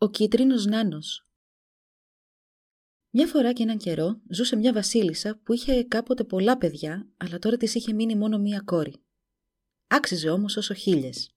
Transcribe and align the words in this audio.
Ο 0.00 0.10
κίτρινος 0.10 0.64
νάνος 0.66 1.26
Μια 3.10 3.26
φορά 3.26 3.52
και 3.52 3.62
έναν 3.62 3.78
καιρό 3.78 4.20
ζούσε 4.30 4.56
μια 4.56 4.72
βασίλισσα 4.72 5.40
που 5.42 5.52
είχε 5.52 5.84
κάποτε 5.84 6.24
πολλά 6.24 6.58
παιδιά, 6.58 7.08
αλλά 7.16 7.38
τώρα 7.38 7.56
της 7.56 7.74
είχε 7.74 7.92
μείνει 7.92 8.16
μόνο 8.16 8.38
μία 8.38 8.60
κόρη. 8.60 8.94
Άξιζε 9.86 10.30
όμως 10.30 10.56
όσο 10.56 10.74
χίλιες. 10.74 11.34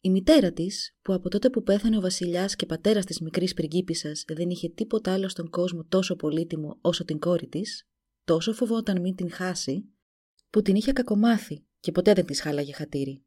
Η 0.00 0.10
μητέρα 0.10 0.52
της, 0.52 0.96
που 1.02 1.12
από 1.12 1.28
τότε 1.28 1.50
που 1.50 1.62
πέθανε 1.62 1.96
ο 1.96 2.00
βασιλιάς 2.00 2.56
και 2.56 2.66
πατέρας 2.66 3.04
της 3.04 3.20
μικρής 3.20 3.54
πριγκίπισσας 3.54 4.24
δεν 4.26 4.50
είχε 4.50 4.68
τίποτα 4.68 5.12
άλλο 5.12 5.28
στον 5.28 5.50
κόσμο 5.50 5.84
τόσο 5.84 6.16
πολύτιμο 6.16 6.78
όσο 6.80 7.04
την 7.04 7.18
κόρη 7.18 7.48
της, 7.48 7.88
τόσο 8.24 8.52
φοβόταν 8.52 9.00
μην 9.00 9.14
την 9.14 9.30
χάσει, 9.30 9.84
που 10.50 10.62
την 10.62 10.74
είχε 10.74 10.92
κακομάθει 10.92 11.66
και 11.80 11.92
ποτέ 11.92 12.12
δεν 12.12 12.26
της 12.26 12.40
χάλαγε 12.40 12.72
χατήρι. 12.72 13.24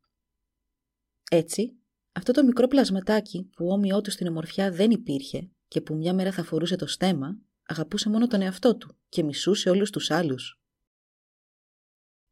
Έτσι, 1.31 1.78
αυτό 2.13 2.31
το 2.31 2.44
μικρό 2.44 2.67
πλασματάκι 2.67 3.49
που 3.55 3.67
όμοιό 3.67 4.02
του 4.02 4.12
στην 4.12 4.27
ομορφιά 4.27 4.72
δεν 4.72 4.92
υπήρχε 4.92 5.50
και 5.67 5.81
που 5.81 5.95
μια 5.95 6.14
μέρα 6.14 6.31
θα 6.31 6.44
φορούσε 6.44 6.75
το 6.75 6.88
στέμα, 6.88 7.38
αγαπούσε 7.64 8.09
μόνο 8.09 8.28
τον 8.28 8.42
εαυτό 8.42 8.78
του 8.78 8.97
και 9.09 9.23
μισούσε 9.23 9.69
όλους 9.69 9.89
τους 9.89 10.11
άλλους. 10.11 10.61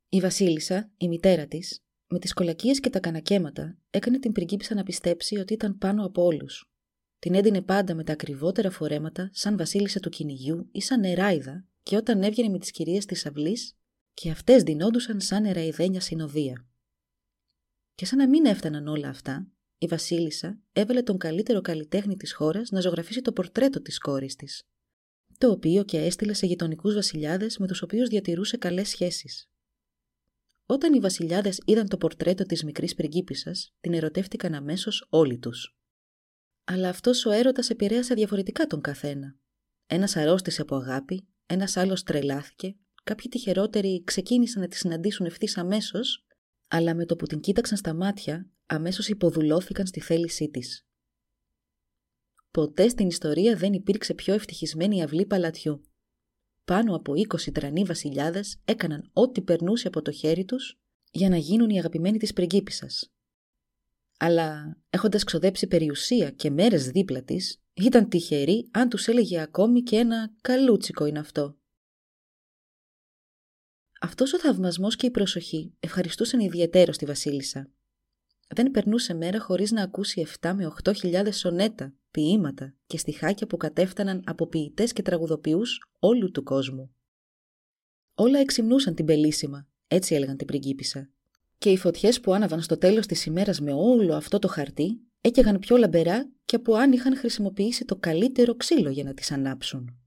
Η 0.09 0.19
Βασίλισσα, 0.19 0.91
η 0.97 1.07
μητέρα 1.07 1.47
της, 1.47 1.83
με 2.07 2.19
τις 2.19 2.33
κολακίες 2.33 2.79
και 2.79 2.89
τα 2.89 2.99
κανακέματα, 2.99 3.77
έκανε 3.89 4.19
την 4.19 4.31
πριγκίπισσα 4.31 4.75
να 4.75 4.83
πιστέψει 4.83 5.37
ότι 5.37 5.53
ήταν 5.53 5.77
πάνω 5.77 6.05
από 6.05 6.23
όλους. 6.23 6.71
Την 7.19 7.33
έδινε 7.33 7.61
πάντα 7.61 7.95
με 7.95 8.03
τα 8.03 8.13
ακριβότερα 8.13 8.71
φορέματα, 8.71 9.29
σαν 9.33 9.57
βασίλισσα 9.57 9.99
του 9.99 10.09
κυνηγιού 10.09 10.69
ή 10.71 10.81
σαν 10.81 10.99
νεράιδα, 10.99 11.65
και 11.83 11.95
όταν 11.95 12.23
έβγαινε 12.23 12.49
με 12.49 12.59
τις 12.59 12.71
κυρίες 12.71 13.05
της 13.05 13.25
αυλής, 13.25 13.77
και 14.13 14.31
αυτές 14.31 14.63
δινόντουσαν 14.63 15.19
σαν 15.21 15.41
νεραϊδένια 15.41 16.01
συνοδεία. 16.01 16.67
Και 17.95 18.05
σαν 18.05 18.17
να 18.17 18.27
μην 18.27 18.45
έφταναν 18.45 18.87
όλα 18.87 19.09
αυτά, 19.09 19.51
η 19.83 19.87
Βασίλισσα 19.87 20.59
έβαλε 20.73 21.01
τον 21.01 21.17
καλύτερο 21.17 21.61
καλλιτέχνη 21.61 22.15
της 22.15 22.33
χώρας 22.33 22.69
να 22.69 22.79
ζωγραφίσει 22.79 23.21
το 23.21 23.31
πορτρέτο 23.31 23.81
της 23.81 23.97
κόρης 23.97 24.35
της, 24.35 24.63
το 25.37 25.51
οποίο 25.51 25.83
και 25.83 25.97
έστειλε 25.97 26.33
σε 26.33 26.45
γειτονικούς 26.45 26.93
βασιλιάδες 26.93 27.57
με 27.57 27.67
τους 27.67 27.81
οποίους 27.81 28.09
διατηρούσε 28.09 28.57
καλές 28.57 28.89
σχέσεις. 28.89 29.49
Όταν 30.65 30.93
οι 30.93 30.99
βασιλιάδες 30.99 31.61
είδαν 31.65 31.87
το 31.87 31.97
πορτρέτο 31.97 32.45
της 32.45 32.63
μικρής 32.63 32.95
πριγκίπισσας, 32.95 33.73
την 33.79 33.93
ερωτεύτηκαν 33.93 34.53
αμέσως 34.53 35.07
όλοι 35.09 35.37
τους. 35.37 35.77
Αλλά 36.63 36.89
αυτός 36.89 37.25
ο 37.25 37.31
έρωτας 37.31 37.69
επηρέασε 37.69 38.13
διαφορετικά 38.13 38.65
τον 38.65 38.81
καθένα. 38.81 39.35
Ένας 39.87 40.15
αρρώστησε 40.15 40.61
από 40.61 40.75
αγάπη, 40.75 41.27
ένας 41.45 41.77
άλλος 41.77 42.03
τρελάθηκε, 42.03 42.75
κάποιοι 43.03 43.29
τυχερότεροι 43.29 44.03
ξεκίνησαν 44.03 44.61
να 44.61 44.67
τη 44.67 44.75
συναντήσουν 44.75 45.25
ευθύς 45.25 45.57
αμέσως, 45.57 46.25
αλλά 46.67 46.95
με 46.95 47.05
το 47.05 47.15
που 47.15 47.25
την 47.25 47.39
κοίταξαν 47.39 47.77
στα 47.77 47.93
μάτια, 47.93 48.51
αμέσως 48.71 49.07
υποδουλώθηκαν 49.07 49.85
στη 49.87 49.99
θέλησή 49.99 50.49
της. 50.49 50.85
Ποτέ 52.51 52.87
στην 52.87 53.07
ιστορία 53.07 53.55
δεν 53.55 53.73
υπήρξε 53.73 54.13
πιο 54.13 54.33
ευτυχισμένη 54.33 55.03
αυλή 55.03 55.25
παλατιού. 55.25 55.81
Πάνω 56.65 56.95
από 56.95 57.13
20 57.15 57.51
τρανοί 57.51 57.83
βασιλιάδες 57.83 58.61
έκαναν 58.65 59.09
ό,τι 59.13 59.41
περνούσε 59.41 59.87
από 59.87 60.01
το 60.01 60.11
χέρι 60.11 60.45
τους 60.45 60.79
για 61.11 61.29
να 61.29 61.37
γίνουν 61.37 61.69
οι 61.69 61.77
αγαπημένοι 61.77 62.17
της 62.17 62.33
πριγκίπισσας. 62.33 63.11
Αλλά 64.17 64.77
έχοντας 64.89 65.23
ξοδέψει 65.23 65.67
περιουσία 65.67 66.31
και 66.31 66.49
μέρες 66.49 66.89
δίπλα 66.89 67.23
της, 67.23 67.61
ήταν 67.73 68.09
τυχεροί 68.09 68.67
αν 68.71 68.89
τους 68.89 69.07
έλεγε 69.07 69.41
ακόμη 69.41 69.81
και 69.81 69.95
ένα 69.95 70.33
καλούτσικο 70.41 71.05
είναι 71.05 71.19
αυτό. 71.19 71.57
Αυτός 74.01 74.33
ο 74.33 74.39
θαυμασμός 74.39 74.95
και 74.95 75.05
η 75.05 75.11
προσοχή 75.11 75.73
ευχαριστούσαν 75.79 76.39
ιδιαίτερο 76.39 76.91
τη 76.91 77.05
Βασίλισσα 77.05 77.71
δεν 78.53 78.71
περνούσε 78.71 79.13
μέρα 79.13 79.39
χωρίς 79.39 79.71
να 79.71 79.83
ακούσει 79.83 80.27
7 80.41 80.53
με 80.55 80.73
8 80.83 81.33
σονέτα, 81.33 81.93
ποίηματα 82.11 82.73
και 82.85 82.97
στιχάκια 82.97 83.47
που 83.47 83.57
κατέφταναν 83.57 84.21
από 84.25 84.47
ποιητές 84.47 84.93
και 84.93 85.01
τραγουδοποιούς 85.01 85.79
όλου 85.99 86.31
του 86.31 86.43
κόσμου. 86.43 86.95
Όλα 88.15 88.39
εξυμνούσαν 88.39 88.95
την 88.95 89.05
πελίσιμα, 89.05 89.67
έτσι 89.87 90.15
έλεγαν 90.15 90.37
την 90.37 90.47
πριγκίπισσα. 90.47 91.09
Και 91.57 91.69
οι 91.69 91.77
φωτιές 91.77 92.19
που 92.19 92.33
άναβαν 92.33 92.61
στο 92.61 92.77
τέλος 92.77 93.05
της 93.05 93.25
ημέρας 93.25 93.59
με 93.61 93.73
όλο 93.73 94.15
αυτό 94.15 94.39
το 94.39 94.47
χαρτί 94.47 95.01
έκαιγαν 95.21 95.59
πιο 95.59 95.77
λαμπερά 95.77 96.31
και 96.45 96.55
από 96.55 96.73
αν 96.73 96.91
είχαν 96.91 97.17
χρησιμοποιήσει 97.17 97.85
το 97.85 97.95
καλύτερο 97.95 98.55
ξύλο 98.55 98.89
για 98.89 99.03
να 99.03 99.13
τις 99.13 99.31
ανάψουν. 99.31 100.00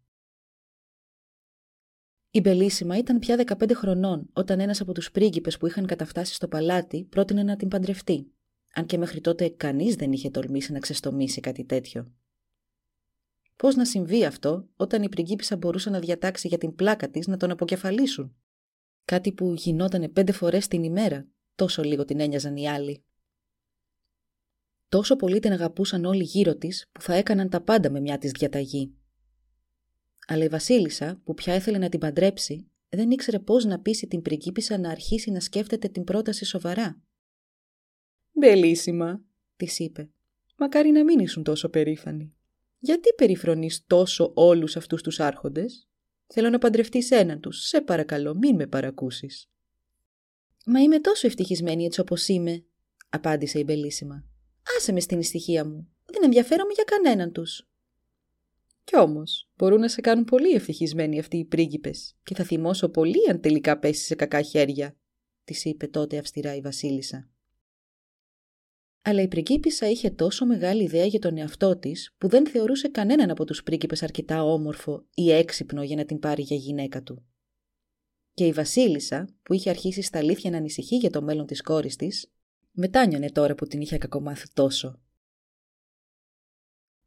Η 2.37 2.41
Μπελίσιμα 2.41 2.97
ήταν 2.97 3.19
πια 3.19 3.45
15 3.47 3.71
χρονών 3.75 4.29
όταν 4.33 4.61
ένας 4.61 4.81
από 4.81 4.93
τους 4.93 5.11
πρίγκιπες 5.11 5.57
που 5.57 5.67
είχαν 5.67 5.87
καταφτάσει 5.87 6.35
στο 6.35 6.49
παλάτι 6.49 7.05
πρότεινε 7.05 7.43
να 7.43 7.57
την 7.57 7.69
παντρευτεί 7.69 8.33
αν 8.75 8.87
και 8.87 8.99
μέχρι 8.99 9.21
τότε 9.21 9.49
κανείς 9.49 9.95
δεν 9.95 10.13
είχε 10.13 10.31
τολμήσει 10.31 10.73
να 10.73 10.79
ξεστομίσει 10.79 11.41
κάτι 11.41 11.65
τέτοιο. 11.65 12.13
Πώς 13.57 13.75
να 13.75 13.85
συμβεί 13.85 14.25
αυτό 14.25 14.69
όταν 14.77 15.03
η 15.03 15.09
πριγκίπισσα 15.09 15.57
μπορούσε 15.57 15.91
να 15.91 15.99
διατάξει 15.99 16.49
για 16.49 16.59
την 16.59 16.75
πλάκα 16.75 17.11
της 17.11 17.27
να 17.27 17.37
τον 17.37 17.51
αποκεφαλίσουν; 17.51 18.37
Κάτι 19.05 19.33
που 19.33 19.55
γινότανε 19.57 20.09
πέντε 20.09 20.33
φορές 20.33 20.69
την 20.69 20.83
ημέρα, 20.83 21.27
τόσο 21.55 21.83
λίγο 21.83 22.05
την 22.05 22.21
ένοιαζαν 22.21 22.57
οι 22.57 22.69
άλλοι. 22.69 23.05
Τόσο 24.89 25.17
πολύ 25.17 25.39
την 25.39 25.53
αγαπούσαν 25.53 26.05
όλοι 26.05 26.23
γύρω 26.23 26.57
της 26.57 26.89
που 26.93 27.01
θα 27.01 27.15
έκαναν 27.15 27.49
τα 27.49 27.61
πάντα 27.61 27.91
με 27.91 28.01
μια 28.01 28.19
της 28.19 28.31
διαταγή. 28.31 28.95
Αλλά 30.27 30.45
η 30.45 30.49
Βασίλισσα, 30.49 31.21
που 31.25 31.35
πια 31.35 31.55
ήθελε 31.55 31.79
να 31.79 31.89
την 31.89 32.01
παντρέψει, 32.01 32.69
δεν 32.89 33.11
ήξερε 33.11 33.39
πώς 33.39 33.65
να 33.65 33.81
πείσει 33.81 34.07
την 34.07 34.23
πριγκίπισσα 34.23 34.79
να 34.79 34.91
αρχίσει 34.91 35.31
να 35.31 35.41
σκέφτεται 35.41 35.89
την 35.89 36.05
πρόταση 36.05 36.45
σοβαρά 36.45 37.03
«Μπελίσιμα», 38.33 39.25
της 39.57 39.79
είπε. 39.79 40.11
«Μακάρι 40.57 40.91
να 40.91 41.05
μην 41.05 41.19
ήσουν 41.19 41.43
τόσο 41.43 41.69
περήφανοι. 41.69 42.35
Γιατί 42.79 43.13
περιφρονείς 43.17 43.85
τόσο 43.87 44.33
όλους 44.35 44.77
αυτούς 44.77 45.03
τους 45.03 45.21
άρχοντες; 45.21 45.89
Θέλω 46.27 46.51
να 46.51 46.59
παντρευτείς 46.59 47.11
έναν 47.11 47.41
τους. 47.41 47.67
Σε 47.67 47.81
παρακαλώ, 47.81 48.35
μην 48.35 48.55
με 48.55 48.67
παρακούσεις». 48.67 49.51
«Μα 50.67 50.81
είμαι 50.81 51.01
τόσο 51.01 51.27
ευτυχισμένη 51.27 51.85
έτσι 51.85 52.01
όπως 52.01 52.29
είμαι», 52.29 52.65
απάντησε 53.09 53.59
η 53.59 53.63
Μπελίσιμα. 53.67 54.25
«Άσε 54.77 54.93
με 54.93 55.01
στην 55.01 55.19
ησυχία 55.19 55.65
μου. 55.65 55.89
Δεν 56.05 56.23
ενδιαφέρομαι 56.25 56.73
για 56.73 56.85
κανέναν 56.85 57.33
τους». 57.33 57.69
Κι 58.85 58.97
όμως, 58.97 59.51
μπορούν 59.57 59.81
να 59.81 59.89
σε 59.89 60.01
κάνουν 60.01 60.25
πολύ 60.25 60.51
ευτυχισμένοι 60.55 61.19
αυτοί 61.19 61.37
οι 61.37 61.45
πρίγκιπες 61.45 62.17
και 62.23 62.35
θα 62.35 62.45
θυμώσω 62.45 62.89
πολύ 62.89 63.31
αν 63.31 63.41
τελικά 63.41 63.79
πέσει 63.79 64.05
σε 64.05 64.15
κακά 64.15 64.43
χέρια, 64.43 64.97
της 65.45 65.65
είπε 65.65 65.87
τότε 65.87 66.19
αυστηρά 66.19 66.55
η 66.55 66.61
Βασίλισσα. 66.61 67.29
Αλλά 69.03 69.23
η 69.23 69.29
πριγκίπισσα 69.29 69.89
είχε 69.89 70.11
τόσο 70.11 70.47
μεγάλη 70.47 70.83
ιδέα 70.83 71.05
για 71.05 71.19
τον 71.19 71.37
εαυτό 71.37 71.79
της 71.79 72.15
που 72.19 72.29
δεν 72.29 72.47
θεωρούσε 72.47 72.89
κανέναν 72.89 73.31
από 73.31 73.45
τους 73.45 73.63
πρίγκιπες 73.63 74.03
αρκετά 74.03 74.45
όμορφο 74.45 75.07
ή 75.15 75.33
έξυπνο 75.33 75.83
για 75.83 75.97
να 75.97 76.05
την 76.05 76.19
πάρει 76.19 76.43
για 76.43 76.57
γυναίκα 76.57 77.03
του. 77.03 77.25
Και 78.35 78.47
η 78.47 78.53
Βασίλισσα, 78.53 79.29
που 79.43 79.53
είχε 79.53 79.71
αρχίσει 79.71 80.03
στα 80.03 80.19
αλήθεια 80.19 80.51
να 80.51 80.57
ανησυχεί 80.57 80.97
για 80.97 81.11
το 81.11 81.23
μέλλον 81.23 81.47
της 81.47 81.63
κόρης 81.63 81.97
της, 81.97 82.33
μετάνιωνε 82.71 83.31
τώρα 83.31 83.55
που 83.55 83.67
την 83.67 83.81
είχε 83.81 83.99
κακομάθει 83.99 84.47
τόσο. 84.53 85.01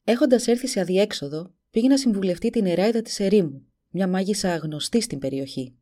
Έχοντας 0.03 0.47
έρθει 0.47 0.67
σε 0.67 0.79
αδιέξοδο, 0.79 1.55
πήγε 1.71 1.87
να 1.87 1.97
συμβουλευτεί 1.97 2.49
την 2.49 2.65
Εράιδα 2.65 3.01
της 3.01 3.19
Ερήμου, 3.19 3.65
μια 3.89 4.07
μάγισσα 4.07 4.53
αγνωστή 4.53 5.01
στην 5.01 5.19
περιοχή. 5.19 5.77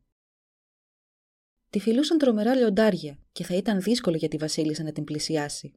Τη 1.70 1.78
φιλούσαν 1.78 2.18
τρομερά 2.18 2.54
λιοντάρια 2.54 3.18
και 3.32 3.44
θα 3.44 3.54
ήταν 3.54 3.80
δύσκολο 3.80 4.16
για 4.16 4.28
τη 4.28 4.36
Βασίλισσα 4.36 4.82
να 4.82 4.92
την 4.92 5.04
πλησιάσει 5.04 5.74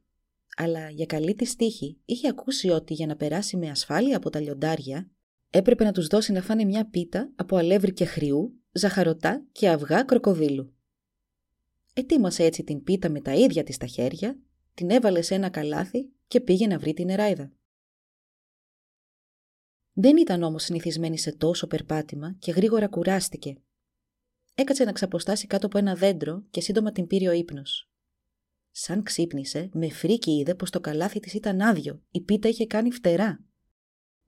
αλλά 0.56 0.90
για 0.90 1.06
καλή 1.06 1.34
της 1.34 1.56
τύχη 1.56 1.98
είχε 2.04 2.28
ακούσει 2.28 2.68
ότι 2.68 2.94
για 2.94 3.06
να 3.06 3.16
περάσει 3.16 3.56
με 3.56 3.70
ασφάλεια 3.70 4.16
από 4.16 4.30
τα 4.30 4.40
λιοντάρια 4.40 5.10
έπρεπε 5.50 5.84
να 5.84 5.92
τους 5.92 6.06
δώσει 6.06 6.32
να 6.32 6.42
φάνε 6.42 6.64
μια 6.64 6.88
πίτα 6.90 7.32
από 7.36 7.56
αλεύρι 7.56 7.92
και 7.92 8.04
χριού, 8.04 8.60
ζαχαρωτά 8.72 9.46
και 9.52 9.68
αυγά 9.68 10.02
κροκοδίλου. 10.02 10.74
Ετοίμασε 11.94 12.44
έτσι 12.44 12.64
την 12.64 12.82
πίτα 12.82 13.10
με 13.10 13.20
τα 13.20 13.34
ίδια 13.34 13.62
της 13.62 13.76
τα 13.76 13.86
χέρια, 13.86 14.38
την 14.74 14.90
έβαλε 14.90 15.22
σε 15.22 15.34
ένα 15.34 15.48
καλάθι 15.48 16.10
και 16.26 16.40
πήγε 16.40 16.66
να 16.66 16.78
βρει 16.78 16.92
την 16.92 17.08
εράιδα. 17.08 17.52
Δεν 19.92 20.16
ήταν 20.16 20.42
όμως 20.42 20.62
συνηθισμένη 20.62 21.18
σε 21.18 21.32
τόσο 21.32 21.66
περπάτημα 21.66 22.36
και 22.38 22.52
γρήγορα 22.52 22.88
κουράστηκε. 22.88 23.56
Έκατσε 24.54 24.84
να 24.84 24.92
ξαποστάσει 24.92 25.46
κάτω 25.46 25.66
από 25.66 25.78
ένα 25.78 25.94
δέντρο 25.94 26.44
και 26.50 26.60
σύντομα 26.60 26.92
την 26.92 27.06
πήρε 27.06 27.28
ο 27.28 27.32
ύπνος. 27.32 27.90
Σαν 28.70 29.02
ξύπνησε, 29.02 29.68
με 29.72 29.90
φρίκι 29.90 30.30
είδε 30.30 30.54
πως 30.54 30.70
το 30.70 30.80
καλάθι 30.80 31.20
της 31.20 31.34
ήταν 31.34 31.60
άδειο, 31.60 32.02
η 32.10 32.20
πίτα 32.20 32.48
είχε 32.48 32.66
κάνει 32.66 32.90
φτερά. 32.90 33.44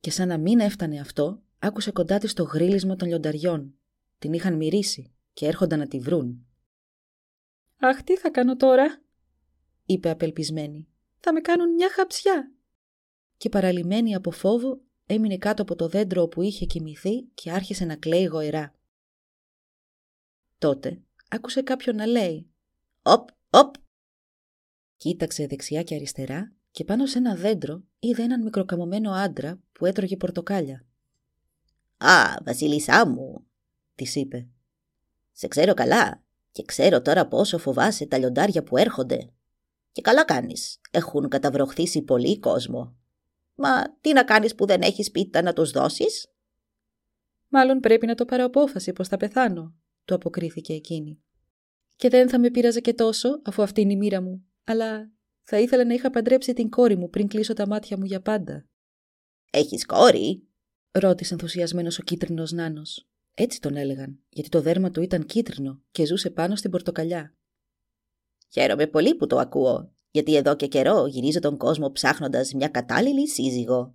Και 0.01 0.11
σαν 0.11 0.29
να 0.29 0.39
μην 0.39 0.61
έφτανε 0.61 1.01
αυτό, 1.01 1.43
άκουσε 1.59 1.91
κοντά 1.91 2.19
της 2.19 2.33
το 2.33 2.43
γρίλισμα 2.43 2.97
των 2.97 3.09
λιονταριών. 3.09 3.75
Την 4.19 4.33
είχαν 4.33 4.57
μυρίσει 4.57 5.15
και 5.33 5.47
έρχονταν 5.47 5.79
να 5.79 5.87
τη 5.87 5.99
βρουν. 5.99 6.47
«Αχ, 7.77 8.03
τι 8.03 8.17
θα 8.17 8.31
κάνω 8.31 8.57
τώρα», 8.57 9.03
είπε 9.85 10.11
απελπισμένη. 10.11 10.89
«Θα 11.19 11.33
με 11.33 11.41
κάνουν 11.41 11.73
μια 11.73 11.91
χαψιά». 11.91 12.53
Και 13.37 13.49
παραλυμένη 13.49 14.15
από 14.15 14.31
φόβο, 14.31 14.81
έμεινε 15.07 15.39
κάτω 15.39 15.63
από 15.63 15.75
το 15.75 15.89
δέντρο 15.89 16.23
όπου 16.23 16.43
είχε 16.43 16.65
κοιμηθεί 16.65 17.23
και 17.23 17.51
άρχισε 17.51 17.85
να 17.85 17.97
κλαίει 17.97 18.25
γοερά. 18.25 18.75
Τότε 20.59 21.01
άκουσε 21.29 21.63
κάποιον 21.63 21.97
να 21.97 22.07
λέει 22.07 22.51
«Οπ, 23.03 23.29
οπ». 23.51 23.75
Κοίταξε 24.97 25.47
δεξιά 25.47 25.83
και 25.83 25.95
αριστερά 25.95 26.53
και 26.71 26.85
πάνω 26.85 27.07
σε 27.07 27.19
ένα 27.19 27.37
δέντρο 27.37 27.83
είδε 27.99 28.23
έναν 28.23 28.43
μικροκαμωμένο 28.43 29.11
άντρα 29.11 29.61
που 29.73 29.87
έτρωγε 29.87 30.17
πορτοκάλια. 30.17 30.85
«Α, 31.97 32.37
βασίλισσά 32.45 33.09
μου», 33.09 33.47
της 33.95 34.15
είπε. 34.15 34.49
«Σε 35.33 35.49
ξέρω 35.49 35.75
καλά 35.75 36.23
και 36.53 36.63
ξέρω 36.65 37.03
τώρα 37.03 37.27
πόσο 37.29 37.59
φοβάσαι 37.59 38.07
τα 38.07 38.19
λιοντάρια 38.19 38.63
που 38.63 38.77
έρχονται. 38.77 39.31
Και 39.93 40.01
καλά 40.03 40.25
κάνεις, 40.25 40.81
έχουν 40.91 41.29
καταβροχθήσει 41.29 42.03
πολύ 42.03 42.39
κόσμο. 42.39 42.97
Μα 43.63 43.99
τι 44.01 44.13
να 44.13 44.25
κάνεις 44.25 44.55
που 44.55 44.67
δεν 44.67 44.83
έχεις 44.83 45.11
πίτα 45.11 45.43
να 45.43 45.53
τους 45.53 45.71
δώσεις» 45.71 46.27
«Μάλλον 47.49 47.81
πρέπει 47.81 48.07
να 48.07 48.15
το 48.15 48.25
πάρω 48.25 48.45
απόφαση 48.45 48.93
πως 48.93 49.09
θα 49.09 49.17
πεθάνω», 49.17 49.75
του 50.05 50.15
αποκρίθηκε 50.15 50.73
εκείνη. 50.73 51.23
«Και 51.97 52.09
δεν 52.09 52.29
θα 52.29 52.39
με 52.39 52.51
πείραζε 52.51 52.81
και 52.81 52.95
τόσο, 52.95 53.29
αφού 53.45 53.63
αυτή 53.63 53.81
είναι 53.81 53.93
η 53.93 53.97
μοίρα 53.97 54.21
μου, 54.21 54.45
αλλά 54.65 55.13
θα 55.43 55.59
ήθελα 55.59 55.85
να 55.85 55.95
είχα 55.95 56.11
παντρέψει 56.11 56.53
την 56.53 56.71
κόρη 56.71 56.97
μου 56.97 57.09
πριν 57.09 57.29
κλείσω 57.29 57.53
τα 57.53 57.67
μάτια 57.67 57.99
μου 57.99 58.05
για 58.05 58.21
πάντα». 58.21 58.67
«Έχεις 59.51 59.87
κόρη» 59.87 60.49
ρώτησε 60.91 61.35
ενθουσιασμένος 61.35 61.99
ο 61.99 62.03
κίτρινος 62.03 62.53
νάνος. 62.53 63.09
Έτσι 63.35 63.61
τον 63.61 63.77
έλεγαν, 63.77 64.23
γιατί 64.29 64.49
το 64.49 64.61
δέρμα 64.61 64.91
του 64.91 65.03
ήταν 65.03 65.27
κίτρινο 65.27 65.83
και 65.91 66.07
ζούσε 66.07 66.31
πάνω 66.31 66.57
στην 66.57 66.71
πορτοκαλιά. 66.71 67.37
Χαίρομαι 68.49 68.87
πολύ 68.87 69.15
που 69.15 69.27
το 69.27 69.39
ακούω, 69.39 69.95
γιατί 70.13 70.37
εδώ 70.37 70.57
και 70.57 70.67
καιρό 70.67 71.07
γυρίζω 71.07 71.39
τον 71.39 71.57
κόσμο 71.57 71.93
ψάχνοντας 71.93 72.53
μια 72.53 72.69
κατάλληλη 72.69 73.29
σύζυγο. 73.29 73.95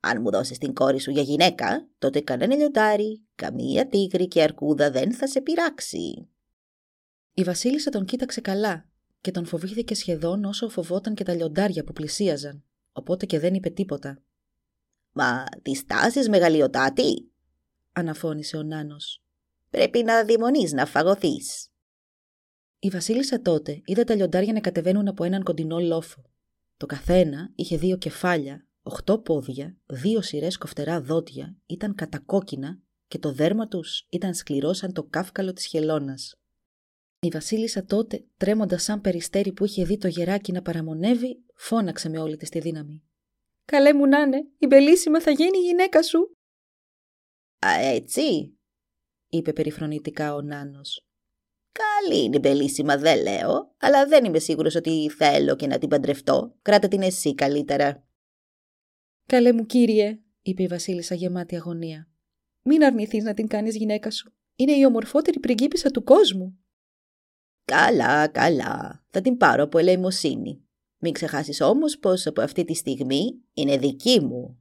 Αν 0.00 0.20
μου 0.22 0.30
δώσεις 0.30 0.58
την 0.58 0.74
κόρη 0.74 1.00
σου 1.00 1.10
για 1.10 1.22
γυναίκα, 1.22 1.88
τότε 1.98 2.20
κανένα 2.20 2.54
λιοντάρι, 2.54 3.22
καμία 3.34 3.88
τίγρη 3.88 4.28
και 4.28 4.42
αρκούδα 4.42 4.90
δεν 4.90 5.12
θα 5.12 5.26
σε 5.26 5.40
πειράξει. 5.40 6.28
Η 7.34 7.42
βασίλισσα 7.42 7.90
τον 7.90 8.04
κοίταξε 8.04 8.40
καλά 8.40 8.88
και 9.20 9.30
τον 9.30 9.46
φοβήθηκε 9.46 9.94
σχεδόν 9.94 10.44
όσο 10.44 10.68
φοβόταν 10.68 11.14
και 11.14 11.24
τα 11.24 11.34
λιοντάρια 11.34 11.84
που 11.84 11.92
πλησίαζαν, 11.92 12.64
οπότε 12.92 13.26
και 13.26 13.38
δεν 13.38 13.54
είπε 13.54 13.70
τίποτα. 13.70 14.22
«Μα 15.12 15.44
τη 15.62 15.84
τάσεις 15.86 16.28
μεγαλειοτάτη» 16.28 17.30
αναφώνησε 17.92 18.56
ο 18.56 18.62
Νάνος. 18.62 19.22
«Πρέπει 19.70 20.02
να 20.02 20.24
δημονείς 20.24 20.72
να 20.72 20.86
φαγωθείς». 20.86 21.71
Η 22.84 22.88
βασίλισσα 22.88 23.40
τότε 23.40 23.80
είδε 23.84 24.04
τα 24.04 24.14
λιοντάρια 24.14 24.52
να 24.52 24.60
κατεβαίνουν 24.60 25.08
από 25.08 25.24
έναν 25.24 25.42
κοντινό 25.42 25.80
λόφο. 25.80 26.24
Το 26.76 26.86
καθένα 26.86 27.52
είχε 27.54 27.76
δύο 27.76 27.96
κεφάλια, 27.96 28.66
οχτώ 28.82 29.18
πόδια, 29.18 29.76
δύο 29.86 30.22
σειρές 30.22 30.58
κοφτερά 30.58 31.00
δόντια, 31.00 31.56
ήταν 31.66 31.94
κατακόκκινα 31.94 32.78
και 33.06 33.18
το 33.18 33.32
δέρμα 33.32 33.68
τους 33.68 34.06
ήταν 34.08 34.34
σκληρό 34.34 34.72
σαν 34.72 34.92
το 34.92 35.04
κάφκαλο 35.04 35.52
της 35.52 35.66
χελώνας. 35.66 36.34
Η 37.20 37.28
βασίλισσα 37.28 37.84
τότε, 37.84 38.24
τρέμοντας 38.36 38.82
σαν 38.82 39.00
περιστέρι 39.00 39.52
που 39.52 39.64
είχε 39.64 39.84
δει 39.84 39.98
το 39.98 40.08
γεράκι 40.08 40.52
να 40.52 40.62
παραμονεύει, 40.62 41.44
φώναξε 41.54 42.08
με 42.08 42.18
όλη 42.18 42.36
της 42.36 42.48
τη 42.48 42.60
δύναμη. 42.60 43.02
«Καλέ 43.64 43.94
μου 43.94 44.06
νάνε, 44.06 44.36
η 44.58 44.66
μπελίσιμα 44.66 45.20
θα 45.20 45.30
γίνει 45.30 45.58
η 45.58 45.62
γυναίκα 45.62 46.02
σου». 46.02 46.36
«Α, 47.66 47.70
έτσι», 47.80 48.56
είπε 49.28 49.52
περιφρονητικά 49.52 50.34
ο 50.34 50.40
Νάνος. 50.40 51.06
«Καλή 51.72 52.22
είναι 52.22 52.36
η 52.36 52.40
μπελίσιμα, 52.42 52.96
δεν 52.96 53.22
λέω, 53.22 53.74
αλλά 53.78 54.06
δεν 54.06 54.24
είμαι 54.24 54.38
σίγουρος 54.38 54.74
ότι 54.74 55.10
θέλω 55.16 55.56
και 55.56 55.66
να 55.66 55.78
την 55.78 55.88
παντρευτώ. 55.88 56.54
Κράτα 56.62 56.88
την 56.88 57.02
εσύ 57.02 57.34
καλύτερα». 57.34 58.06
«Καλέ 59.26 59.52
μου 59.52 59.66
κύριε», 59.66 60.20
είπε 60.42 60.62
η 60.62 60.66
βασίλισσα 60.66 61.14
γεμάτη 61.14 61.56
αγωνία. 61.56 62.08
«Μην 62.62 62.84
αρνηθείς 62.84 63.24
να 63.24 63.34
την 63.34 63.46
κάνεις 63.46 63.76
γυναίκα 63.76 64.10
σου. 64.10 64.32
Είναι 64.56 64.72
η 64.72 64.84
ομορφότερη 64.84 65.40
πριγκίπισσα 65.40 65.90
του 65.90 66.04
κόσμου». 66.04 66.58
«Καλά, 67.64 68.28
καλά. 68.28 69.04
Θα 69.10 69.20
την 69.20 69.36
πάρω 69.36 69.62
από 69.62 69.78
ελεημοσύνη. 69.78 70.64
Μην 70.98 71.12
ξεχάσεις 71.12 71.60
όμως 71.60 71.98
πως 71.98 72.26
από 72.26 72.40
αυτή 72.40 72.64
τη 72.64 72.74
στιγμή 72.74 73.42
είναι 73.52 73.78
δική 73.78 74.20
μου». 74.20 74.56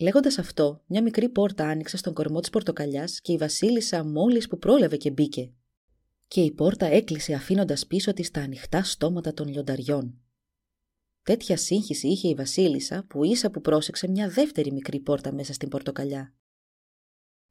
Λέγοντας 0.00 0.38
αυτό, 0.38 0.82
μια 0.86 1.02
μικρή 1.02 1.28
πόρτα 1.28 1.66
άνοιξε 1.66 1.96
στον 1.96 2.14
κορμό 2.14 2.40
της 2.40 2.50
πορτοκαλιάς 2.50 3.20
και 3.20 3.32
η 3.32 3.36
Βασίλισσα 3.36 4.04
μόλις 4.04 4.48
που 4.48 4.58
πρόλαβε 4.58 4.96
και 4.96 5.10
μπήκε. 5.10 5.52
Και 6.32 6.40
η 6.40 6.50
πόρτα 6.50 6.86
έκλεισε 6.86 7.34
αφήνοντας 7.34 7.86
πίσω 7.86 8.12
της 8.12 8.30
τα 8.30 8.40
ανοιχτά 8.40 8.82
στόματα 8.82 9.34
των 9.34 9.48
λιονταριών. 9.48 10.20
Τέτοια 11.22 11.56
σύγχυση 11.56 12.08
είχε 12.08 12.28
η 12.28 12.34
Βασίλισσα 12.34 13.04
που 13.08 13.24
ίσα 13.24 13.50
που 13.50 13.60
πρόσεξε 13.60 14.08
μια 14.08 14.28
δεύτερη 14.28 14.72
μικρή 14.72 15.00
πόρτα 15.00 15.32
μέσα 15.32 15.52
στην 15.52 15.68
πορτοκαλιά. 15.68 16.34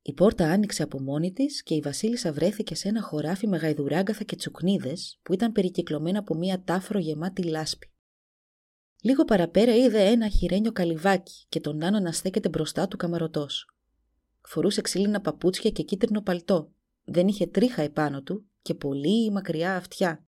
Η 0.02 0.14
πόρτα 0.14 0.52
άνοιξε 0.52 0.84
από 0.84 1.02
μόνη 1.02 1.32
της 1.34 1.64
και 1.64 1.76
η 1.76 1.80
Βασίλισσα 1.80 2.34
βρέθηκε 2.34 2.76
σε 2.76 2.88
ένα 2.88 3.02
χωράφι 3.02 3.48
με 3.48 3.58
γαϊδουράγκαθα 3.58 4.24
και 4.24 4.36
τσουκνίδες 4.36 5.20
που 5.24 5.34
ήταν 5.34 5.52
περικυκλωμένα 5.52 6.20
από 6.20 6.36
μια 6.36 6.64
τάφρο 6.64 7.00
γεμάτη 7.00 7.44
λάσπη. 7.44 7.92
Λίγο 9.02 9.26
παραπέρα 9.26 9.76
είδε 9.76 10.04
ένα 10.04 10.30
χειρένιο 10.30 10.72
καλυβάκι 10.72 11.46
και 11.50 11.60
τον 11.60 11.78
Νάνο 11.78 12.00
να 12.00 12.12
στέκεται 12.12 12.50
μπροστά 12.50 12.88
του 12.88 12.98
καμαρωτός. 12.98 13.76
Φορούσε 14.42 14.82
ξύλινα 14.82 15.22
παπούτσια 15.22 15.72
και 15.72 15.84
κίτρινο 15.84 16.22
παλτό. 16.22 16.72
Δεν 17.04 17.28
είχε 17.28 17.48
τρίχα 17.48 17.82
επάνω 17.82 18.22
του 18.22 18.46
και 18.62 18.74
πολύ 18.74 19.32
μακριά 19.32 19.76
αυτιά. 19.76 20.26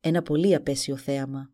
Ένα 0.00 0.22
πολύ 0.22 0.54
απέσιο 0.54 0.96
θέαμα. 0.96 1.52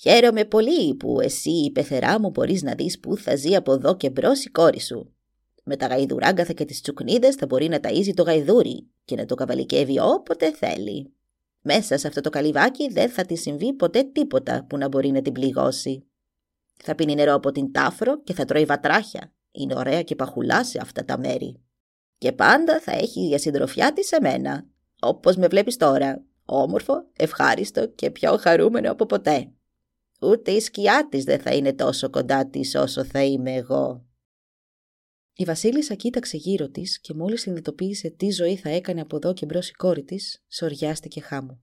Χαίρομαι 0.00 0.44
πολύ 0.44 0.94
που 0.94 1.20
εσύ, 1.20 1.50
η 1.50 1.70
πεθερά 1.70 2.20
μου, 2.20 2.30
μπορείς 2.30 2.62
να 2.62 2.74
δεις 2.74 3.00
που 3.00 3.16
θα 3.16 3.36
ζει 3.36 3.54
από 3.54 3.72
εδώ 3.72 3.96
και 3.96 4.10
μπρος 4.10 4.44
η 4.44 4.50
κόρη 4.50 4.80
σου. 4.80 5.14
Με 5.64 5.76
τα 5.76 5.86
γαϊδουράγκαθα 5.86 6.52
και 6.52 6.64
τις 6.64 6.80
τσουκνίδες 6.80 7.34
θα 7.34 7.46
μπορεί 7.46 7.68
να 7.68 7.78
ταΐζει 7.82 8.12
το 8.14 8.22
γαϊδούρι 8.22 8.90
και 9.04 9.16
να 9.16 9.24
το 9.24 9.34
καβαλικεύει 9.34 9.98
όποτε 10.00 10.52
θέλει. 10.52 11.14
Μέσα 11.60 11.98
σε 11.98 12.06
αυτό 12.06 12.20
το 12.20 12.30
καλυβάκι 12.30 12.88
δεν 12.88 13.10
θα 13.10 13.24
τη 13.24 13.36
συμβεί 13.36 13.72
ποτέ 13.72 14.02
τίποτα 14.02 14.66
που 14.68 14.76
να 14.76 14.88
μπορεί 14.88 15.10
να 15.10 15.22
την 15.22 15.32
πληγώσει. 15.32 16.06
Θα 16.76 16.94
πίνει 16.94 17.14
νερό 17.14 17.34
από 17.34 17.52
την 17.52 17.72
τάφρο 17.72 18.22
και 18.22 18.32
θα 18.32 18.44
τρώει 18.44 18.64
βατράχια. 18.64 19.34
Είναι 19.50 19.74
ωραία 19.74 20.02
και 20.02 20.16
παχουλά 20.16 20.64
σε 20.64 20.78
αυτά 20.80 21.04
τα 21.04 21.18
μέρη. 21.18 21.60
Και 22.22 22.32
πάντα 22.32 22.80
θα 22.80 22.92
έχει 22.92 23.26
για 23.26 23.38
συντροφιά 23.38 23.92
της 23.92 24.12
εμένα, 24.12 24.66
όπως 25.00 25.36
με 25.36 25.46
βλέπεις 25.46 25.76
τώρα, 25.76 26.24
όμορφο, 26.44 27.10
ευχάριστο 27.16 27.86
και 27.88 28.10
πιο 28.10 28.36
χαρούμενο 28.36 28.90
από 28.90 29.06
ποτέ. 29.06 29.52
Ούτε 30.20 30.50
η 30.50 30.60
σκιά 30.60 31.08
της 31.10 31.24
δεν 31.24 31.40
θα 31.40 31.54
είναι 31.54 31.72
τόσο 31.72 32.10
κοντά 32.10 32.48
της 32.48 32.74
όσο 32.74 33.04
θα 33.04 33.24
είμαι 33.24 33.54
εγώ. 33.54 34.06
Η 35.34 35.44
Βασίλισσα 35.44 35.94
κοίταξε 35.94 36.36
γύρω 36.36 36.68
της 36.68 37.00
και 37.00 37.14
μόλις 37.14 37.40
συνειδητοποίησε 37.40 38.10
τι 38.10 38.30
ζωή 38.30 38.56
θα 38.56 38.68
έκανε 38.68 39.00
από 39.00 39.16
εδώ 39.16 39.32
και 39.32 39.46
μπρος 39.46 39.68
η 39.68 39.72
κόρη 39.72 40.04
της, 40.04 40.44
σοριάστηκε 40.48 41.20
χάμου. 41.20 41.62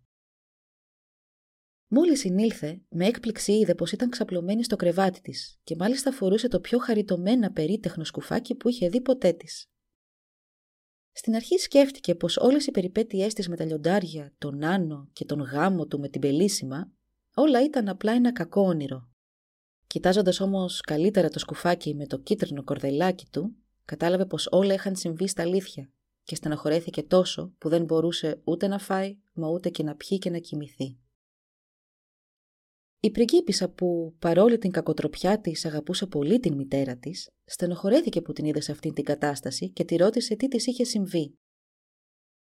Μόλις 1.88 2.20
συνήλθε, 2.20 2.82
με 2.90 3.06
έκπληξη 3.06 3.54
είδε 3.54 3.76
πως 3.76 3.92
ήταν 3.92 4.10
ξαπλωμένη 4.10 4.64
στο 4.64 4.76
κρεβάτι 4.76 5.22
της 5.22 5.60
και 5.64 5.76
μάλιστα 5.76 6.12
φορούσε 6.12 6.48
το 6.48 6.60
πιο 6.60 6.78
χαριτωμένα 6.78 7.52
περίτεχνο 7.52 8.04
σκουφάκι 8.04 8.56
που 8.56 8.70
είχε 8.70 8.90
δει 8.90 9.02
ποτέ 9.02 9.34
της. 9.34 9.70
Στην 11.20 11.36
αρχή 11.36 11.58
σκέφτηκε 11.58 12.16
πως 12.16 12.38
όλες 12.38 12.66
οι 12.68 12.72
περιπέτειές 12.72 13.34
της 13.34 13.50
με 13.50 13.56
τα 13.56 13.66
λιοντάρια, 13.66 14.34
τον 14.38 14.64
Άνω 14.64 15.10
και 15.14 15.26
τον 15.26 15.42
γάμο 15.42 15.86
του 15.86 16.00
με 16.00 16.10
την 16.10 16.22
πελίσιμα, 16.22 16.92
όλα 17.36 17.64
ήταν 17.64 17.88
απλά 17.90 18.12
ένα 18.12 18.32
κακό 18.32 18.62
όνειρο. 18.62 19.10
Κοιτάζοντας 19.88 20.40
όμως 20.40 20.82
καλύτερα 20.82 21.30
το 21.30 21.40
σκουφάκι 21.40 21.96
με 21.96 22.06
το 22.06 22.18
κίτρινο 22.18 22.64
κορδελάκι 22.64 23.26
του, 23.32 23.56
κατάλαβε 23.86 24.26
πως 24.26 24.48
όλα 24.52 24.74
είχαν 24.74 24.96
συμβεί 24.96 25.28
στα 25.28 25.42
αλήθεια 25.42 25.90
και 26.24 26.36
στεναχωρέθηκε 26.36 27.04
τόσο 27.04 27.54
που 27.58 27.70
δεν 27.70 27.84
μπορούσε 27.84 28.42
ούτε 28.44 28.68
να 28.68 28.78
φάει, 28.78 29.18
μα 29.34 29.48
ούτε 29.48 29.70
και 29.70 29.84
να 29.84 29.96
πιει 29.96 30.18
και 30.18 30.30
να 30.30 30.38
κοιμηθεί. 30.38 30.98
Η 33.02 33.12
πριγκίπισσα 33.12 33.70
που, 33.70 34.16
παρόλη 34.20 34.58
την 34.58 34.72
κακοτροπιά 34.72 35.42
της, 35.42 35.66
αγαπούσε 35.66 36.06
πολύ 36.06 36.40
την 36.40 36.54
μητέρα 36.54 36.98
της, 36.98 37.30
στενοχωρέθηκε 37.46 38.22
που 38.22 38.34
την 38.34 38.46
είδε 38.46 38.62
σε 38.62 38.72
αυτήν 38.72 38.94
την 38.94 39.04
κατάσταση 39.04 39.70
και 39.70 39.84
τη 39.84 39.96
ρώτησε 39.96 40.36
τι 40.36 40.48
της 40.48 40.66
είχε 40.66 40.84
συμβεί. 40.84 41.38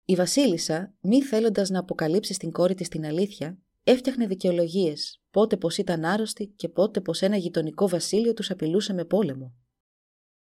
Η 0.04 0.14
Βασίλισσα, 0.14 0.94
μη 1.00 1.22
θέλοντας 1.22 1.70
να 1.70 1.78
αποκαλύψει 1.78 2.34
στην 2.34 2.50
κόρη 2.50 2.74
της 2.74 2.88
την 2.88 3.04
αλήθεια, 3.04 3.58
έφτιαχνε 3.82 4.26
δικαιολογίες, 4.26 5.20
πότε 5.30 5.56
πως 5.56 5.78
ήταν 5.78 6.04
άρρωστη 6.04 6.46
και 6.46 6.68
πότε 6.68 7.00
πως 7.00 7.22
ένα 7.22 7.36
γειτονικό 7.36 7.88
βασίλειο 7.88 8.34
τους 8.34 8.50
απειλούσε 8.50 8.92
με 8.92 9.04
πόλεμο. 9.04 9.54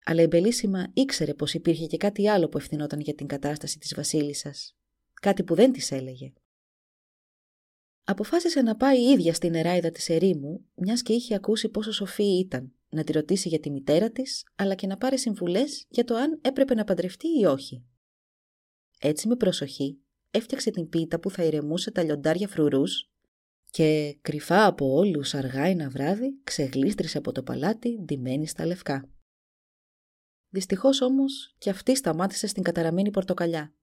Αλλά 0.04 0.22
η 0.22 0.26
Μπελίσιμα 0.26 0.90
ήξερε 0.94 1.34
πως 1.34 1.54
υπήρχε 1.54 1.86
και 1.86 1.96
κάτι 1.96 2.28
άλλο 2.28 2.48
που 2.48 2.58
ευθυνόταν 2.58 3.00
για 3.00 3.14
την 3.14 3.26
κατάσταση 3.26 3.78
της 3.78 3.94
Βασίλισσας. 3.94 4.76
Κάτι 5.12 5.44
που 5.44 5.54
δεν 5.54 5.72
της 5.72 5.90
έλεγε. 5.90 6.32
Αποφάσισε 8.08 8.62
να 8.62 8.76
πάει 8.76 9.00
η 9.00 9.10
ίδια 9.10 9.34
στην 9.34 9.54
εράιδα 9.54 9.90
της 9.90 10.08
ερήμου, 10.08 10.64
μιας 10.74 11.02
και 11.02 11.12
είχε 11.12 11.34
ακούσει 11.34 11.68
πόσο 11.68 11.92
σοφή 11.92 12.38
ήταν, 12.38 12.72
να 12.88 13.04
τη 13.04 13.12
ρωτήσει 13.12 13.48
για 13.48 13.60
τη 13.60 13.70
μητέρα 13.70 14.10
της, 14.10 14.44
αλλά 14.56 14.74
και 14.74 14.86
να 14.86 14.96
πάρει 14.96 15.18
συμβουλές 15.18 15.86
για 15.88 16.04
το 16.04 16.14
αν 16.14 16.38
έπρεπε 16.42 16.74
να 16.74 16.84
παντρευτεί 16.84 17.28
ή 17.40 17.44
όχι. 17.44 17.84
Έτσι 18.98 19.28
με 19.28 19.36
προσοχή 19.36 20.00
έφτιαξε 20.30 20.70
την 20.70 20.88
πίτα 20.88 21.20
που 21.20 21.30
θα 21.30 21.44
ηρεμούσε 21.44 21.90
τα 21.90 22.02
λιοντάρια 22.02 22.48
φρουρούς 22.48 23.10
και 23.70 24.18
κρυφά 24.22 24.66
από 24.66 24.92
όλους 24.92 25.34
αργά 25.34 25.64
ένα 25.64 25.88
βράδυ 25.88 26.40
ξεγλίστρησε 26.44 27.18
από 27.18 27.32
το 27.32 27.42
παλάτι 27.42 27.98
ντυμένη 28.04 28.46
στα 28.46 28.66
λευκά. 28.66 29.08
Δυστυχώς 30.48 31.00
όμως 31.00 31.54
και 31.58 31.70
αυτή 31.70 31.96
σταμάτησε 31.96 32.46
στην 32.46 32.62
καταραμένη 32.62 33.10
πορτοκαλιά. 33.10 33.74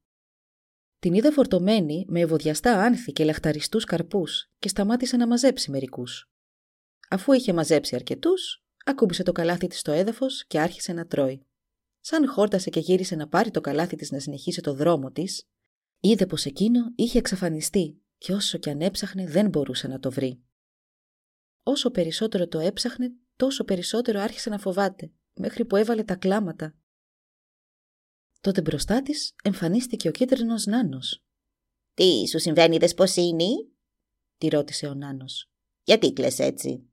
Την 1.03 1.13
είδε 1.13 1.31
φορτωμένη 1.31 2.05
με 2.07 2.19
ευωδιαστά 2.19 2.81
άνθη 2.81 3.11
και 3.11 3.23
λαχταριστούς 3.23 3.83
καρπούς 3.83 4.49
και 4.59 4.67
σταμάτησε 4.67 5.17
να 5.17 5.27
μαζέψει 5.27 5.71
μερικούς. 5.71 6.29
Αφού 7.09 7.33
είχε 7.33 7.53
μαζέψει 7.53 7.95
αρκετούς, 7.95 8.63
ακούμπησε 8.85 9.23
το 9.23 9.31
καλάθι 9.31 9.67
της 9.67 9.79
στο 9.79 9.91
έδαφος 9.91 10.45
και 10.47 10.59
άρχισε 10.59 10.93
να 10.93 11.05
τρώει. 11.05 11.45
Σαν 11.99 12.27
χόρτασε 12.27 12.69
και 12.69 12.79
γύρισε 12.79 13.15
να 13.15 13.27
πάρει 13.27 13.51
το 13.51 13.61
καλάθι 13.61 13.95
της 13.95 14.11
να 14.11 14.19
συνεχίσει 14.19 14.61
το 14.61 14.73
δρόμο 14.73 15.11
της, 15.11 15.47
είδε 15.99 16.25
πως 16.25 16.45
εκείνο 16.45 16.91
είχε 16.95 17.17
εξαφανιστεί 17.17 18.01
και 18.17 18.33
όσο 18.33 18.57
κι 18.57 18.69
αν 18.69 18.81
έψαχνε 18.81 19.27
δεν 19.27 19.49
μπορούσε 19.49 19.87
να 19.87 19.99
το 19.99 20.11
βρει. 20.11 20.43
Όσο 21.63 21.91
περισσότερο 21.91 22.47
το 22.47 22.59
έψαχνε, 22.59 23.13
τόσο 23.35 23.63
περισσότερο 23.63 24.19
άρχισε 24.19 24.49
να 24.49 24.57
φοβάται, 24.57 25.11
μέχρι 25.33 25.65
που 25.65 25.75
έβαλε 25.75 26.03
τα 26.03 26.15
κλάματα. 26.15 26.75
Τότε 28.43 28.61
μπροστά 28.61 29.01
της 29.01 29.35
εμφανίστηκε 29.43 30.07
ο 30.07 30.11
κίτρινος 30.11 30.65
Νάνος. 30.65 31.23
Τι 31.93 32.27
σου 32.27 32.39
συμβαίνει, 32.39 32.77
Δεσποσίνη, 32.77 33.53
τη 34.37 34.47
ρώτησε 34.47 34.87
ο 34.87 34.93
Νάνος. 34.93 35.51
Γιατί 35.83 36.13
κλαις 36.13 36.39
έτσι; 36.39 36.89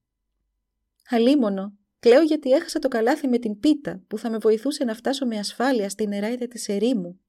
Αλίμονο, 1.08 1.78
κλαίω 1.98 2.22
γιατί 2.22 2.50
έχασα 2.50 2.78
το 2.78 2.88
καλάθι 2.88 3.28
με 3.28 3.38
την 3.38 3.58
πίτα 3.58 4.02
που 4.08 4.18
θα 4.18 4.30
με 4.30 4.38
βοηθούσε 4.38 4.84
να 4.84 4.94
φτάσω 4.94 5.26
με 5.26 5.38
ασφάλεια 5.38 5.88
στην 5.88 6.08
νεράιδα 6.08 6.46
της 6.46 6.68
ερήμου. 6.68 7.20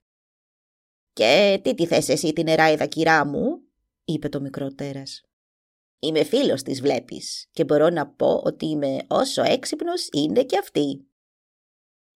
Και 1.13 1.59
τι 1.63 1.73
τη 1.73 1.85
θες 1.85 2.09
εσύ 2.09 2.33
την 2.33 2.43
νεράιδα, 2.43 2.85
κυρά 2.85 3.25
μου, 3.25 3.61
είπε 4.03 4.29
το 4.29 4.41
μικρό 4.41 4.73
τέρας. 4.73 5.21
Είμαι 5.99 6.23
φίλος 6.23 6.63
της 6.63 6.81
βλέπεις 6.81 7.49
και 7.51 7.63
μπορώ 7.63 7.89
να 7.89 8.07
πω 8.07 8.41
ότι 8.43 8.65
είμαι 8.65 8.97
όσο 9.07 9.43
έξυπνος 9.43 10.09
είναι 10.11 10.43
και 10.43 10.57
αυτή. 10.57 11.05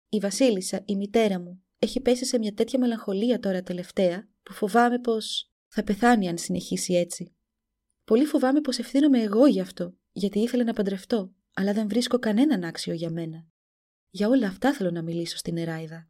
Η 0.09 0.19
Βασίλισσα, 0.19 0.81
η 0.85 0.95
μητέρα 0.95 1.39
μου, 1.39 1.64
έχει 1.79 2.01
πέσει 2.01 2.25
σε 2.25 2.38
μια 2.38 2.53
τέτοια 2.53 2.79
μελαγχολία 2.79 3.39
τώρα 3.39 3.63
τελευταία 3.63 4.27
που 4.44 4.53
φοβάμαι 4.53 5.00
πως 5.00 5.51
θα 5.67 5.84
πεθάνει 5.84 6.27
αν 6.27 6.38
συνεχίσει 6.38 6.94
έτσι. 6.94 7.36
Πολύ 8.03 8.25
φοβάμαι 8.25 8.62
πως 8.62 8.77
ευθύνομαι 8.77 9.22
εγώ 9.22 9.46
γι' 9.46 9.62
αυτό, 9.62 9.94
γιατί 10.12 10.39
ήθελε 10.39 10.63
να 10.63 10.74
παντρευτώ, 10.74 11.34
αλλά 11.53 11.74
δεν 11.74 11.88
βρίσκω 11.88 12.20
κανέναν 12.20 12.63
άξιο 12.63 12.94
για 12.94 13.10
μένα. 13.10 13.48
Για 14.10 14.27
όλα 14.27 14.48
αυτά 14.48 14.74
θέλω 14.74 14.91
να 14.91 15.01
μιλήσω 15.01 15.38
στην 15.38 15.58
Εράιδα. 15.58 16.10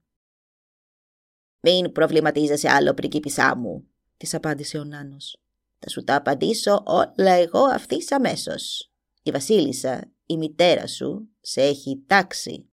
Μην 1.60 1.92
προβληματίζεσαι 1.92 2.70
άλλο, 2.70 2.94
πριγκίπισά 2.94 3.56
μου, 3.56 3.88
της 4.18 4.34
απάντησε 4.34 4.78
ο 4.78 4.84
Νάνος. 4.84 5.40
Θα 5.80 5.90
σου 5.90 6.04
τα 6.04 6.16
απαντήσω 6.16 6.84
όλα 6.86 7.32
εγώ 7.32 7.64
αυτής 7.64 8.12
αμέσως. 8.12 8.92
Η 9.24 9.32
Βασίλισσα, 9.32 10.12
η 10.26 10.38
μητέρα 10.38 10.88
σου, 10.88 11.30
σε 11.40 11.62
έχει 11.62 12.04
τάξει. 12.08 12.70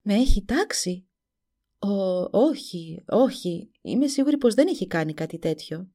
Με 0.00 0.14
έχει 0.14 0.44
τάξει; 0.44 1.06
Ο, 1.84 2.22
όχι, 2.30 3.02
όχι. 3.06 3.70
Είμαι 3.82 4.06
σίγουρη 4.06 4.38
πως 4.38 4.54
δεν 4.54 4.66
έχει 4.66 4.86
κάνει 4.86 5.14
κάτι 5.14 5.38
τέτοιο. 5.38 5.90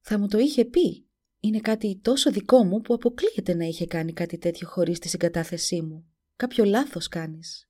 Θα 0.00 0.18
μου 0.18 0.28
το 0.28 0.38
είχε 0.38 0.64
πει. 0.64 1.08
Είναι 1.40 1.60
κάτι 1.60 2.00
τόσο 2.02 2.30
δικό 2.30 2.64
μου 2.64 2.80
που 2.80 2.94
αποκλείεται 2.94 3.54
να 3.54 3.64
είχε 3.64 3.86
κάνει 3.86 4.12
κάτι 4.12 4.38
τέτοιο 4.38 4.68
χωρίς 4.68 4.98
τη 4.98 5.08
συγκατάθεσή 5.08 5.82
μου. 5.82 6.06
Κάποιο 6.36 6.64
λάθος 6.64 7.08
κάνεις. 7.08 7.68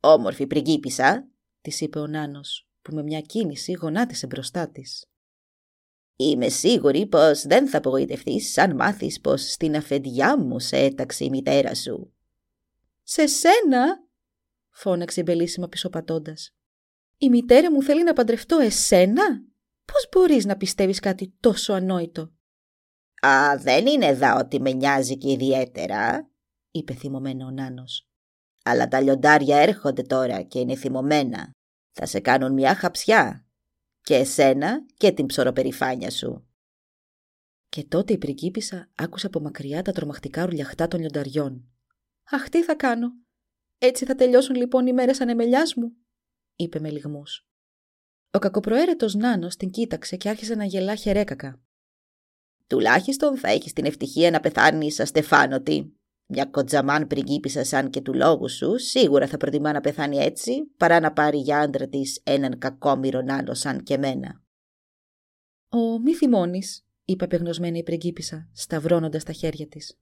Όμορφη 0.00 0.46
πριγκίπισσα, 0.46 1.28
της 1.60 1.80
είπε 1.80 1.98
ο 1.98 2.06
Νάνος, 2.06 2.68
που 2.82 2.94
με 2.94 3.02
μια 3.02 3.20
κίνηση 3.20 3.72
γονάτισε 3.72 4.26
μπροστά 4.26 4.70
της. 4.70 5.06
Είμαι 6.16 6.48
σίγουρη 6.48 7.06
πως 7.06 7.42
δεν 7.42 7.68
θα 7.68 7.78
απογοητευτείς 7.78 8.58
αν 8.58 8.74
μάθεις 8.74 9.20
πως 9.20 9.50
στην 9.50 9.76
αφεντιά 9.76 10.38
μου 10.38 10.58
σε 10.58 10.76
έταξε 10.76 11.24
η 11.24 11.30
μητέρα 11.30 11.74
σου. 11.74 12.12
«Σε 13.02 13.26
σένα» 13.26 14.04
φώναξε 14.70 15.20
η 15.20 15.22
μπελίσιμα 15.26 15.68
πισωπατώντας. 15.68 16.54
«Η 17.18 17.28
μητέρα 17.28 17.72
μου 17.72 17.82
θέλει 17.82 18.02
να 18.02 18.12
παντρευτώ 18.12 18.58
εσένα; 18.58 19.42
Πώς 19.84 20.08
μπορείς 20.12 20.44
να 20.44 20.56
πιστεύεις 20.56 21.00
κάτι 21.00 21.34
τόσο 21.40 21.72
ανόητο» 21.72 22.32
«Α, 23.20 23.56
δεν 23.58 23.86
είναι 23.86 24.06
εδώ 24.06 24.38
ότι 24.38 24.60
με 24.60 24.72
νοιάζει 24.72 25.16
και 25.16 25.30
ιδιαίτερα», 25.30 26.30
είπε 26.70 26.94
θυμωμένο 26.94 27.46
ο 27.46 27.50
Νάνος. 27.50 28.08
«Αλλά 28.64 28.88
τα 28.88 29.00
λιοντάρια 29.00 29.56
έρχονται 29.56 30.02
τώρα 30.02 30.42
και 30.42 30.58
είναι 30.58 30.76
θυμωμένα. 30.76 31.50
Θα 31.92 32.06
σε 32.06 32.20
κάνουν 32.20 32.52
μια 32.52 32.74
χαψιά 32.74 33.46
και 34.06 34.14
εσένα 34.14 34.86
και 34.96 35.12
την 35.12 35.26
ψωροπερηφάνεια 35.26 36.10
σου. 36.10 36.46
Και 37.68 37.84
τότε 37.84 38.12
η 38.12 38.18
πριγκίπισσα 38.18 38.88
άκουσε 38.94 39.26
από 39.26 39.40
μακριά 39.40 39.82
τα 39.82 39.92
τρομακτικά 39.92 40.42
ουρλιαχτά 40.44 40.88
των 40.88 41.00
λιονταριών. 41.00 41.68
«Αχ, 42.30 42.48
τι 42.48 42.64
θα 42.64 42.74
κάνω! 42.74 43.12
Έτσι 43.78 44.04
θα 44.04 44.14
τελειώσουν 44.14 44.54
λοιπόν 44.54 44.86
οι 44.86 44.92
μέρες 44.92 45.20
ανεμελιάς 45.20 45.74
μου», 45.74 45.96
είπε 46.56 46.80
με 46.80 46.90
λιγμούς. 46.90 47.48
Ο 48.30 48.38
κακοπροαίρετος 48.38 49.14
Νάνος 49.14 49.56
την 49.56 49.70
κοίταξε 49.70 50.16
και 50.16 50.28
άρχισε 50.28 50.54
να 50.54 50.64
γελά 50.64 50.94
χερέκακα. 50.94 51.60
«Τουλάχιστον 52.66 53.36
θα 53.36 53.48
έχεις 53.48 53.72
την 53.72 53.84
ευτυχία 53.84 54.30
να 54.30 54.40
πεθάνεις 54.40 55.00
αστεφάνωτη», 55.00 55.96
μια 56.28 56.44
κοντζαμάν 56.44 57.06
πριγκίπισσα 57.06 57.64
σαν 57.64 57.90
και 57.90 58.00
του 58.00 58.14
λόγου 58.14 58.48
σου 58.48 58.78
σίγουρα 58.78 59.26
θα 59.26 59.36
προτιμά 59.36 59.72
να 59.72 59.80
πεθάνει 59.80 60.16
έτσι 60.16 60.64
παρά 60.76 61.00
να 61.00 61.12
πάρει 61.12 61.38
για 61.38 61.58
άντρα 61.58 61.88
της 61.88 62.20
έναν 62.24 62.58
κακόμοιρο 62.58 63.24
άλλο 63.28 63.54
σαν 63.54 63.82
και 63.82 63.98
μένα. 63.98 64.42
«Ο 65.68 65.98
μη 65.98 66.14
θυμώνεις», 66.14 66.86
είπε 67.04 67.24
απεγνωσμένη 67.24 67.78
η 67.78 67.82
πριγκίπισσα, 67.82 68.48
σταυρώνοντας 68.52 69.24
τα 69.24 69.32
χέρια 69.32 69.66
της. 69.66 69.98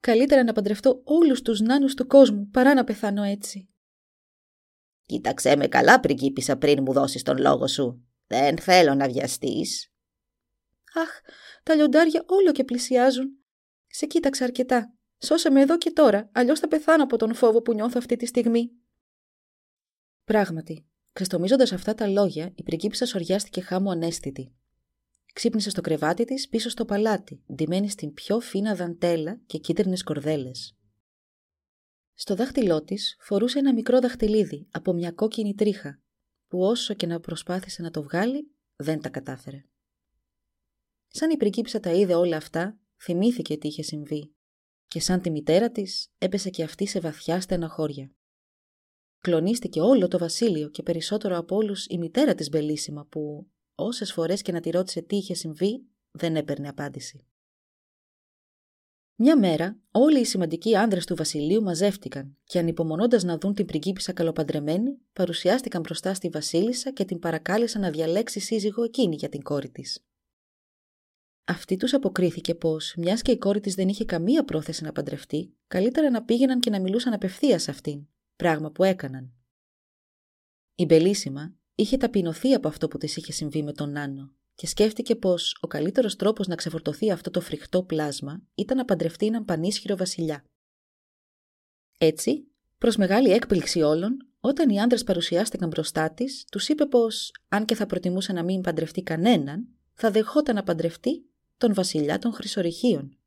«Καλύτερα 0.00 0.44
να 0.44 0.52
παντρευτώ 0.52 1.00
όλους 1.04 1.42
τους 1.42 1.60
νάνους 1.60 1.94
του 1.94 2.06
κόσμου 2.06 2.48
παρά 2.48 2.74
να 2.74 2.84
πεθάνω 2.84 3.22
έτσι». 3.22 3.68
«Κοίταξέ 5.06 5.56
με 5.56 5.66
καλά, 5.66 6.00
πριγκίπισσα, 6.00 6.56
πριν 6.56 6.82
μου 6.82 6.92
δώσεις 6.92 7.22
τον 7.22 7.38
λόγο 7.38 7.66
σου. 7.66 8.04
Δεν 8.26 8.58
θέλω 8.58 8.94
να 8.94 9.08
βιαστείς». 9.08 9.92
«Αχ, 10.94 11.20
τα 11.62 11.74
λιοντάρια 11.74 12.24
όλο 12.26 12.52
και 12.52 12.64
πλησιάζουν. 12.64 13.28
Σε 13.86 14.06
κοίταξα 14.06 14.44
αρκετά. 14.44 14.96
Σώσε 15.18 15.50
με 15.50 15.60
εδώ 15.60 15.78
και 15.78 15.90
τώρα, 15.90 16.30
αλλιώς 16.32 16.60
θα 16.60 16.68
πεθάνω 16.68 17.02
από 17.02 17.16
τον 17.16 17.34
φόβο 17.34 17.62
που 17.62 17.74
νιώθω 17.74 17.94
αυτή 17.98 18.16
τη 18.16 18.26
στιγμή. 18.26 18.70
Πράγματι, 20.24 20.86
ξεστομίζοντας 21.12 21.72
αυτά 21.72 21.94
τα 21.94 22.06
λόγια, 22.06 22.52
η 22.54 22.62
πριγκίπισσα 22.62 23.06
σοριάστηκε 23.06 23.60
χάμου 23.60 23.90
ανέστητη. 23.90 24.54
Ξύπνησε 25.32 25.70
στο 25.70 25.80
κρεβάτι 25.80 26.24
της 26.24 26.48
πίσω 26.48 26.68
στο 26.68 26.84
παλάτι, 26.84 27.42
ντυμένη 27.54 27.90
στην 27.90 28.14
πιο 28.14 28.40
φίνα 28.40 28.74
δαντέλα 28.74 29.40
και 29.46 29.58
κίτρινες 29.58 30.02
κορδέλες. 30.02 30.75
Στο 32.18 32.34
δάχτυλό 32.34 32.84
της 32.84 33.16
φορούσε 33.20 33.58
ένα 33.58 33.72
μικρό 33.72 34.00
δαχτυλίδι 34.00 34.68
από 34.70 34.92
μια 34.92 35.12
κόκκινη 35.12 35.54
τρίχα, 35.54 36.02
που 36.46 36.60
όσο 36.60 36.94
και 36.94 37.06
να 37.06 37.20
προσπάθησε 37.20 37.82
να 37.82 37.90
το 37.90 38.02
βγάλει, 38.02 38.50
δεν 38.76 39.00
τα 39.00 39.08
κατάφερε. 39.08 39.64
Σαν 41.06 41.30
η 41.30 41.36
πριγκίπισσα 41.36 41.80
τα 41.80 41.92
είδε 41.92 42.14
όλα 42.14 42.36
αυτά, 42.36 42.78
θυμήθηκε 42.96 43.56
τι 43.56 43.68
είχε 43.68 43.82
συμβεί 43.82 44.34
και 44.86 45.00
σαν 45.00 45.20
τη 45.20 45.30
μητέρα 45.30 45.70
της 45.70 46.12
έπεσε 46.18 46.50
και 46.50 46.62
αυτή 46.62 46.86
σε 46.86 47.00
βαθιά 47.00 47.40
στεναχώρια. 47.40 48.10
Κλονίστηκε 49.20 49.80
όλο 49.80 50.08
το 50.08 50.18
βασίλειο 50.18 50.68
και 50.68 50.82
περισσότερο 50.82 51.36
από 51.36 51.56
όλους 51.56 51.86
η 51.86 51.98
μητέρα 51.98 52.34
της 52.34 52.48
Μπελίσιμα 52.48 53.06
που 53.06 53.50
όσες 53.74 54.12
φορές 54.12 54.42
και 54.42 54.52
να 54.52 54.60
τη 54.60 54.70
ρώτησε 54.70 55.02
τι 55.02 55.16
είχε 55.16 55.34
συμβεί 55.34 55.86
δεν 56.10 56.36
έπαιρνε 56.36 56.68
απάντηση. 56.68 57.26
Μια 59.18 59.38
μέρα 59.38 59.80
όλοι 59.90 60.20
οι 60.20 60.24
σημαντικοί 60.24 60.76
άνδρες 60.76 61.06
του 61.06 61.14
βασιλείου 61.14 61.62
μαζεύτηκαν 61.62 62.36
και 62.44 62.58
ανυπομονώντας 62.58 63.22
να 63.22 63.38
δουν 63.38 63.54
την 63.54 63.66
πριγκίπισσα 63.66 64.12
καλοπαντρεμένη 64.12 64.98
παρουσιάστηκαν 65.12 65.80
μπροστά 65.80 66.14
στη 66.14 66.28
βασίλισσα 66.28 66.92
και 66.92 67.04
την 67.04 67.18
παρακάλεσαν 67.18 67.80
να 67.80 67.90
διαλέξει 67.90 68.40
σύζυγο 68.40 68.82
εκείνη 68.82 69.16
για 69.16 69.28
την 69.28 69.42
κόρη 69.42 69.70
της. 69.70 70.04
Αυτή 71.44 71.76
τους 71.76 71.94
αποκρίθηκε 71.94 72.54
πως, 72.54 72.94
μιας 72.96 73.22
και 73.22 73.30
η 73.30 73.38
κόρη 73.38 73.60
της 73.60 73.74
δεν 73.74 73.88
είχε 73.88 74.04
καμία 74.04 74.44
πρόθεση 74.44 74.84
να 74.84 74.92
παντρευτεί, 74.92 75.54
καλύτερα 75.66 76.10
να 76.10 76.24
πήγαιναν 76.24 76.60
και 76.60 76.70
να 76.70 76.80
μιλούσαν 76.80 77.12
απευθείας 77.12 77.62
σε 77.62 77.70
αυτήν, 77.70 78.06
πράγμα 78.36 78.70
που 78.70 78.84
έκαναν. 78.84 79.32
Η 80.74 80.84
Μπελίσιμα 80.84 81.54
είχε 81.74 81.96
ταπεινωθεί 81.96 82.54
από 82.54 82.68
αυτό 82.68 82.88
που 82.88 82.98
της 82.98 83.16
είχε 83.16 83.32
συμβεί 83.32 83.62
με 83.62 83.72
τον 83.72 83.90
Νάνο 83.90 84.32
και 84.56 84.66
σκέφτηκε 84.66 85.16
πως 85.16 85.58
ο 85.60 85.66
καλύτερος 85.66 86.16
τρόπος 86.16 86.46
να 86.46 86.54
ξεφορτωθεί 86.54 87.10
αυτό 87.10 87.30
το 87.30 87.40
φρικτό 87.40 87.82
πλάσμα 87.82 88.42
ήταν 88.54 88.76
να 88.76 88.84
παντρευτεί 88.84 89.26
έναν 89.26 89.44
πανίσχυρο 89.44 89.96
βασιλιά. 89.96 90.44
Έτσι, 91.98 92.46
προς 92.78 92.96
μεγάλη 92.96 93.30
έκπληξη 93.30 93.82
όλων, 93.82 94.16
όταν 94.40 94.68
οι 94.68 94.80
άντρε 94.80 94.98
παρουσιάστηκαν 94.98 95.68
μπροστά 95.68 96.10
της, 96.10 96.44
τους 96.50 96.68
είπε 96.68 96.86
πως, 96.86 97.32
αν 97.48 97.64
και 97.64 97.74
θα 97.74 97.86
προτιμούσε 97.86 98.32
να 98.32 98.42
μην 98.42 98.60
παντρευτεί 98.60 99.02
κανέναν, 99.02 99.68
θα 99.94 100.10
δεχόταν 100.10 100.54
να 100.54 100.62
παντρευτεί 100.62 101.30
τον 101.56 101.74
βασιλιά 101.74 102.18
των 102.18 102.32
Χρυσορυχίων. 102.32 103.18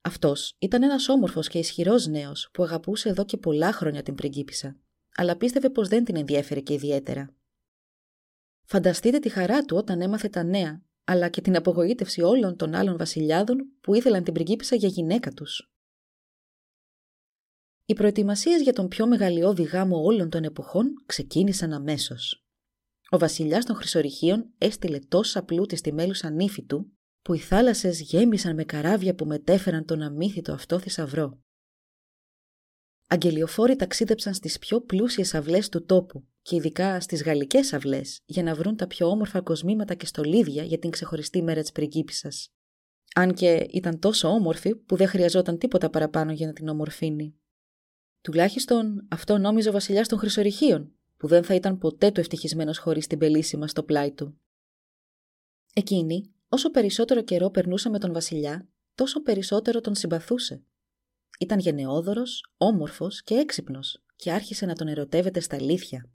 Αυτός 0.00 0.56
ήταν 0.58 0.82
ένας 0.82 1.08
όμορφος 1.08 1.48
και 1.48 1.58
ισχυρός 1.58 2.06
νέος 2.06 2.48
που 2.52 2.62
αγαπούσε 2.62 3.08
εδώ 3.08 3.24
και 3.24 3.36
πολλά 3.36 3.72
χρόνια 3.72 4.02
την 4.02 4.14
πριγκίπισσα, 4.14 4.76
αλλά 5.16 5.36
πίστευε 5.36 5.70
πως 5.70 5.88
δεν 5.88 6.04
την 6.04 6.16
ενδιέφερε 6.16 6.60
και 6.60 6.72
ιδιαίτερα. 6.72 7.34
Φανταστείτε 8.64 9.18
τη 9.18 9.28
χαρά 9.28 9.64
του 9.64 9.76
όταν 9.76 10.00
έμαθε 10.00 10.28
τα 10.28 10.42
νέα, 10.42 10.82
αλλά 11.04 11.28
και 11.28 11.40
την 11.40 11.56
απογοήτευση 11.56 12.22
όλων 12.22 12.56
των 12.56 12.74
άλλων 12.74 12.96
βασιλιάδων 12.96 13.56
που 13.80 13.94
ήθελαν 13.94 14.24
την 14.24 14.32
πριγκίπισσα 14.32 14.76
για 14.76 14.88
γυναίκα 14.88 15.30
τους. 15.30 15.72
Οι 17.86 17.94
προετοιμασίες 17.94 18.62
για 18.62 18.72
τον 18.72 18.88
πιο 18.88 19.06
μεγαλειώδη 19.06 19.62
γάμο 19.62 20.02
όλων 20.02 20.30
των 20.30 20.44
εποχών 20.44 20.86
ξεκίνησαν 21.06 21.72
αμέσως. 21.72 22.46
Ο 23.10 23.18
βασιλιάς 23.18 23.64
των 23.64 23.76
Χρυσορυχίων 23.76 24.54
έστειλε 24.58 24.98
τόσα 24.98 25.44
πλούτη 25.44 25.76
στη 25.76 25.92
μέλουσα 25.92 26.30
νύφη 26.30 26.64
του, 26.64 26.92
που 27.22 27.34
οι 27.34 27.38
θάλασσες 27.38 28.00
γέμισαν 28.00 28.54
με 28.54 28.64
καράβια 28.64 29.14
που 29.14 29.26
μετέφεραν 29.26 29.84
τον 29.84 30.02
αμύθιτο 30.02 30.52
αυτό 30.52 30.78
θησαυρό. 30.78 31.38
Αγγελιοφόροι 33.08 33.76
ταξίδεψαν 33.76 34.34
στις 34.34 34.58
πιο 34.58 34.80
πλούσιες 34.80 35.34
αυλές 35.34 35.68
του 35.68 35.84
τόπου 35.84 36.26
και 36.44 36.56
ειδικά 36.56 37.00
στις 37.00 37.22
γαλλικές 37.22 37.72
αυλές 37.72 38.20
για 38.24 38.42
να 38.42 38.54
βρουν 38.54 38.76
τα 38.76 38.86
πιο 38.86 39.08
όμορφα 39.08 39.40
κοσμήματα 39.40 39.94
και 39.94 40.06
στολίδια 40.06 40.62
για 40.62 40.78
την 40.78 40.90
ξεχωριστή 40.90 41.42
μέρα 41.42 41.60
της 41.60 41.72
πριγκίπισσας. 41.72 42.48
Αν 43.14 43.34
και 43.34 43.66
ήταν 43.70 43.98
τόσο 43.98 44.28
όμορφη 44.28 44.74
που 44.74 44.96
δεν 44.96 45.06
χρειαζόταν 45.06 45.58
τίποτα 45.58 45.90
παραπάνω 45.90 46.32
για 46.32 46.46
να 46.46 46.52
την 46.52 46.68
ομορφύνει. 46.68 47.34
Τουλάχιστον 48.20 49.06
αυτό 49.10 49.38
νόμιζε 49.38 49.68
ο 49.68 49.72
βασιλιάς 49.72 50.08
των 50.08 50.18
Χρυσορυχίων, 50.18 50.92
που 51.16 51.26
δεν 51.26 51.44
θα 51.44 51.54
ήταν 51.54 51.78
ποτέ 51.78 52.10
του 52.10 52.20
ευτυχισμένος 52.20 52.78
χωρίς 52.78 53.06
την 53.06 53.18
πελίσιμα 53.18 53.68
στο 53.68 53.82
πλάι 53.82 54.12
του. 54.12 54.40
Εκείνη, 55.74 56.34
όσο 56.48 56.70
περισσότερο 56.70 57.22
καιρό 57.22 57.50
περνούσε 57.50 57.88
με 57.88 57.98
τον 57.98 58.12
βασιλιά, 58.12 58.68
τόσο 58.94 59.22
περισσότερο 59.22 59.80
τον 59.80 59.94
συμπαθούσε. 59.94 60.62
Ήταν 61.40 61.58
γενναιόδωρος, 61.58 62.52
όμορφος 62.56 63.22
και 63.22 63.34
έξυπνος 63.34 64.04
και 64.16 64.32
άρχισε 64.32 64.66
να 64.66 64.74
τον 64.74 64.88
ερωτεύεται 64.88 65.40
στα 65.40 65.56
αλήθεια. 65.56 66.08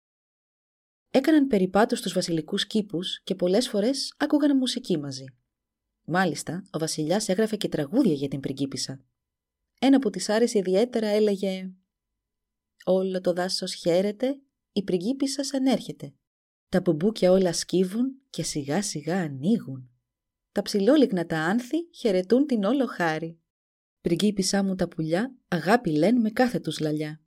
Έκαναν 1.12 1.48
περιπάτους 1.48 2.00
στους 2.00 2.14
βασιλικούς 2.14 2.68
κήπους 2.68 3.22
και 3.24 3.36
πολλές 3.36 3.70
φορές 3.70 4.14
άκουγαν 4.18 4.58
μουσική 4.58 4.98
μαζί. 4.98 5.26
Μάλιστα, 6.06 6.64
ο 6.72 6.80
βασιλιάς 6.80 7.30
έγραφε 7.30 7.56
και 7.56 7.70
τραγούδια 7.70 8.14
για 8.14 8.28
την 8.28 8.40
πριγκίπισσα. 8.40 9.06
Ένα 9.80 10.00
που 10.00 10.10
της 10.10 10.30
άρεσε 10.30 10.58
ιδιαίτερα 10.58 11.08
έλεγε 11.08 11.72
Όλο 12.86 13.22
το 13.22 13.34
δάσος 13.34 13.74
χαίρεται, 13.74 14.40
η 14.72 14.84
πριγκίπισσα 14.84 15.58
ανέρχεται. 15.58 16.14
Τα 16.70 16.82
μπουμπούκια 16.82 17.32
όλα 17.32 17.54
σκύβουν 17.54 18.22
και 18.30 18.44
σιγά 18.44 18.82
σιγά 18.82 19.22
ανοίγουν. 19.22 19.90
Τα 20.52 20.62
ψηλόλιγνα 20.62 21.26
τα 21.26 21.40
άνθη 21.40 21.90
χαιρετούν 21.94 22.46
την 22.46 22.64
όλο 22.64 22.86
χάρη. 22.86 23.40
Πριγκίπισσά 24.02 24.64
μου 24.64 24.76
τα 24.76 24.88
πουλιά 24.88 25.36
αγάπη 25.48 25.92
λένε 25.92 26.20
με 26.20 26.30
κάθε 26.32 26.60
τους 26.60 26.80
λαλιά. 26.80 27.22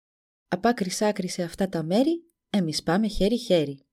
Απάκρι 0.48 0.92
άκρη 1.00 1.28
σε 1.28 1.44
αυτά 1.44 1.70
τα 1.70 1.84
μέρη, 1.84 2.29
εμείς 2.50 2.84
πάμε 2.84 3.08
χέρι-χέρι. 3.08 3.84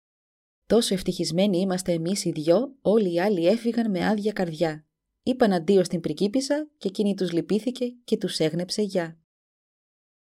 Τόσο 0.67 0.95
ευτυχισμένοι 0.95 1.59
είμαστε 1.59 1.93
εμείς 1.93 2.25
οι 2.25 2.31
δυο, 2.31 2.77
όλοι 2.81 3.13
οι 3.13 3.21
άλλοι 3.21 3.47
έφυγαν 3.47 3.91
με 3.91 4.07
άδεια 4.07 4.33
καρδιά. 4.33 4.87
Είπαν 5.23 5.53
αντίο 5.53 5.85
στην 5.85 6.01
πριγκίπισσα 6.01 6.71
και 6.79 6.89
εκείνη 6.89 7.15
τους 7.15 7.33
λυπήθηκε 7.33 7.91
και 8.05 8.17
τους 8.17 8.39
έγνεψε 8.39 8.83
γεια. 8.83 9.19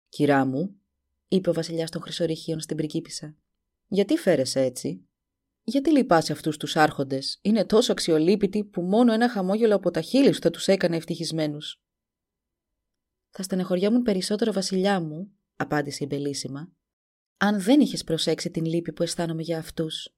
«Κυρά 0.08 0.44
μου», 0.44 0.80
είπε 1.28 1.50
ο 1.50 1.52
βασιλιάς 1.52 1.90
των 1.90 2.00
Χρυσορυχίων 2.00 2.60
στην 2.60 2.76
πριγκίπισσα. 2.76 3.37
Γιατί 3.87 4.16
φέρεσαι 4.16 4.60
έτσι; 4.60 5.08
Γιατί 5.62 5.90
λυπάσαι 5.90 6.32
αυτούς 6.32 6.56
τους 6.56 6.76
άρχοντες, 6.76 7.38
είναι 7.42 7.64
τόσο 7.64 7.92
αξιολύπητοι 7.92 8.64
που 8.64 8.82
μόνο 8.82 9.12
ένα 9.12 9.28
χαμόγελο 9.28 9.75
από 9.75 9.90
τα 9.90 10.00
χείλη 10.00 10.32
σου 10.32 10.40
θα 10.40 10.50
τους 10.50 10.66
έκανε 10.68 10.96
ευτυχισμένους. 10.96 11.82
Θα 13.30 13.42
στενεχωριόμουν 13.42 14.02
περισσότερο, 14.02 14.52
Βασιλιά 14.52 15.00
μου, 15.00 15.32
απάντησε 15.56 16.04
η 16.04 16.06
Μπελίσιμα, 16.10 16.73
αν 17.40 17.60
δεν 17.60 17.80
είχες 17.80 18.04
προσέξει 18.04 18.50
την 18.50 18.64
λύπη 18.64 18.92
που 18.92 19.02
αισθάνομαι 19.02 19.42
για 19.42 19.58
αυτούς. 19.58 20.14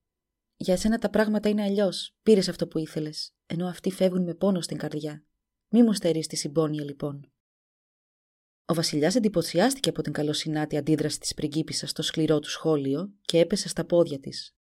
Για 0.56 0.76
σένα 0.76 0.98
τα 0.98 1.11
πράγματα 1.11 1.48
είναι 1.48 1.62
αλλιώς. 1.62 2.16
Πήρες 2.22 2.48
αυτό 2.48 2.68
που 2.68 2.78
ήθελες, 2.78 3.35
ενώ 3.46 3.66
αυτοί 3.66 3.90
φεύγουν 3.90 4.22
με 4.22 4.35
πόνο 4.35 4.61
στην 4.61 4.76
καρδιά. 4.78 5.24
Μη 5.68 5.83
μου 5.83 5.92
στερείς 5.92 6.26
τη 6.26 6.37
συμπόνια, 6.37 6.85
λοιπόν. 6.85 7.33
Ο 8.64 8.74
Βασιλιάς 8.74 9.14
εντυπωσιάστηκε 9.14 9.88
από 9.88 10.02
την 10.02 10.12
καλοσυνάτη 10.12 10.76
αντίδραση 10.76 11.18
της 11.20 11.35
πριγκίπισσας 11.35 11.90
στο 11.90 12.02
σκληρό 12.02 12.38
του 12.38 12.50
σχόλιο 12.50 13.12
και 13.22 13.38
έπεσε 13.38 13.68
στα 13.68 13.85
πόδια 13.85 14.20
της. 14.20 14.54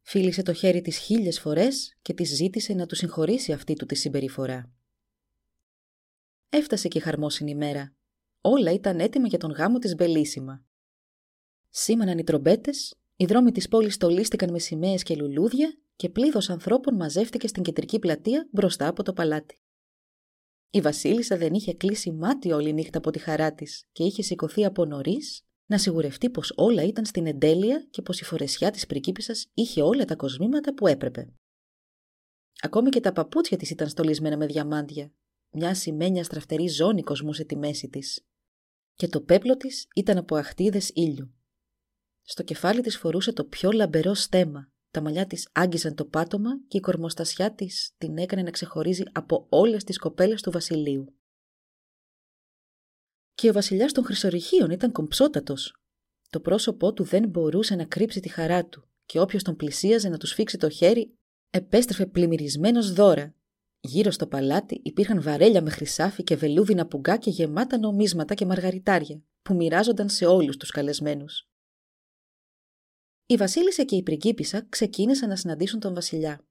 Φίλησε 0.00 0.42
το 0.42 0.52
χέρι 0.52 0.80
της 0.80 0.96
χίλιες 0.96 1.40
φορές 1.40 1.96
και 2.02 2.14
της 2.14 2.34
ζήτησε 2.34 2.72
να 2.72 2.86
του 2.86 2.94
συγχωρήσει 2.94 3.52
αυτή 3.52 3.74
του 3.74 3.86
τη 3.86 3.94
συμπεριφορά. 3.94 4.72
Έφτασε 6.48 6.88
και 6.88 6.98
η 6.98 7.00
χαρμόσυνη 7.00 7.54
μέρα. 7.54 7.94
Όλα 8.40 8.72
ήταν 8.72 9.00
έτοιμα 9.00 9.26
για 9.26 9.38
τον 9.38 9.50
γάμο 9.50 9.78
της 9.78 9.94
Μπελίσιμα. 9.94 10.64
Σήμαναν 11.76 12.18
οι 12.18 12.24
τρομπέτες, 12.24 12.94
οι 13.16 13.24
δρόμοι 13.24 13.52
της 13.52 13.68
πόλης 13.68 13.94
στολίστηκαν 13.94 14.50
με 14.50 14.58
σημαίες 14.58 15.02
και 15.02 15.16
λουλούδια 15.16 15.78
και 15.96 16.08
πλήθος 16.08 16.50
ανθρώπων 16.50 16.94
μαζεύτηκε 16.94 17.48
στην 17.48 17.62
κεντρική 17.62 17.98
πλατεία 17.98 18.48
μπροστά 18.50 18.88
από 18.88 19.02
το 19.02 19.12
παλάτι. 19.12 19.58
Η 20.70 20.80
Βασίλισσα 20.80 21.36
δεν 21.36 21.54
είχε 21.54 21.74
κλείσει 21.74 22.12
μάτι 22.12 22.52
όλη 22.52 22.72
νύχτα 22.72 22.98
από 22.98 23.10
τη 23.10 23.18
χαρά 23.18 23.54
της 23.54 23.88
και 23.92 24.04
είχε 24.04 24.22
σηκωθεί 24.22 24.64
από 24.64 24.84
νωρίς 24.84 25.44
να 25.66 25.78
σιγουρευτεί 25.78 26.30
πως 26.30 26.52
όλα 26.56 26.82
ήταν 26.82 27.04
στην 27.04 27.26
εντέλεια 27.26 27.86
και 27.90 28.02
πως 28.02 28.20
η 28.20 28.24
φορεσιά 28.24 28.70
της 28.70 28.86
πρικίπισσα 28.86 29.34
είχε 29.54 29.82
όλα 29.82 30.04
τα 30.04 30.16
κοσμήματα 30.16 30.74
που 30.74 30.86
έπρεπε. 30.86 31.32
Ακόμη 32.60 32.88
και 32.88 33.00
τα 33.00 33.12
παπούτσια 33.12 33.56
της 33.56 33.70
ήταν 33.70 33.88
στολισμένα 33.88 34.36
με 34.36 34.46
διαμάντια. 34.46 35.12
Μια 35.50 35.74
σημαίνια 35.74 36.24
στραφτερή 36.24 36.68
ζώνη 36.68 37.02
κοσμούσε 37.02 37.44
τη 37.44 37.56
μέση 37.56 37.88
της. 37.88 38.26
Και 38.94 39.08
το 39.08 39.20
πέπλο 39.20 39.56
της 39.56 39.88
ήταν 39.94 40.18
από 40.18 40.36
αχτίδες 40.36 40.90
ήλιου. 40.94 41.34
Στο 42.26 42.42
κεφάλι 42.42 42.80
της 42.80 42.98
φορούσε 42.98 43.32
το 43.32 43.44
πιο 43.44 43.70
λαμπερό 43.70 44.14
στέμα, 44.14 44.72
τα 44.90 45.00
μαλλιά 45.00 45.26
της 45.26 45.48
άγγιζαν 45.52 45.94
το 45.94 46.04
πάτωμα 46.04 46.50
και 46.68 46.76
η 46.76 46.80
κορμοστασιά 46.80 47.54
της 47.54 47.94
την 47.98 48.18
έκανε 48.18 48.42
να 48.42 48.50
ξεχωρίζει 48.50 49.02
από 49.12 49.46
όλες 49.48 49.84
τις 49.84 49.98
κοπέλες 49.98 50.42
του 50.42 50.50
βασιλείου. 50.50 51.14
Και 53.34 53.48
ο 53.48 53.52
βασιλιάς 53.52 53.92
των 53.92 54.04
Χρυσορυχίων 54.04 54.70
ήταν 54.70 54.92
κομψότατος. 54.92 55.76
Το 56.30 56.40
πρόσωπό 56.40 56.92
του 56.92 57.04
δεν 57.04 57.28
μπορούσε 57.28 57.74
να 57.74 57.84
κρύψει 57.84 58.20
τη 58.20 58.28
χαρά 58.28 58.66
του 58.66 58.88
και 59.06 59.20
όποιος 59.20 59.42
τον 59.42 59.56
πλησίαζε 59.56 60.08
να 60.08 60.18
τους 60.18 60.28
σφίξει 60.28 60.58
το 60.58 60.68
χέρι 60.68 61.18
επέστρεφε 61.50 62.06
πλημμυρισμένος 62.06 62.92
δώρα. 62.92 63.34
Γύρω 63.80 64.10
στο 64.10 64.26
παλάτι 64.26 64.80
υπήρχαν 64.84 65.22
βαρέλια 65.22 65.62
με 65.62 65.70
χρυσάφι 65.70 66.22
και 66.22 66.36
βελούδινα 66.36 66.86
πουγκά 66.86 67.16
και 67.16 67.30
γεμάτα 67.30 67.78
νομίσματα 67.78 68.34
και 68.34 68.46
μαργαριτάρια 68.46 69.22
που 69.42 69.54
μοιράζονταν 69.54 70.08
σε 70.08 70.26
όλους 70.26 70.56
τους 70.56 70.70
καλεσμένους. 70.70 71.48
Η 73.26 73.36
Βασίλισσα 73.36 73.84
και 73.84 73.96
η 73.96 74.02
πριγκίπισσα 74.02 74.66
ξεκίνησαν 74.68 75.28
να 75.28 75.36
συναντήσουν 75.36 75.80
τον 75.80 75.94
Βασιλιά. 75.94 76.46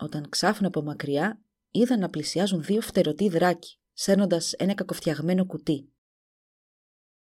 Όταν 0.00 0.28
ξάφνου 0.28 0.66
από 0.66 0.82
μακριά 0.82 1.40
είδαν 1.70 1.98
να 1.98 2.10
πλησιάζουν 2.10 2.62
δύο 2.62 2.80
φτερωτοί 2.80 3.28
δράκοι, 3.28 3.78
σέρνοντας 3.92 4.52
ένα 4.52 4.74
κακοφτιαγμένο 4.74 5.46
κουτί. 5.46 5.92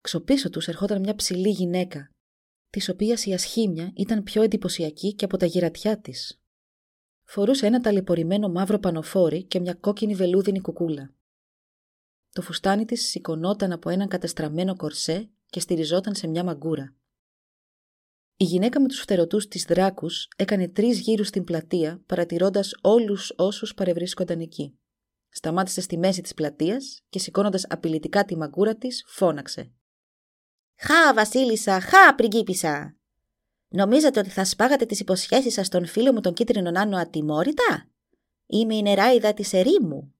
Ξοπίσω 0.01 0.51
τους 0.51 0.69
ερχόταν 0.69 1.01
μια 1.01 1.15
ψηλή 1.15 1.51
γυναίκα, 1.51 2.11
της 2.71 2.89
οποίας 2.89 3.27
η 3.27 3.33
ασχήμια 3.33 3.93
ήταν 3.97 4.23
πιο 4.23 4.43
εντυπωσιακή 4.43 5.15
και 5.15 5.25
από 5.25 5.37
τα 5.37 5.47
γυρατιά 5.47 6.01
της. 6.01 6.41
Φορούσε 7.25 7.67
ένα 7.67 7.81
ταλαιπωρημένο 7.81 8.49
μαύρο 8.49 8.79
πανοφόρι 8.79 9.45
και 9.45 9.61
μια 9.61 9.75
κόκκινη 9.75 10.15
βελούδινη 10.15 10.61
κουκούλα. 10.61 11.15
Το 12.31 12.43
φουστάνι 12.43 12.85
της 12.85 13.09
σηκωνόταν 13.09 13.73
από 13.73 13.91
έναν 13.91 14.09
κατεστραμμένο 14.09 14.77
κορσέ 14.77 15.31
και 15.47 15.61
στηριζόταν 15.61 16.15
σε 16.15 16.27
μια 16.27 16.45
μαγκούρα. 16.45 16.95
Η 18.39 18.45
γυναίκα 18.45 18.81
με 18.81 18.89
τους 18.89 19.01
φτερωτούς 19.01 19.49
της 19.49 19.65
δράκους 19.65 20.29
έκανε 20.37 20.69
τρεις 20.69 20.99
γύρους 21.01 21.29
στην 21.29 21.45
πλατεία, 21.45 22.03
παρατηρώντας 22.07 22.75
όλους 22.81 23.33
όσους 23.37 23.75
παρευρίσκονταν 23.75 24.41
εκεί. 24.41 24.79
Σταμάτησε 25.29 25.81
στη 25.81 25.99
μέση 25.99 26.21
της 26.21 26.35
πλατείας 26.35 27.03
και 27.09 27.19
σηκώνοντας 27.19 27.67
απειλητικά 27.69 28.25
τη 28.25 28.37
μαγκούρα 28.37 28.77
της, 28.77 29.05
φώναξε. 29.07 29.73
«Χα, 30.77 31.15
βασίλισσα, 31.15 31.81
χα, 31.81 32.15
πριγκίπισσα! 32.15 32.97
Νομίζατε 33.69 34.21
ότι 34.21 34.31
θα 34.31 34.45
σπάγατε 34.45 34.87
τις 34.87 35.01
υποσχέσεις 35.01 35.53
σας 35.53 35.67
στον 35.67 35.87
φίλο 35.87 36.13
μου 36.13 36.21
τον 36.21 36.33
κίτρινο 36.33 36.71
νάνο 36.71 36.97
ατιμόρυτα; 36.97 37.89
Είμαι 38.47 38.75
η 38.75 38.83
νεράιδα 38.83 39.35
της 39.35 39.53
ερήμου. 39.53 40.15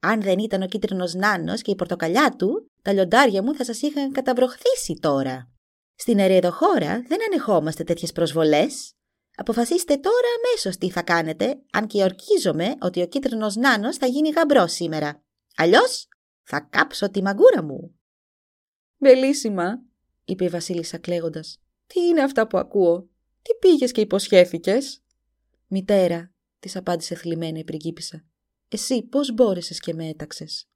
Αν 0.00 0.22
δεν 0.22 0.38
ήταν 0.38 0.62
ο 0.62 0.66
κίτρινος 0.66 1.14
νάνος 1.14 1.62
και 1.62 1.70
η 1.70 1.76
πορτοκαλιά 1.76 2.34
του, 2.38 2.70
τα 2.82 2.92
λιοντάρια 2.92 3.42
μου 3.42 3.54
θα 3.54 3.64
σας 3.64 3.82
είχαν 3.82 4.12
καταβροχθήσει 4.12 4.98
τώρα. 5.00 5.55
Στην 5.96 6.18
χώρα 6.52 7.02
δεν 7.02 7.22
ανεχόμαστε 7.22 7.84
τέτοιες 7.84 8.12
προσβολές. 8.12 8.92
Αποφασίστε 9.36 9.96
τώρα 9.96 10.28
αμέσως 10.38 10.76
τι 10.76 10.90
θα 10.90 11.02
κάνετε, 11.02 11.62
αν 11.72 11.86
και 11.86 12.02
ορκίζομαι 12.02 12.74
ότι 12.80 13.02
ο 13.02 13.06
κίτρινος 13.06 13.56
νάνος 13.56 13.96
θα 13.96 14.06
γίνει 14.06 14.28
γαμπρό 14.30 14.66
σήμερα. 14.66 15.24
Αλλιώς 15.56 16.08
θα 16.42 16.60
κάψω 16.60 17.10
τη 17.10 17.22
μαγκούρα 17.22 17.62
μου. 17.62 17.98
«Μελίσιμα», 18.96 19.82
είπε 20.24 20.44
η 20.44 20.48
Βασίλισσα 20.48 20.98
κλαίγοντας. 20.98 21.60
«Τι 21.86 22.00
είναι 22.00 22.22
αυτά 22.22 22.46
που 22.46 22.58
ακούω; 22.58 23.08
Τι 23.42 23.54
πήγες 23.54 23.92
και 23.92 24.00
υποσχέθηκες» 24.00 25.02
«Μητέρα», 25.66 26.34
της 26.58 26.76
απάντησε 26.76 27.14
θλιμμένη 27.14 27.58
η 27.58 27.64
πριγκίπισσα. 27.64 28.24
Εσύ 28.68 29.02
πώς 29.02 29.32
μπόρεσες 29.32 29.80
και 29.80 29.94
με 29.94 30.08
έταξες; 30.08 30.68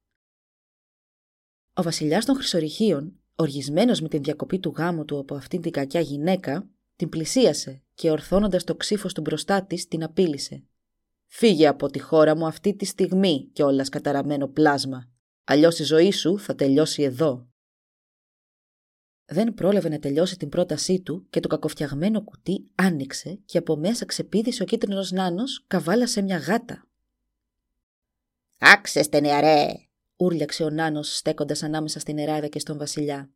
Ο 1.73 1.81
βασιλιάς 1.81 2.25
των 2.25 2.35
Χρυσορυχίων, 2.35 3.20
οργισμένος 3.41 4.01
με 4.01 4.07
την 4.07 4.23
διακοπή 4.23 4.59
του 4.59 4.73
γάμου 4.77 5.05
του 5.05 5.19
από 5.19 5.35
αυτήν 5.35 5.61
την 5.61 5.71
κακιά 5.71 5.99
γυναίκα, 5.99 6.69
την 6.95 7.09
πλησίασε 7.09 7.83
και 7.93 8.11
ορθώνοντας 8.11 8.63
το 8.63 8.75
ξύφος 8.75 9.13
του 9.13 9.21
μπροστά 9.21 9.63
της 9.63 9.87
την 9.87 10.03
απείλησε. 10.03 10.63
«Φύγε 11.27 11.67
από 11.67 11.87
τη 11.87 11.99
χώρα 11.99 12.35
μου 12.35 12.45
αυτή 12.45 12.75
τη 12.75 12.85
στιγμή 12.85 13.49
και 13.53 13.63
όλας 13.63 13.89
καταραμένο 13.89 14.47
πλάσμα. 14.47 15.09
Αλλιώς 15.43 15.79
η 15.79 15.83
ζωή 15.83 16.11
σου 16.11 16.39
θα 16.39 16.55
τελειώσει 16.55 17.03
εδώ». 17.03 17.45
Δεν 19.25 19.53
πρόλαβε 19.53 19.89
να 19.89 19.99
τελειώσει 19.99 20.37
την 20.37 20.49
πρότασή 20.49 21.01
του 21.01 21.25
και 21.29 21.39
το 21.39 21.47
κακοφτιαγμένο 21.47 22.23
κουτί 22.23 22.71
άνοιξε 22.75 23.39
και 23.45 23.57
από 23.57 23.75
μέσα 23.75 24.05
ξεπίδησε 24.05 24.63
ο 24.63 24.65
κίτρινος 24.65 25.11
νάνος 25.11 25.63
καβάλασε 25.67 26.21
μια 26.21 26.37
γάτα. 26.37 26.87
«Άξεστε 28.57 29.19
νεαρέ», 29.19 29.90
ούρλιαξε 30.21 30.63
ο 30.63 30.69
νάνος 30.69 31.15
στέκοντας 31.17 31.63
ανάμεσα 31.63 31.99
στην 31.99 32.15
νεράδα 32.15 32.47
και 32.47 32.59
στον 32.59 32.77
βασιλιά. 32.77 33.29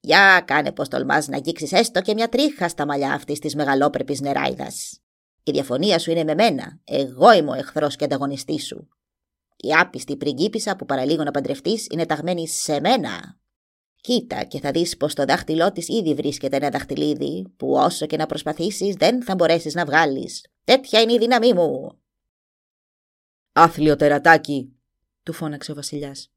«Για 0.00 0.42
κάνε 0.46 0.72
πως 0.72 0.88
τολμάς 0.88 1.28
να 1.28 1.36
αγγίξεις 1.36 1.72
έστω 1.72 2.00
και 2.00 2.14
μια 2.14 2.28
τρίχα 2.28 2.68
στα 2.68 2.86
μαλλιά 2.86 3.12
αυτής 3.12 3.38
της 3.38 3.54
μεγαλόπρεπης 3.54 4.20
νεράιδας. 4.20 5.00
Η 5.42 5.50
διαφωνία 5.50 5.98
σου 5.98 6.10
είναι 6.10 6.24
με 6.24 6.34
μένα. 6.34 6.80
Εγώ 6.84 7.32
είμαι 7.32 7.50
ο 7.50 7.54
εχθρός 7.54 7.96
και 7.96 8.04
ανταγωνιστής 8.04 8.66
σου. 8.66 8.88
Η 9.56 9.68
άπιστη 9.80 10.16
πριγκίπισσα 10.16 10.76
που 10.76 10.84
παραλίγο 10.84 11.22
να 11.22 11.30
παντρευτείς 11.30 11.86
είναι 11.90 12.06
ταγμένη 12.06 12.48
σε 12.48 12.80
μένα. 12.80 13.38
Κοίτα 14.00 14.44
και 14.44 14.60
θα 14.60 14.70
δεις 14.70 14.96
πως 14.96 15.14
το 15.14 15.24
δάχτυλό 15.24 15.72
της 15.72 15.88
ήδη 15.88 16.14
βρίσκεται 16.14 16.56
ένα 16.56 16.68
δαχτυλίδι 16.68 17.52
που 17.56 17.72
όσο 17.72 18.06
και 18.06 18.16
να 18.16 18.26
προσπαθήσεις 18.26 18.94
δεν 18.94 19.22
θα 19.22 19.34
μπορέσεις 19.34 19.74
να 19.74 19.84
βγάλεις. 19.84 20.46
Τέτοια 20.64 21.00
είναι 21.00 21.12
η 21.12 21.18
δύναμή 21.18 21.52
μου. 21.52 21.98
Άθλιο 23.52 23.96
τερατάκι, 23.96 24.77
του 25.28 25.34
φώναξε 25.34 25.72
ο 25.72 25.74
Βασιλιάς. 25.74 26.30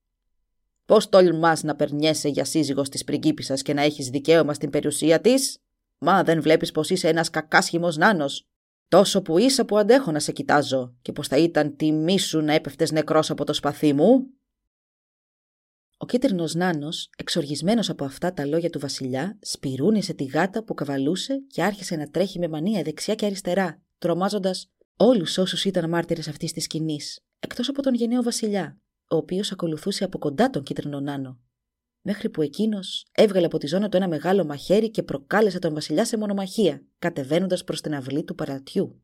Πώς 0.86 1.10
τολμάς 1.10 1.64
να 1.64 1.76
περνιέσαι 1.76 2.30
για 2.30 2.46
σύζυγος 2.46 2.90
της 2.90 3.04
πριγκίπισσας 3.04 3.62
και 3.62 3.74
να 3.74 3.82
έχεις 3.82 4.10
δικαίωμα 4.10 4.54
στην 4.54 4.70
περιουσία 4.70 5.22
της, 5.22 5.60
Μα 6.04 6.24
δεν 6.24 6.42
βλέπεις 6.42 6.72
πως 6.72 6.90
είσαι 6.90 7.08
ένας 7.08 7.30
κακάσχημος 7.30 7.98
νάνος. 7.98 8.48
Τόσο 8.88 9.22
που 9.22 9.38
είσαι 9.38 9.64
που 9.64 9.78
αντέχω 9.78 10.12
να 10.12 10.20
σε 10.20 10.32
κοιτάζω, 10.32 10.96
και 11.02 11.12
πως 11.12 11.28
θα 11.28 11.38
ήταν 11.38 11.76
τιμή 11.76 12.20
σου 12.20 12.42
να 12.42 12.54
έπεφτες 12.54 12.92
νεκρός 12.92 13.30
από 13.30 13.46
το 13.46 13.54
σπαθί 13.54 13.94
μου. 13.94 14.28
Ο 15.98 16.06
κίτρινος 16.06 16.54
νάνος, 16.56 17.10
εξοργισμένος 17.18 17.90
από 17.90 18.06
αυτά 18.06 18.34
τα 18.34 18.46
λόγια 18.46 18.70
του 18.70 18.80
Βασιλιά, 18.80 19.38
σπυρούνισε 19.42 20.14
τη 20.14 20.24
γάτα 20.24 20.64
που 20.64 20.74
καβαλούσε 20.74 21.44
και 21.48 21.64
άρχισε 21.64 21.96
να 21.96 22.10
τρέχει 22.10 22.40
με 22.40 22.48
μανία 22.48 22.84
δεξιά 22.84 23.16
και 23.16 23.26
αριστερά, 23.26 23.82
τρομάζοντας 23.98 24.70
όλους 24.96 25.38
όσους 25.38 25.66
ήταν 25.66 25.90
μάρτυρες 25.90 26.28
αυτής 26.28 26.52
της 26.52 26.64
σκηνής, 26.64 27.24
εκτός 27.42 27.70
από 27.70 27.82
τον 27.82 27.94
γενναίο 27.94 28.24
Βασιλιά, 28.24 28.82
ο 29.08 29.16
οποίος 29.16 29.52
ακολουθούσε 29.52 30.04
από 30.04 30.18
κοντά 30.18 30.50
τον 30.50 30.64
κίτρινο 30.64 31.00
νάνο. 31.00 31.40
Μέχρι 32.02 32.30
που 32.30 32.42
εκείνος 32.42 33.08
έβγαλε 33.12 33.46
από 33.46 33.58
τη 33.58 33.68
ζώνη 33.68 33.90
του 33.90 33.98
ένα 33.98 34.08
μεγάλο 34.08 34.46
μαχαίρι 34.46 34.92
και 34.92 35.04
προκάλεσε 35.04 35.60
τον 35.60 35.74
Βασιλιά 35.74 36.06
σε 36.06 36.18
μονομαχία, 36.18 36.86
κατεβαίνοντας 37.00 37.64
προς 37.64 37.82
την 37.82 37.96
αυλή 37.96 38.24
του 38.24 38.36
παρατιού. 38.36 39.04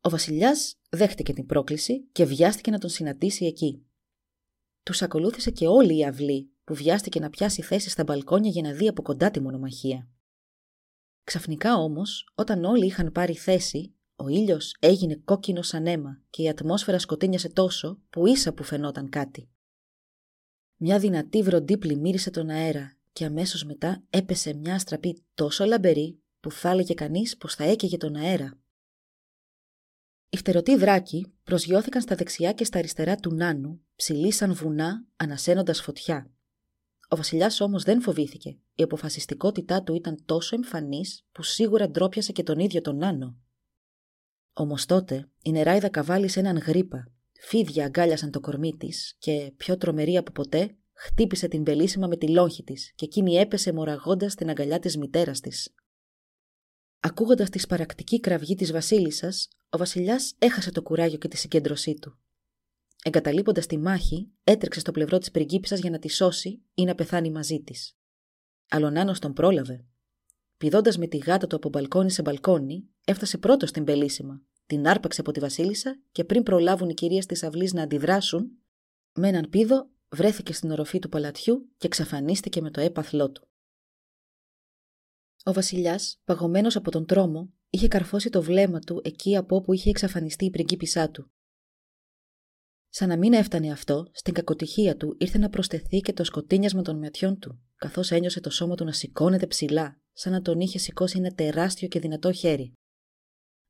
Ο 0.00 0.08
Βασιλιάς 0.10 0.74
δέχτηκε 0.90 1.32
την 1.32 1.46
πρόκληση 1.46 2.08
και 2.12 2.24
βιάστηκε 2.24 2.70
να 2.70 2.78
τον 2.78 2.90
συναντήσει 2.90 3.44
εκεί. 3.44 3.86
Τους 4.82 5.02
ακολούθησε 5.02 5.50
και 5.50 5.66
όλη 5.66 5.98
η 5.98 6.04
αυλή, 6.04 6.52
που 6.64 6.74
βιάστηκε 6.74 7.20
να 7.20 7.30
πιάσει 7.30 7.62
θέση 7.62 7.90
στα 7.90 8.02
μπαλκόνια 8.02 8.50
για 8.50 8.62
να 8.62 8.72
δει 8.72 8.88
από 8.88 9.02
κοντά 9.02 9.30
τη 9.30 9.40
μονομαχία. 9.40 10.08
Ξαφνικά 11.24 11.74
όμως, 11.74 12.32
όταν 12.34 12.64
όλοι 12.64 12.86
είχαν 12.86 13.12
πάρει 13.12 13.34
θέση, 13.34 13.97
ο 14.20 14.28
ήλιος 14.28 14.76
έγινε 14.80 15.16
κόκκινο 15.24 15.62
σαν 15.62 15.86
αίμα 15.86 16.22
και 16.30 16.42
η 16.42 16.48
ατμόσφαιρα 16.48 16.98
σκοτίνιασε 16.98 17.48
τόσο 17.48 18.00
που 18.10 18.26
ίσα 18.26 18.52
που 18.52 18.62
φαινόταν 18.62 19.08
κάτι. 19.08 19.48
Μια 20.76 20.98
δυνατή 20.98 21.42
βροντή 21.42 21.78
πλημμύρισε 21.78 22.30
τον 22.30 22.48
αέρα 22.48 22.96
και 23.12 23.24
αμέσως 23.24 23.64
μετά 23.64 24.02
έπεσε 24.10 24.54
μια 24.54 24.74
αστραπή 24.74 25.24
τόσο 25.34 25.64
λαμπερή 25.64 26.22
που 26.40 26.50
θα 26.50 26.70
έλεγε 26.70 26.94
κανείς 26.94 27.36
πως 27.36 27.54
θα 27.54 27.64
έκαιγε 27.64 27.96
τον 27.96 28.16
αέρα. 28.16 28.58
Οι 30.28 30.36
φτερωτοί 30.36 30.76
δράκοι 30.76 31.32
προσγειώθηκαν 31.42 32.02
στα 32.02 32.14
δεξιά 32.14 32.52
και 32.52 32.64
στα 32.64 32.78
αριστερά 32.78 33.16
του 33.16 33.34
Νάνου, 33.34 33.80
ψηλοί 33.96 34.32
σαν 34.32 34.54
βουνά, 34.54 35.06
ανασένοντας 35.16 35.80
φωτιά. 35.80 36.30
Ο 37.08 37.16
Βασιλιάς 37.16 37.60
όμως 37.60 37.82
δεν 37.82 38.02
φοβήθηκε. 38.02 38.58
Η 38.74 38.82
αποφασιστικότητά 38.82 39.82
του 39.82 39.94
ήταν 39.94 40.24
τόσο 40.24 40.54
εμφανής 40.54 41.26
που 41.32 41.42
σίγουρα 41.42 41.90
ντρόπιασε 41.90 42.32
και 42.32 42.42
τον 42.42 42.58
ίδιο 42.58 42.80
τον 42.80 42.96
Νάνο. 42.96 43.36
Όμως 44.60 44.86
τότε 44.86 45.28
η 45.42 45.50
νεράιδα 45.50 45.88
καβάλισε 45.88 46.40
έναν 46.40 46.56
γρήπα. 46.56 47.12
Φίδια 47.40 47.84
αγκάλιασαν 47.84 48.30
το 48.30 48.40
κορμί 48.40 48.76
της 48.76 49.16
και, 49.18 49.52
πιο 49.56 49.76
τρομερή 49.76 50.16
από 50.16 50.32
ποτέ, 50.32 50.76
χτύπησε 50.92 51.48
την 51.48 51.62
πελίσιμα 51.62 52.06
με 52.06 52.16
τη 52.16 52.28
λόγχη 52.28 52.62
της 52.62 52.92
και 52.94 53.04
εκείνη 53.04 53.34
έπεσε 53.34 53.72
μοραγώντας 53.72 54.32
στην 54.32 54.48
αγκαλιά 54.50 54.78
της 54.78 54.96
μητέρας 54.96 55.40
της. 55.40 55.74
Ακούγοντας 57.00 57.50
τη 57.50 57.58
σπαρακτική 57.58 58.20
κραυγή 58.20 58.54
της 58.54 58.72
Βασίλισσας, 58.72 59.48
ο 59.68 59.78
Βασιλιάς 59.78 60.34
έχασε 60.38 60.70
το 60.70 60.82
κουράγιο 60.82 61.18
και 61.18 61.28
τη 61.28 61.36
συγκέντρωσή 61.36 61.94
του. 61.94 62.18
Εγκαταλείποντας 63.04 63.66
τη 63.66 63.78
μάχη, 63.78 64.30
έτρεξε 64.44 64.80
στο 64.80 64.92
πλευρό 64.92 65.18
της 65.18 65.30
πριγκίπισσας 65.30 65.80
για 65.80 65.90
να 65.90 65.98
τη 65.98 66.10
σώσει 66.10 66.62
ή 66.74 66.84
να 66.84 66.94
πεθάνει 66.94 67.30
μαζί 67.30 67.60
της. 67.60 67.96
Αλονάνο 68.68 69.12
τον 69.12 69.32
πρόλαβε. 69.32 69.84
Πηδώντας 70.58 70.98
με 70.98 71.06
τη 71.06 71.16
γάτα 71.16 71.46
του 71.46 71.56
από 71.56 71.68
μπαλκόνι 71.68 72.10
σε 72.10 72.22
μπαλκόνι, 72.22 72.88
έφτασε 73.04 73.38
πρώτος 73.38 73.68
στην 73.68 73.84
πελίσιμα, 73.84 74.42
την 74.66 74.88
άρπαξε 74.88 75.20
από 75.20 75.32
τη 75.32 75.40
Βασίλισσα 75.40 76.00
και 76.12 76.24
πριν 76.24 76.42
προλάβουν 76.42 76.88
οι 76.88 76.94
κυρίες 76.94 77.26
της 77.26 77.42
αυλής 77.42 77.72
να 77.72 77.82
αντιδράσουν, 77.82 78.50
με 79.12 79.28
έναν 79.28 79.48
πίδο 79.50 79.90
βρέθηκε 80.08 80.52
στην 80.52 80.70
οροφή 80.70 80.98
του 80.98 81.08
παλατιού 81.08 81.72
και 81.76 81.86
εξαφανίστηκε 81.86 82.60
με 82.60 82.70
το 82.70 82.80
έπαθλό 82.80 83.30
του. 83.30 83.48
Ο 85.44 85.52
Βασιλιάς, 85.52 86.20
παγωμένος 86.24 86.76
από 86.76 86.90
τον 86.90 87.06
τρόμο, 87.06 87.52
είχε 87.70 87.88
καρφώσει 87.88 88.30
το 88.30 88.42
βλέμμα 88.42 88.78
του 88.78 89.00
εκεί 89.04 89.36
από 89.36 89.56
όπου 89.56 89.72
είχε 89.72 89.90
εξαφανιστεί 89.90 90.44
η 90.44 90.50
πριγκίπισά 90.50 91.10
του. 91.10 91.30
Σαν 92.88 93.08
να 93.08 93.16
μην 93.16 93.32
έφτανε 93.32 93.70
αυτό, 93.70 94.08
στην 94.12 94.34
κακοτυχία 94.34 94.96
του 94.96 95.16
ήρθε 95.18 95.38
να 95.38 95.48
προσθεθεί 95.48 96.00
και 96.00 96.12
το 96.12 96.24
σκοτίνιασμα 96.24 96.82
των 96.82 96.98
ματιών 96.98 97.38
του, 97.38 97.60
καθώς 97.76 98.10
ένιωσε 98.10 98.40
το 98.40 98.50
σώμα 98.50 98.74
του 98.74 98.84
να 98.84 98.92
σηκώνεται 98.92 99.46
ψηλά, 99.46 100.00
σαν 100.18 100.32
να 100.32 100.42
τον 100.42 100.60
είχε 100.60 100.78
σηκώσει 100.78 101.18
ένα 101.18 101.34
τεράστιο 101.34 101.88
και 101.88 102.00
δυνατό 102.00 102.32
χέρι. 102.32 102.72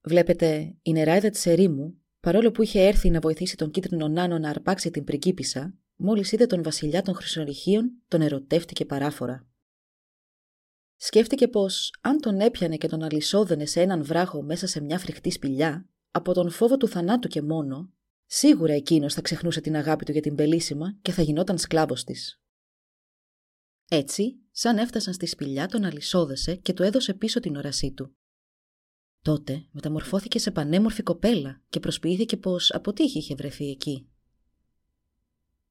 Βλέπετε, 0.00 0.76
η 0.82 0.92
νεράιδα 0.92 1.30
της 1.30 1.46
ερήμου, 1.46 2.02
παρόλο 2.20 2.50
που 2.50 2.62
είχε 2.62 2.86
έρθει 2.86 3.10
να 3.10 3.20
βοηθήσει 3.20 3.56
τον 3.56 3.70
κίτρινο 3.70 4.08
Νάνο 4.08 4.38
να 4.38 4.50
αρπάξει 4.50 4.90
την 4.90 5.04
πριγκίπισσα, 5.04 5.78
μόλις 5.96 6.32
είδε 6.32 6.46
τον 6.46 6.62
βασιλιά 6.62 7.02
των 7.02 7.14
Χρυσορυχίων, 7.14 8.02
τον 8.08 8.20
ερωτεύτηκε 8.20 8.84
παράφορα. 8.84 9.46
Σκέφτηκε 10.96 11.48
πως, 11.48 11.94
αν 12.00 12.20
τον 12.20 12.40
έπιανε 12.40 12.76
και 12.76 12.88
τον 12.88 13.02
αλυσόδενε 13.02 13.66
σε 13.66 13.80
έναν 13.80 14.04
βράχο 14.04 14.42
μέσα 14.42 14.66
σε 14.66 14.80
μια 14.80 14.98
φρικτή 14.98 15.30
σπηλιά, 15.30 15.88
από 16.10 16.32
τον 16.32 16.50
φόβο 16.50 16.76
του 16.76 16.88
θανάτου 16.88 17.28
και 17.28 17.42
μόνο, 17.42 17.92
Σίγουρα 18.30 18.72
εκείνος 18.72 19.14
θα 19.14 19.20
ξεχνούσε 19.20 19.60
την 19.60 19.76
αγάπη 19.76 20.04
του 20.04 20.12
για 20.12 20.20
την 20.20 20.34
πελίσιμα 20.34 20.98
και 21.02 21.12
θα 21.12 21.22
γινόταν 21.22 21.58
σκλάβος 21.58 22.04
της. 22.04 22.40
Έτσι, 23.88 24.38
σαν 24.50 24.78
έφτασαν 24.78 25.14
στη 25.14 25.26
σπηλιά, 25.26 25.66
τον 25.66 25.84
αλυσόδεσε 25.84 26.54
και 26.54 26.72
του 26.72 26.82
έδωσε 26.82 27.14
πίσω 27.14 27.40
την 27.40 27.56
όρασή 27.56 27.92
του. 27.92 28.16
Τότε 29.22 29.66
μεταμορφώθηκε 29.70 30.38
σε 30.38 30.50
πανέμορφη 30.50 31.02
κοπέλα 31.02 31.62
και 31.68 31.80
προσποιήθηκε 31.80 32.36
πως 32.36 32.72
από 32.72 32.92
τύχη 32.92 33.18
είχε 33.18 33.34
βρεθεί 33.34 33.70
εκεί. 33.70 34.08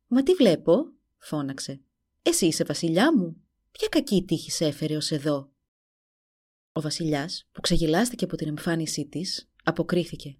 «Μα 0.08 0.23
τι 0.23 0.34
βλέπω» 0.34 0.91
φώναξε. 1.17 1.82
«Εσύ 2.21 2.45
είσαι 2.45 2.63
βασιλιά 2.63 3.17
μου. 3.17 3.41
Ποια 3.71 3.88
κακή 3.88 4.23
τύχη 4.23 4.51
σε 4.51 4.65
έφερε 4.65 4.95
ως 4.95 5.12
εδώ» 5.12 5.51
Ο 6.71 6.82
βασιλιάς, 6.82 7.47
που 7.51 7.62
ξεγελάστηκε 7.62 8.23
από 8.23 8.36
την 8.36 8.47
εμφάνισή 8.47 9.06
της, 9.06 9.49
αποκρίθηκε. 9.63 10.38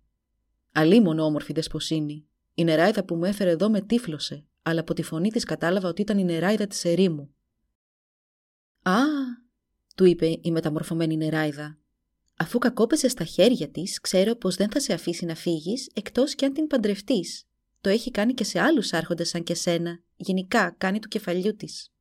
Αλίμονο 0.71 1.23
όμορφη 1.23 1.53
δεσποσίνη. 1.53 2.27
Η 2.53 2.63
νεράιδα 2.63 3.03
που 3.05 3.15
μου 3.15 3.25
έφερε 3.25 3.49
εδώ 3.49 3.69
με 3.69 3.81
τύφλωσε, 3.81 4.45
αλλά 4.61 4.79
από 4.79 4.93
τη 4.93 5.03
φωνή 5.03 5.29
της 5.29 5.43
κατάλαβα 5.43 5.89
ότι 5.89 6.01
ήταν 6.01 6.17
η 6.17 6.23
νεράιδα 6.23 6.67
της 6.67 6.85
ερήμου. 6.85 7.35
Α, 8.89 9.02
του 9.95 10.06
είπε 10.06 10.39
η 10.41 10.52
μεταμορφωμένη 10.52 11.17
νεράιδα. 11.17 11.78
Αφού 12.38 12.58
κακόπεσε 12.58 13.08
στα 13.08 13.23
χέρια 13.23 13.69
της, 13.69 14.02
ξέρω 14.02 14.36
πως 14.36 14.56
δεν 14.56 14.71
θα 14.71 14.80
σε 14.80 14.93
αφήσει 14.93 15.26
να 15.26 15.36
φύγεις 15.36 15.89
εκτός 15.93 16.36
κι 16.36 16.45
αν 16.45 16.54
την 16.54 16.67
παντρευτείς. 16.67 17.47
Το 17.82 17.89
έχει 17.89 18.12
κάνει 18.12 18.34
και 18.34 18.43
σε 18.43 18.60
άλλους 18.60 18.93
άρχοντες 18.93 19.30
σαν 19.30 19.43
και 19.43 19.54
σένα. 19.54 20.00
Γενικά 20.15 20.76
κάνει 20.78 21.00
του 21.00 21.08
κεφαλιού 21.08 21.56
της. 21.56 21.91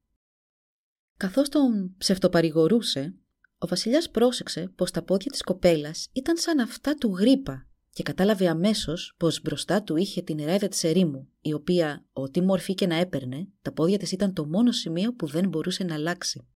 Καθώς 1.17 1.49
τον 1.49 1.95
ψευτοπαρηγορούσε, 1.99 3.15
ο 3.59 3.67
Βασιλιάς 3.67 4.11
πρόσεξε 4.11 4.73
πως 4.77 4.91
τα 4.91 5.03
πόδια 5.03 5.31
της 5.31 5.43
κοπέλας 5.43 6.09
ήταν 6.13 6.37
σαν 6.37 6.59
αυτά 6.59 6.95
του 6.95 7.15
γρήπα 7.19 7.67
και 7.91 8.03
κατάλαβε 8.03 8.49
αμέσως 8.49 9.15
πως 9.17 9.43
μπροστά 9.43 9.83
του 9.83 9.97
είχε 9.97 10.23
την 10.23 10.39
ερέδα 10.39 10.69
της 10.69 10.85
ερήμου, 10.85 11.29
η 11.41 11.53
οποία, 11.53 12.05
ό,τι 12.13 12.41
μορφή 12.41 12.75
και 12.75 12.87
να 12.87 12.95
έπαιρνε, 12.95 13.49
τα 13.63 13.73
πόδια 13.73 13.99
της 13.99 14.13
ήταν 14.13 14.33
το 14.33 14.47
μόνο 14.47 14.73
σημείο 14.73 15.15
που 15.15 15.27
δεν 15.27 15.49
μπορούσε 15.49 15.85
να 15.85 15.95
αλλάξει. 15.95 16.47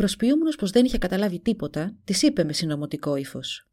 Προσποιούμενος 0.00 0.56
πως 0.56 0.70
δεν 0.70 0.84
είχε 0.84 0.98
καταλάβει 0.98 1.40
τίποτα, 1.40 1.96
της 2.04 2.22
είπε 2.22 2.44
με 2.44 2.52
συνωμοτικό 2.52 3.16
ύφος. 3.16 3.68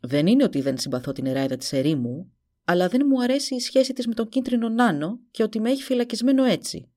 Δεν 0.00 0.26
είναι 0.26 0.44
ότι 0.44 0.60
δεν 0.60 0.78
συμπαθώ 0.78 1.12
την 1.12 1.26
εράιδα 1.26 1.56
της 1.56 1.72
ερήμου, 1.72 2.32
αλλά 2.64 2.88
δεν 2.88 3.02
μου 3.06 3.22
αρέσει 3.22 3.54
η 3.54 3.60
σχέση 3.60 3.92
της 3.92 4.06
με 4.06 4.14
τον 4.14 4.28
κίτρινο 4.28 4.68
νάνο 4.68 5.18
και 5.30 5.42
ότι 5.42 5.60
με 5.60 5.70
έχει 5.70 5.82
φυλακισμένο 5.82 6.44
έτσι. 6.44 6.88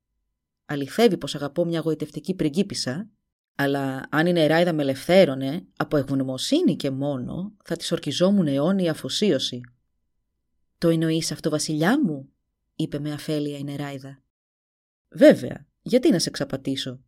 Αληθεύει 0.65 1.17
πως 1.17 1.35
αγαπώ 1.35 1.65
μια 1.65 1.79
γοητευτική 1.79 2.33
πριγκίπισσα, 2.33 3.09
αλλά 3.55 4.07
αν 4.09 4.25
η 4.25 4.31
νεράιδα 4.31 4.73
με 4.73 4.81
ελευθέρωνε, 4.81 5.65
από 5.77 5.97
ευγνωμοσύνη 5.97 6.75
και 6.75 6.91
μόνο, 6.91 7.53
θα 7.63 7.75
της 7.75 7.91
ορκιζόμουν 7.91 8.47
αιώνια 8.47 8.91
αφοσίωση. 8.91 9.61
«Το 10.77 10.89
εννοείς 10.89 11.31
αυτό, 11.31 11.49
βασιλιά 11.49 12.01
μου» 12.03 12.29
είπε 12.75 12.99
με 12.99 13.11
αφέλεια 13.11 13.57
η 13.57 13.63
νεράιδα. 13.63 14.21
«Βέβαια, 15.09 15.67
γιατί 15.81 16.09
να 16.11 16.19
σε 16.19 16.29
ξαπατήσω. 16.29 16.99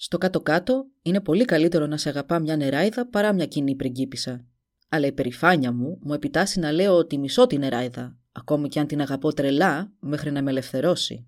Στο 0.00 0.18
κάτω-κάτω 0.18 0.86
είναι 1.02 1.20
πολύ 1.20 1.44
καλύτερο 1.44 1.86
να 1.86 1.96
σε 1.96 2.08
αγαπά 2.08 2.38
μια 2.38 2.56
νεράιδα 2.56 3.06
παρά 3.06 3.32
μια 3.32 3.46
κοινή 3.46 3.74
πριγκίπισσα. 3.74 4.44
Αλλά 4.88 5.06
η 5.06 5.12
περηφάνεια 5.12 5.72
μου 5.72 5.98
μου 6.02 6.12
επιτάσσει 6.12 6.58
να 6.58 6.72
λέω 6.72 6.94
ότι 6.94 7.18
μισώ 7.18 7.46
την 7.46 7.58
νεράιδα, 7.58 8.16
ακόμη 8.32 8.68
και 8.68 8.80
αν 8.80 8.86
την 8.86 9.00
αγαπώ 9.00 9.32
τρελά, 9.32 9.92
μέχρι 10.00 10.30
να 10.30 10.42
με 10.42 10.50
ελευθερώσει. 10.50 11.26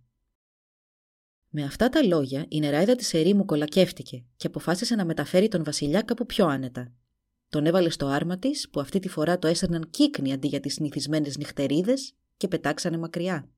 Με 1.49 1.63
αυτά 1.63 1.89
τα 1.89 2.03
λόγια, 2.03 2.47
η 2.49 2.59
νεράιδα 2.59 2.97
της 2.97 3.15
ερήμου 3.15 3.45
κολακεύτηκε 3.45 4.25
και 4.37 4.47
αποφάσισε 4.47 4.95
να 4.95 5.05
μεταφέρει 5.05 5.49
τον 5.49 5.65
Βασιλιά 5.65 6.03
κάπου 6.03 6.27
πιο 6.27 6.47
άνετα. 6.47 6.93
Τον 7.49 7.67
έβαλε 7.67 7.91
στο 7.91 8.07
άρμα 8.07 8.39
της, 8.39 8.69
που 8.71 8.81
αυτή 8.81 8.99
τη 8.99 9.09
φορά 9.09 9.39
το 9.39 9.47
έσερναν 9.49 9.91
κύκνοι 9.91 10.33
αντί 10.33 10.47
για 10.47 10.61
τις 10.61 10.75
συνηθισμένες 10.75 11.37
νυχτερίδες, 11.37 12.15
και 12.37 12.49
πετάξανε 12.49 12.99
μακριά. 12.99 13.49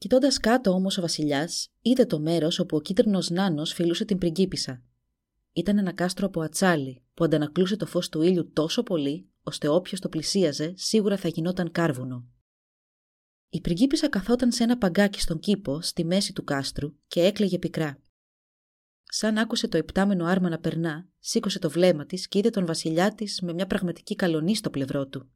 Κοιτώντας 0.00 0.38
κάτω 0.38 0.70
όμως 0.70 0.98
ο 0.98 1.00
Βασιλιάς, 1.00 1.68
είδε 1.80 2.06
το 2.06 2.20
μέρος 2.20 2.58
όπου 2.58 2.76
ο 2.76 2.80
κίτρινος 2.80 3.30
νάνος 3.30 3.72
φιλούσε 3.72 4.04
την 4.04 4.18
πριγκίπισσα. 4.18 4.82
Ήταν 5.52 5.78
ένα 5.78 5.92
κάστρο 5.92 6.26
από 6.26 6.40
ατσάλι 6.40 7.02
που 7.14 7.24
αντανακλούσε 7.24 7.76
το 7.76 7.86
φως 7.86 8.08
του 8.08 8.22
ήλιου 8.22 8.52
τόσο 8.52 8.82
πολύ, 8.82 9.28
ώστε 9.42 9.68
όποιος 9.68 10.00
το 10.00 10.08
πλησίαζε 10.08 10.72
σίγουρα 10.76 11.16
θα 11.16 11.28
γινόταν 11.28 11.70
κάρβουνο. 11.70 12.26
Η 13.48 13.60
πριγκίπισσα 13.60 14.08
καθόταν 14.08 14.52
σε 14.52 14.62
ένα 14.62 14.78
παγκάκι 14.78 15.20
στον 15.20 15.38
κήπο, 15.38 15.80
στη 15.80 16.04
μέση 16.04 16.32
του 16.32 16.44
κάστρου 16.44 16.92
και 17.06 17.22
έκλαιγε 17.22 17.58
πικρά. 17.58 18.02
Σαν 19.04 19.38
άκουσε 19.38 19.68
το 19.68 19.76
επτάμενο 19.76 20.24
άρμα 20.24 20.48
να 20.48 20.58
περνά, 20.58 21.08
σήκωσε 21.18 21.58
το 21.58 21.70
βλέμμα 21.70 22.06
της 22.06 22.28
και 22.28 22.38
είδε 22.38 22.50
τον 22.50 22.66
βασιλιά 22.66 23.14
της 23.14 23.40
με 23.40 23.52
μια 23.52 23.66
πραγματική 23.66 24.14
καλονή 24.16 24.56
στο 24.56 24.70
πλευρό 24.70 25.06
του. 25.06 25.30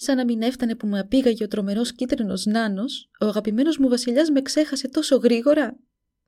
Σαν 0.00 0.16
να 0.16 0.24
μην 0.24 0.42
έφτανε 0.42 0.76
που 0.76 0.86
με 0.86 0.98
απήγαγε 0.98 1.44
ο 1.44 1.48
τρομερός 1.48 1.92
κίτρινος 1.92 2.46
νάνος, 2.46 3.10
ο 3.20 3.26
αγαπημένος 3.26 3.78
μου 3.78 3.88
βασιλιάς 3.88 4.30
με 4.30 4.42
ξέχασε 4.42 4.88
τόσο 4.88 5.16
γρήγορα. 5.16 5.78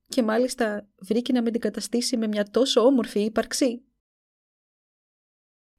Και 0.09 0.22
μάλιστα 0.22 0.88
βρήκε 0.98 1.33
να 1.33 1.42
με 1.42 1.48
αντικαταστήσει 1.48 2.16
με 2.16 2.26
μια 2.26 2.50
τόσο 2.50 2.80
όμορφη 2.80 3.20
ύπαρξη. 3.20 3.83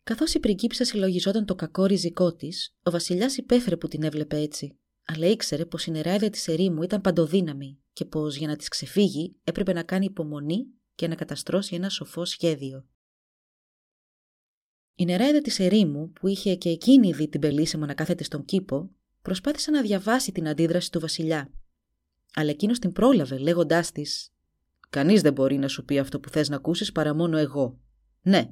Καθώς 0.04 0.34
η 0.34 0.40
πριγκίπισσα 0.40 0.84
συλλογιζόταν 0.84 1.46
το 1.46 1.56
κακό 1.56 1.86
ριζικό 1.86 2.36
της, 2.36 2.76
ο 2.84 2.92
Βασιλιάς 2.92 3.38
υπέφερε 3.38 3.78
που 3.78 3.88
την 3.88 4.04
έβλεπε 4.04 4.38
έτσι, 4.38 4.80
αλλά 5.06 5.28
ήξερε 5.28 5.66
πως 5.66 5.86
η 5.86 5.92
νεράιδα 5.92 6.30
της 6.30 6.48
ερήμου 6.48 6.84
ήταν 6.84 7.02
παντοδύναμη 7.02 7.80
και 7.94 8.06
πως 8.06 8.36
για 8.36 8.48
να 8.48 8.56
της 8.56 8.68
ξεφύγει 8.68 9.36
έπρεπε 9.44 9.74
να 9.74 9.84
κάνει 9.84 10.06
υπομονή 10.06 10.68
και 10.96 11.08
να 11.08 11.16
καταστρώσει 11.16 11.76
ένα 11.76 11.90
σοφό 11.90 12.26
σχέδιο. 12.26 12.86
Η 15.02 15.06
νεράιδα 15.06 15.42
της 15.42 15.60
ερήμου, 15.60 16.12
που 16.12 16.28
είχε 16.28 16.56
και 16.56 16.70
εκείνη 16.70 17.12
δει 17.12 17.28
την 17.28 17.40
πελίσιμο 17.40 17.86
να 17.86 17.94
κάθεται 17.94 18.24
στον 18.24 18.46
κήπο, 18.46 18.90
προσπάθησε 19.22 19.72
να 19.72 19.82
διαβάσει 19.82 20.32
την 20.32 20.48
αντίδραση 20.48 20.92
του 20.92 21.00
Βασιλιά. 21.00 21.52
Αλλά 22.34 22.50
εκείνος 22.50 22.80
την 22.80 22.92
πρόλαβε, 22.92 23.38
λέγοντάς 23.38 23.92
της: 23.92 24.34
Κανείς 24.90 25.22
δεν 25.22 25.34
μπορεί 25.34 25.58
να 25.58 25.68
σου 25.68 25.86
πει 25.86 26.00
αυτό 26.00 26.20
που 26.20 26.30
θες 26.30 26.50
να 26.50 26.56
ακούσεις 26.56 26.92
παρά 26.92 27.16
μόνο 27.16 27.38
εγώ. 27.38 27.80
Ναι, 28.22 28.50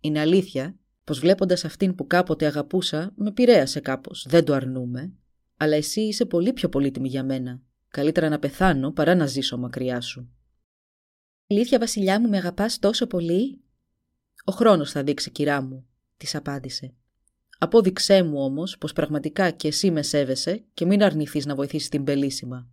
είναι 0.00 0.20
αλήθεια 0.20 0.78
πως 1.04 1.18
βλέποντας 1.18 1.64
αυτήν 1.64 1.94
που 1.94 2.06
κάποτε 2.06 2.46
αγαπούσα, 2.46 3.12
με 3.16 3.32
πειραίασε 3.32 3.80
κάπως, 3.80 4.26
δεν 4.28 4.44
το 4.44 4.54
αρνούμε. 4.54 5.12
Αλλά 5.56 5.76
εσύ 5.76 6.00
είσαι 6.00 6.24
πολύ 6.24 6.52
πιο 6.52 6.68
πολύτιμη 6.68 7.08
για 7.08 7.24
μένα. 7.24 7.60
Καλύτερα 7.88 8.28
να 8.28 8.38
πεθάνω 8.38 8.92
παρά 8.92 9.14
να 9.14 9.26
ζήσω 9.26 9.58
μακριά 9.58 10.00
σου. 10.00 10.32
Αλήθεια, 11.50 11.78
βασιλιά 11.78 12.20
μου, 12.20 12.28
με 12.28 12.36
αγαπάς 12.36 12.78
τόσο 12.78 13.06
πολύ. 13.06 13.60
Ο 14.44 14.52
χρόνος 14.52 14.90
θα 14.90 15.02
δείξει, 15.02 15.30
κυρά 15.30 15.62
μου, 15.62 15.86
της 16.22 16.34
απάντησε. 16.34 16.94
Απόδειξέ 17.58 18.22
μου 18.22 18.42
όμως 18.42 18.78
πως 18.78 18.92
πραγματικά 18.92 19.50
και 19.50 19.68
εσύ 19.68 19.90
με 19.90 20.02
σέβεσαι 20.02 20.64
και 20.74 20.86
μην 20.86 21.02
αρνηθείς 21.02 21.46
να 21.46 21.54
βοηθήσεις 21.54 21.88
την 21.88 22.04
πελίσιμα. 22.04 22.68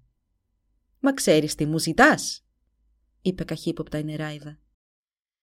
Μα 0.99 1.13
ξέρεις 1.13 1.55
τι 1.55 1.65
μου 1.65 1.79
ζητάς, 1.79 2.45
είπε 3.21 3.43
καχύποπτα 3.43 3.97
η 3.97 4.03
νεράιδα. 4.03 4.59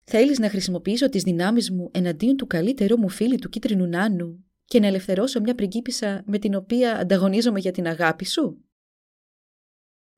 Θέλεις 0.03 0.39
να 0.39 0.49
χρησιμοποιήσω 0.49 1.09
τις 1.09 1.23
δυνάμεις 1.23 1.71
μου 1.71 1.89
εναντίον 1.93 2.37
του 2.37 2.47
καλύτερου 2.47 2.97
μου 2.97 3.09
φίλου 3.09 3.35
του 3.35 3.49
κίτρινου 3.49 3.85
νάνου 3.85 4.43
και 4.65 4.79
να 4.79 4.87
ελευθερώσω 4.87 5.39
μια 5.39 5.55
πριγκίπισσα 5.55 6.23
με 6.25 6.39
την 6.39 6.55
οποία 6.55 6.97
ανταγωνίζομαι 6.97 7.59
για 7.59 7.71
την 7.71 7.87
αγάπη 7.87 8.25
σου; 8.25 8.65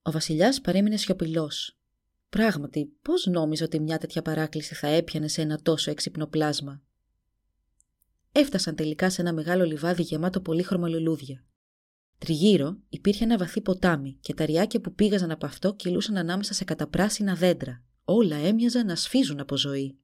Ο 0.02 0.12
Βασιλιάς 0.12 0.62
παρέμεινε 0.62 0.98
σιωπηλός. 0.98 1.80
Πράγματι, 2.30 2.94
πώς 3.02 3.26
νόμιζε 3.26 3.64
ότι 3.64 3.80
μια 3.80 3.98
τέτοια 3.98 4.22
παράκληση 4.22 4.76
θα 4.76 4.88
έπιανε 4.88 5.28
σε 5.28 5.42
ένα 5.42 5.60
τόσο 5.62 5.92
έξυπνο 5.92 6.28
πλάσμα. 6.28 6.82
Έφτασαν 8.32 8.76
τελικά 8.76 9.10
σε 9.10 9.22
ένα 9.22 9.34
μεγάλο 9.34 9.64
λιβάδι 9.66 10.02
γεμάτο 10.02 10.42
πολύχρωμα 10.42 10.88
λουλούδια. 10.88 11.46
Τριγύρω 12.18 12.78
υπήρχε 12.90 13.24
ένα 13.24 13.38
βαθύ 13.38 13.62
ποτάμι 13.62 14.14
και 14.14 14.34
τα 14.34 14.46
ριάκια 14.46 14.82
που 14.82 14.94
πήγαζαν 14.94 15.32
από 15.32 15.46
αυτό 15.46 15.76
κυλούσαν 15.76 16.18
ανάμεσα 16.18 16.54
σε 16.54 16.64
καταπράσινα 16.64 17.36
δέντρα 17.36 17.84
όλα 18.04 18.36
έμοιαζαν 18.36 18.86
να 18.86 18.96
σφίζουν 18.96 19.40
από 19.40 19.58
ζωή. 19.58 20.00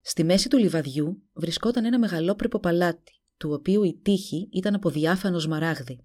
Στη 0.00 0.24
μέση 0.24 0.48
του 0.48 0.58
λιβαδιού 0.58 1.22
βρισκόταν 1.32 1.84
ένα 1.84 1.98
μεγαλόπρεπο 1.98 2.58
παλάτι, 2.58 3.20
του 3.36 3.50
οποίου 3.52 3.82
η 3.82 4.00
τύχη 4.02 4.48
ήταν 4.52 4.74
από 4.74 4.90
διάφανο 4.90 5.38
σμαράγδι. 5.38 6.04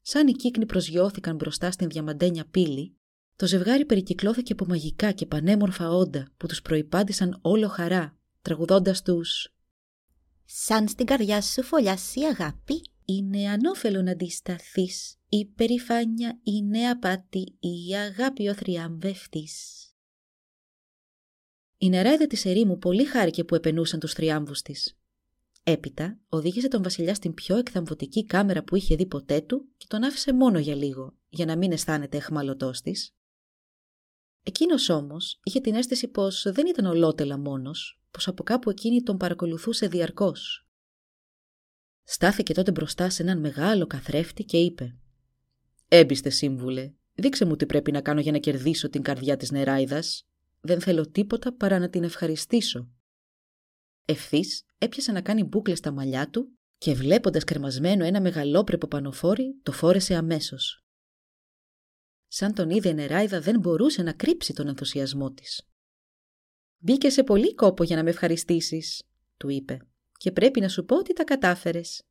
Σαν 0.00 0.26
οι 0.28 0.32
κύκνοι 0.32 0.66
προσγειώθηκαν 0.66 1.36
μπροστά 1.36 1.70
στην 1.70 1.88
διαμαντένια 1.88 2.44
πύλη, 2.44 2.96
το 3.36 3.46
ζευγάρι 3.46 3.84
περικυκλώθηκε 3.84 4.52
από 4.52 4.66
μαγικά 4.66 5.12
και 5.12 5.26
πανέμορφα 5.26 5.90
όντα 5.90 6.32
που 6.36 6.46
τους 6.46 6.62
προϋπάντησαν 6.62 7.38
όλο 7.42 7.68
χαρά, 7.68 8.18
τραγουδώντας 8.42 9.02
τους 9.02 9.54
«Σαν 10.52 10.88
στην 10.88 11.06
καρδιά 11.06 11.42
σου 11.42 11.62
φωλιάσει 11.62 12.20
η 12.20 12.24
αγάπη, 12.24 12.82
είναι 13.04 13.48
ανώφελο 13.48 14.02
να 14.02 14.10
αντισταθείς 14.10 15.18
η 15.28 15.46
περηφάνεια 15.46 16.40
είναι 16.42 16.88
απάτη, 16.88 17.56
η 17.60 17.94
αγάπη 17.94 18.48
ο 18.48 18.54
θριαμβευτής. 18.54 19.84
Η 21.78 21.88
νεράιδα 21.88 22.26
της 22.26 22.44
ερήμου 22.44 22.78
πολύ 22.78 23.04
χάρηκε 23.04 23.44
που 23.44 23.54
επενούσαν 23.54 24.00
τους 24.00 24.12
θριάμβους 24.12 24.62
της. 24.62 24.98
Έπειτα 25.62 26.18
οδήγησε 26.28 26.68
τον 26.68 26.82
βασιλιά 26.82 27.14
στην 27.14 27.34
πιο 27.34 27.56
εκθαμβωτική 27.56 28.24
κάμερα 28.24 28.64
που 28.64 28.76
είχε 28.76 28.96
δει 28.96 29.06
ποτέ 29.06 29.40
του 29.40 29.68
και 29.76 29.86
τον 29.88 30.04
άφησε 30.04 30.32
μόνο 30.32 30.58
για 30.58 30.74
λίγο, 30.74 31.14
για 31.28 31.46
να 31.46 31.56
μην 31.56 31.72
αισθάνεται 31.72 32.16
εχμαλωτός 32.16 32.80
της. 32.80 33.14
Εκείνος 34.42 34.88
όμως 34.88 35.40
είχε 35.42 35.60
την 35.60 35.74
αίσθηση 35.74 36.08
πως 36.08 36.46
δεν 36.52 36.66
ήταν 36.66 36.84
ολότελα 36.84 37.38
μόνος, 37.38 37.99
πως 38.10 38.28
από 38.28 38.42
κάπου 38.42 38.70
εκείνη 38.70 39.02
τον 39.02 39.16
παρακολουθούσε 39.16 39.86
διαρκώς. 39.86 40.66
Στάθηκε 42.02 42.54
τότε 42.54 42.70
μπροστά 42.70 43.10
σε 43.10 43.22
έναν 43.22 43.40
μεγάλο 43.40 43.86
καθρέφτη 43.86 44.44
και 44.44 44.56
είπε 44.56 44.96
Έμπιστε 45.88 46.30
σύμβουλε, 46.30 46.92
δείξε 47.14 47.44
μου 47.44 47.56
τι 47.56 47.66
πρέπει 47.66 47.92
να 47.92 48.00
κάνω 48.00 48.20
για 48.20 48.32
να 48.32 48.38
κερδίσω 48.38 48.88
την 48.88 49.02
καρδιά 49.02 49.36
της 49.36 49.50
νεράιδας. 49.50 50.28
Δεν 50.60 50.80
θέλω 50.80 51.10
τίποτα 51.10 51.54
παρά 51.54 51.78
να 51.78 51.90
την 51.90 52.04
ευχαριστήσω. 52.04 52.90
Ευθύς 54.04 54.64
έπιασε 54.78 55.12
να 55.12 55.20
κάνει 55.22 55.44
μπούκλες 55.44 55.78
στα 55.78 55.90
μαλλιά 55.90 56.30
του 56.30 56.58
και 56.78 56.94
βλέποντας 56.94 57.44
κρεμασμένο 57.44 58.04
ένα 58.04 58.20
μεγαλόπρεπο 58.20 58.86
πανοφόρι, 58.86 59.60
το 59.62 59.72
φόρεσε 59.72 60.14
αμέσως. 60.14 60.84
Σαν 62.26 62.54
τον 62.54 62.70
είδε 62.70 62.88
η 62.88 62.94
νεράιδα 62.94 63.40
δεν 63.40 63.58
μπορούσε 63.58 64.02
να 64.02 64.12
κρύψει 64.12 64.52
τον 64.52 64.68
ενθουσιασμό 64.68 65.32
της. 65.32 65.69
«Μπήκε 66.82 67.10
σε 67.10 67.22
πολύ 67.22 67.54
κόπο 67.54 67.84
για 67.84 67.96
να 67.96 68.02
με 68.02 68.10
ευχαριστήσεις», 68.10 69.02
του 69.36 69.48
είπε, 69.48 69.78
«και 70.16 70.32
πρέπει 70.32 70.60
να 70.60 70.68
σου 70.68 70.84
πω 70.84 70.96
ότι 70.96 71.12
τα 71.12 71.24
κατάφερες. 71.24 72.02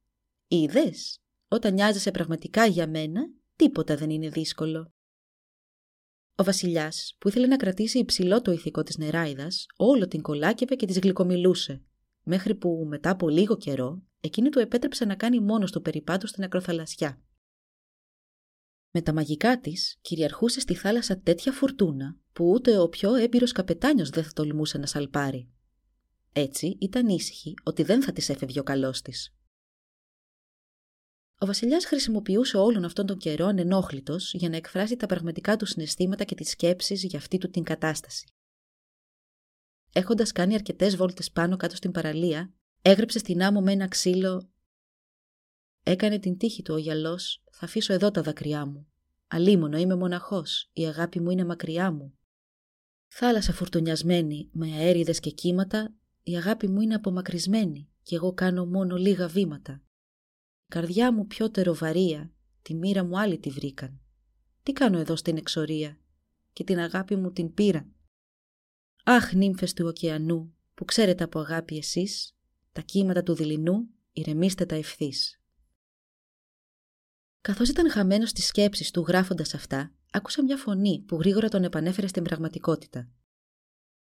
Είδες, 0.48 1.20
όταν 1.48 1.74
νοιάζεσαι 1.74 2.12
πραγματικά 2.12 2.66
για 2.66 2.88
μένα, 2.88 3.22
Τίποτα 3.60 3.96
δεν 3.96 4.10
είναι 4.10 4.30
δύσκολο. 4.30 4.94
Ο 6.36 6.44
Βασιλιάς, 6.44 7.16
που 7.20 7.28
ήθελε 7.28 7.48
να 7.48 7.58
κρατήσει 7.58 8.00
υψηλό 8.00 8.42
το 8.42 8.52
ηθικό 8.52 8.84
της 8.84 8.98
νεράιδας, 8.98 9.66
όλο 9.78 10.08
την 10.08 10.22
κολάκευε 10.22 10.76
και 10.76 10.86
της 10.86 11.00
γλυκομιλούσε, 11.00 11.82
μέχρι 12.24 12.56
που 12.56 12.86
μετά 12.88 13.10
από 13.10 13.30
λίγο 13.30 13.58
καιρό 13.58 14.04
εκείνη 14.20 14.50
του 14.50 14.60
επέτρεψε 14.60 15.06
να 15.06 15.16
κάνει 15.16 15.40
μόνο 15.40 15.66
του 15.66 15.82
περιπάτου 15.82 16.28
στην 16.28 16.44
ακροθαλασσιά. 16.44 17.22
Με 18.92 19.02
τα 19.02 19.14
μαγικά 19.14 19.60
της 19.60 19.98
κυριαρχούσε 20.02 20.60
στη 20.60 20.76
θάλασσα 20.76 21.20
τέτοια 21.20 21.52
φουρτούνα 21.52 22.18
που 22.34 22.50
ούτε 22.50 22.78
ο 22.78 22.90
πιο 22.90 23.16
έμπειρος 23.16 23.52
καπετάνιος 23.52 24.10
δεν 24.10 24.24
θα 24.24 24.32
τολμούσε 24.34 24.78
να 24.78 24.86
σαλπάρει. 24.86 25.50
Έτσι 26.34 26.78
ήταν 26.80 27.08
ήσυχη 27.08 27.54
ότι 27.64 27.84
δεν 27.84 28.04
θα 28.04 28.12
της 28.12 28.30
έφευγε 28.30 28.60
ο 28.60 28.64
καλός 28.64 29.02
της. 29.02 29.34
Ο 31.42 31.46
Βασιλιάς 31.46 31.86
χρησιμοποιούσε 31.86 32.58
όλον 32.58 32.86
αυτόν 32.86 33.06
τον 33.06 33.18
καιρό 33.18 33.46
ανενόχλητος 33.46 34.34
για 34.34 34.50
να 34.50 34.56
εκφράσει 34.56 34.96
τα 34.96 35.06
πραγματικά 35.06 35.56
του 35.56 35.66
συναισθήματα 35.66 36.24
και 36.24 36.36
τις 36.36 36.50
σκέψεις 36.50 37.04
για 37.04 37.20
αυτή 37.20 37.38
του 37.38 37.50
την 37.50 37.64
κατάσταση. 37.64 38.28
έχοντας 39.94 40.32
κάνει 40.32 40.54
αρκετές 40.54 40.96
βόλτες 40.96 41.32
πάνω 41.32 41.58
κάτω 41.58 41.76
στην 41.76 41.92
παραλία, 41.92 42.54
έγραψε 42.82 43.20
στην 43.20 43.44
άμμο 43.44 43.62
με 43.62 43.72
ένα 43.72 43.88
ξύλο. 43.88 44.50
Έκανε 45.84 46.20
την 46.20 46.38
τύχη 46.38 46.62
του 46.62 46.74
ο 46.74 46.78
γυαλός, 46.78 47.44
θα 47.60 47.66
αφήσω 47.66 47.94
εδώ 47.94 48.12
τα 48.12 48.22
δάκρυά 48.22 48.66
μου. 48.66 48.88
Αλίμονο 49.28 49.78
είμαι 49.78 49.96
μοναχός, 49.96 50.70
η 50.74 50.86
αγάπη 50.86 51.20
μου 51.20 51.30
είναι 51.30 51.46
μακριά 51.46 51.92
μου. 51.92 52.18
Θάλασσα 53.08 53.54
φουρτουνιασμένη, 53.54 54.50
με 54.52 54.72
αέριδες 54.72 55.20
και 55.20 55.30
κύματα, 55.30 55.94
η 56.24 56.36
αγάπη 56.36 56.68
μου 56.68 56.82
είναι 56.82 56.96
απομακρυσμένη 56.96 57.90
και 58.04 58.16
εγώ 58.16 58.34
κάνω 58.34 58.66
μόνο 58.66 58.96
λίγα 58.96 59.28
βήματα. 59.28 59.84
Η 60.64 60.68
καρδιά 60.68 61.14
μου 61.14 61.28
πιο 61.28 61.52
τεροβαρία, 61.52 62.34
τη 62.62 62.74
μοίρα 62.74 63.04
μου 63.04 63.20
άλλοι 63.20 63.38
τη 63.40 63.50
βρήκαν. 63.50 64.00
Τι 64.64 64.74
κάνω 64.74 64.98
εδώ 64.98 65.16
στην 65.16 65.38
εξορία; 65.38 66.00
Και 66.54 66.64
την 66.64 66.80
αγάπη 66.80 67.16
μου 67.16 67.32
την 67.32 67.54
πήραν. 67.54 67.96
Αχ, 69.04 69.34
νύμφες 69.34 69.74
του 69.74 69.86
ωκεανού, 69.86 70.56
που 70.74 70.86
ξέρετε 70.86 71.24
από 71.24 71.40
αγάπη 71.40 71.78
εσείς, 71.78 72.36
τα 72.72 72.82
κύματα 72.82 73.24
του 73.24 73.34
δειλινού, 73.34 73.90
ηρεμήστε 74.12 74.66
τα 74.66 74.76
ευθύς. 74.76 75.39
Καθώς 77.42 77.70
ήταν 77.70 77.92
χαμένος 77.92 78.30
στις 78.30 78.48
σκέψεις 78.48 78.92
του 78.92 79.06
γράφοντας 79.08 79.54
αυτά, 79.54 79.94
άκουσα 80.12 80.44
μια 80.44 80.58
φωνή 80.58 81.04
που 81.08 81.16
γρήγορα 81.16 81.50
τον 81.50 81.64
επανέφερε 81.64 82.08
στην 82.08 82.24
πραγματικότητα. 82.24 83.10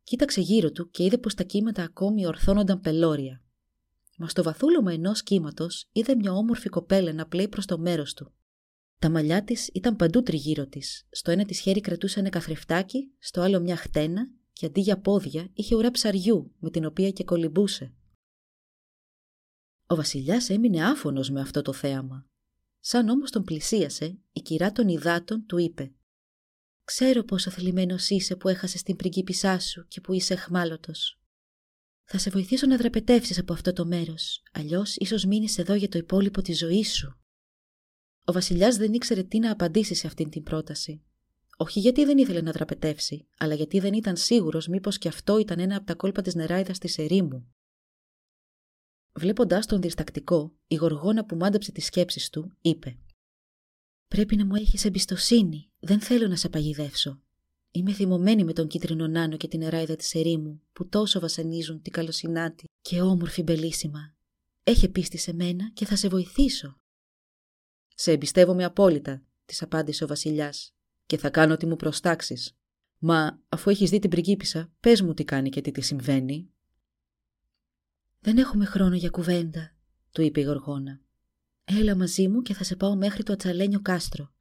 Κοίταξε 0.04 0.42
γύρω 0.42 0.72
του 0.72 0.90
και 0.90 1.04
είδε 1.04 1.18
πως 1.18 1.34
τα 1.34 1.44
κύματα 1.44 1.84
ακόμη 1.84 2.26
ορθώνονταν 2.26 2.80
πελώρια. 2.80 3.42
Μα 4.18 4.28
στο 4.28 4.44
βαθούλωμα 4.44 4.94
ενός 4.94 5.24
κύματος 5.24 5.90
είδε 5.92 6.16
μια 6.16 6.32
όμορφη 6.32 6.70
κοπέλα 6.70 7.14
να 7.14 7.28
πλέει 7.28 7.48
προς 7.48 7.66
το 7.66 7.78
μέρος 7.78 8.14
του. 8.14 8.34
Τα 9.00 9.10
μαλλιά 9.10 9.44
της 9.44 9.70
ήταν 9.74 9.96
παντού 9.96 10.24
τριγύρω 10.24 10.68
της. 10.68 11.08
Στο 11.12 11.32
ένα 11.32 11.46
της 11.46 11.60
χέρι 11.60 11.82
κρατούσε 11.82 12.20
ένα 12.20 12.30
καθρεφτάκι, 12.30 13.12
στο 13.20 13.42
άλλο 13.42 13.60
μια 13.60 13.76
χτένα 13.76 14.30
και 14.54 14.66
αντί 14.66 14.82
για 14.82 15.00
πόδια 15.00 15.50
είχε 15.54 15.76
ουρά 15.76 15.92
ψαριού 15.92 16.56
με 16.60 16.70
την 16.70 16.86
οποία 16.86 17.12
και 17.12 17.24
κολυμπούσε. 17.24 17.94
Ο 19.88 19.96
βασιλιάς 19.96 20.50
έμεινε 20.50 20.86
άφωνος 20.86 21.30
με 21.30 21.42
αυτό 21.42 21.62
το 21.62 21.74
θέαμα. 21.74 22.26
Σαν 22.90 23.10
όμως 23.10 23.32
τον 23.32 23.44
πλησίασε, 23.44 24.18
η 24.32 24.42
κυρά 24.42 24.72
των 24.72 24.88
υδάτων 24.88 25.46
του 25.46 25.58
είπε 25.58 25.92
«Ξέρω 26.84 27.24
πόσο 27.24 27.50
θλιμμένος 27.50 28.10
είσαι 28.10 28.36
που 28.36 28.48
έχασες 28.48 28.84
την 28.84 28.96
πριγκίπισά 28.96 29.60
σου 29.60 29.88
και 29.88 30.02
που 30.02 30.14
είσαι 30.14 30.34
εχμάλωτος. 30.34 31.20
Θα 32.04 32.18
σε 32.18 32.30
βοηθήσω 32.30 32.68
να 32.68 32.78
δραπετεύσεις 32.78 33.40
από 33.40 33.54
αυτό 33.54 33.74
το 33.74 33.86
μέρος, 33.86 34.44
αλλιώς 34.52 34.96
ίσως 34.96 35.26
μείνεις 35.26 35.58
εδώ 35.58 35.74
για 35.74 35.90
το 35.90 35.98
υπόλοιπο 35.98 36.42
της 36.42 36.58
ζωής 36.58 36.96
σου». 36.96 37.20
Ο 38.24 38.32
βασιλιάς 38.32 38.78
δεν 38.78 38.94
ήξερε 38.94 39.24
τι 39.24 39.40
να 39.40 39.52
απαντήσει 39.52 39.94
σε 39.94 40.08
αυτήν 40.08 40.30
την 40.30 40.44
πρόταση. 40.44 41.04
Όχι 41.58 41.80
γιατί 41.80 42.06
δεν 42.06 42.18
ήθελε 42.18 42.42
να 42.42 42.52
δραπετεύσει, 42.52 43.28
αλλά 43.38 43.54
γιατί 43.54 43.80
δεν 43.80 43.94
ήταν 43.94 44.18
σίγουρος 44.18 44.68
μήπως 44.68 44.98
και 44.98 45.08
αυτό 45.08 45.38
ήταν 45.38 45.60
ένα 45.60 45.76
από 45.76 45.86
τα 45.86 45.96
κόλπα 45.96 46.22
της 46.22 46.36
νεράιδας 46.36 46.78
της 46.78 46.98
ερήμου. 46.98 47.52
Βλέποντάς 49.18 49.66
τον 49.66 49.82
διστακτικό, 49.82 50.56
η 50.68 50.76
γοργόνα 50.76 51.26
που 51.26 51.36
μάντεψε 51.36 51.72
τις 51.72 51.86
σκέψεις 51.86 52.30
του, 52.30 52.52
είπε 52.62 52.98
«Πρέπει 54.08 54.36
να 54.36 54.46
μου 54.46 54.56
έχεις 54.56 54.86
εμπιστοσύνη, 54.86 55.70
δεν 55.80 56.00
θέλω 56.00 56.28
να 56.28 56.36
σε 56.36 56.50
παγιδεύσω. 56.50 57.22
Είμαι 57.72 57.94
θυμωμένη 57.94 58.44
με 58.44 58.54
τον 58.54 58.68
κίτρινο 58.68 59.08
νάνο 59.08 59.38
και 59.38 59.48
την 59.48 59.62
εράιδα 59.62 59.96
της 59.96 60.16
ερήμου, 60.16 60.62
που 60.74 60.88
τόσο 60.88 61.20
βασανίζουν 61.20 61.82
την 61.82 61.92
καλοσυνάτη 61.92 62.66
και 62.82 63.02
όμορφη 63.02 63.44
μπελίσιμα. 63.44 64.16
Έχε 64.64 64.90
πίστη 64.90 65.18
σε 65.18 65.34
μένα 65.34 65.72
και 65.74 65.86
θα 65.86 65.96
σε 65.96 66.08
βοηθήσω». 66.08 66.78
«Σε 67.96 68.12
εμπιστεύομαι 68.12 68.64
απόλυτα», 68.64 69.24
της 69.46 69.62
απάντησε 69.62 70.04
ο 70.04 70.08
βασιλιάς, 70.08 70.74
«και 71.06 71.18
θα 71.18 71.30
κάνω 71.30 71.54
ό,τι 71.54 71.66
μου 71.66 71.76
προστάξεις. 71.76 72.58
Μα 72.98 73.42
αφού 73.50 73.70
έχεις 73.70 73.90
δει 73.90 74.00
την 74.00 74.10
πριγκίπισσα, 74.10 74.72
πες 74.80 75.02
μου 75.02 75.14
τι 75.14 75.24
κάνει 75.24 75.50
και 75.50 75.62
τι 75.62 75.72
τη 75.72 75.82
συμβαίνει». 75.82 76.52
«Δεν 78.28 78.38
έχουμε 78.38 78.66
χρόνο 78.66 78.96
για 78.96 79.10
κουβέντα», 79.10 79.76
του 80.12 80.22
είπε 80.22 80.40
η 80.40 80.44
Γοργόνα. 80.44 81.02
«Έλα 81.64 81.96
μαζί 81.96 82.28
μου 82.28 82.42
και 82.42 82.54
θα 82.54 82.64
σε 82.64 82.76
πάω 82.76 82.96
μέχρι 82.96 83.24
το 83.24 83.34
ατσαλένιο 83.34 83.82
κάστρο. 83.82 84.34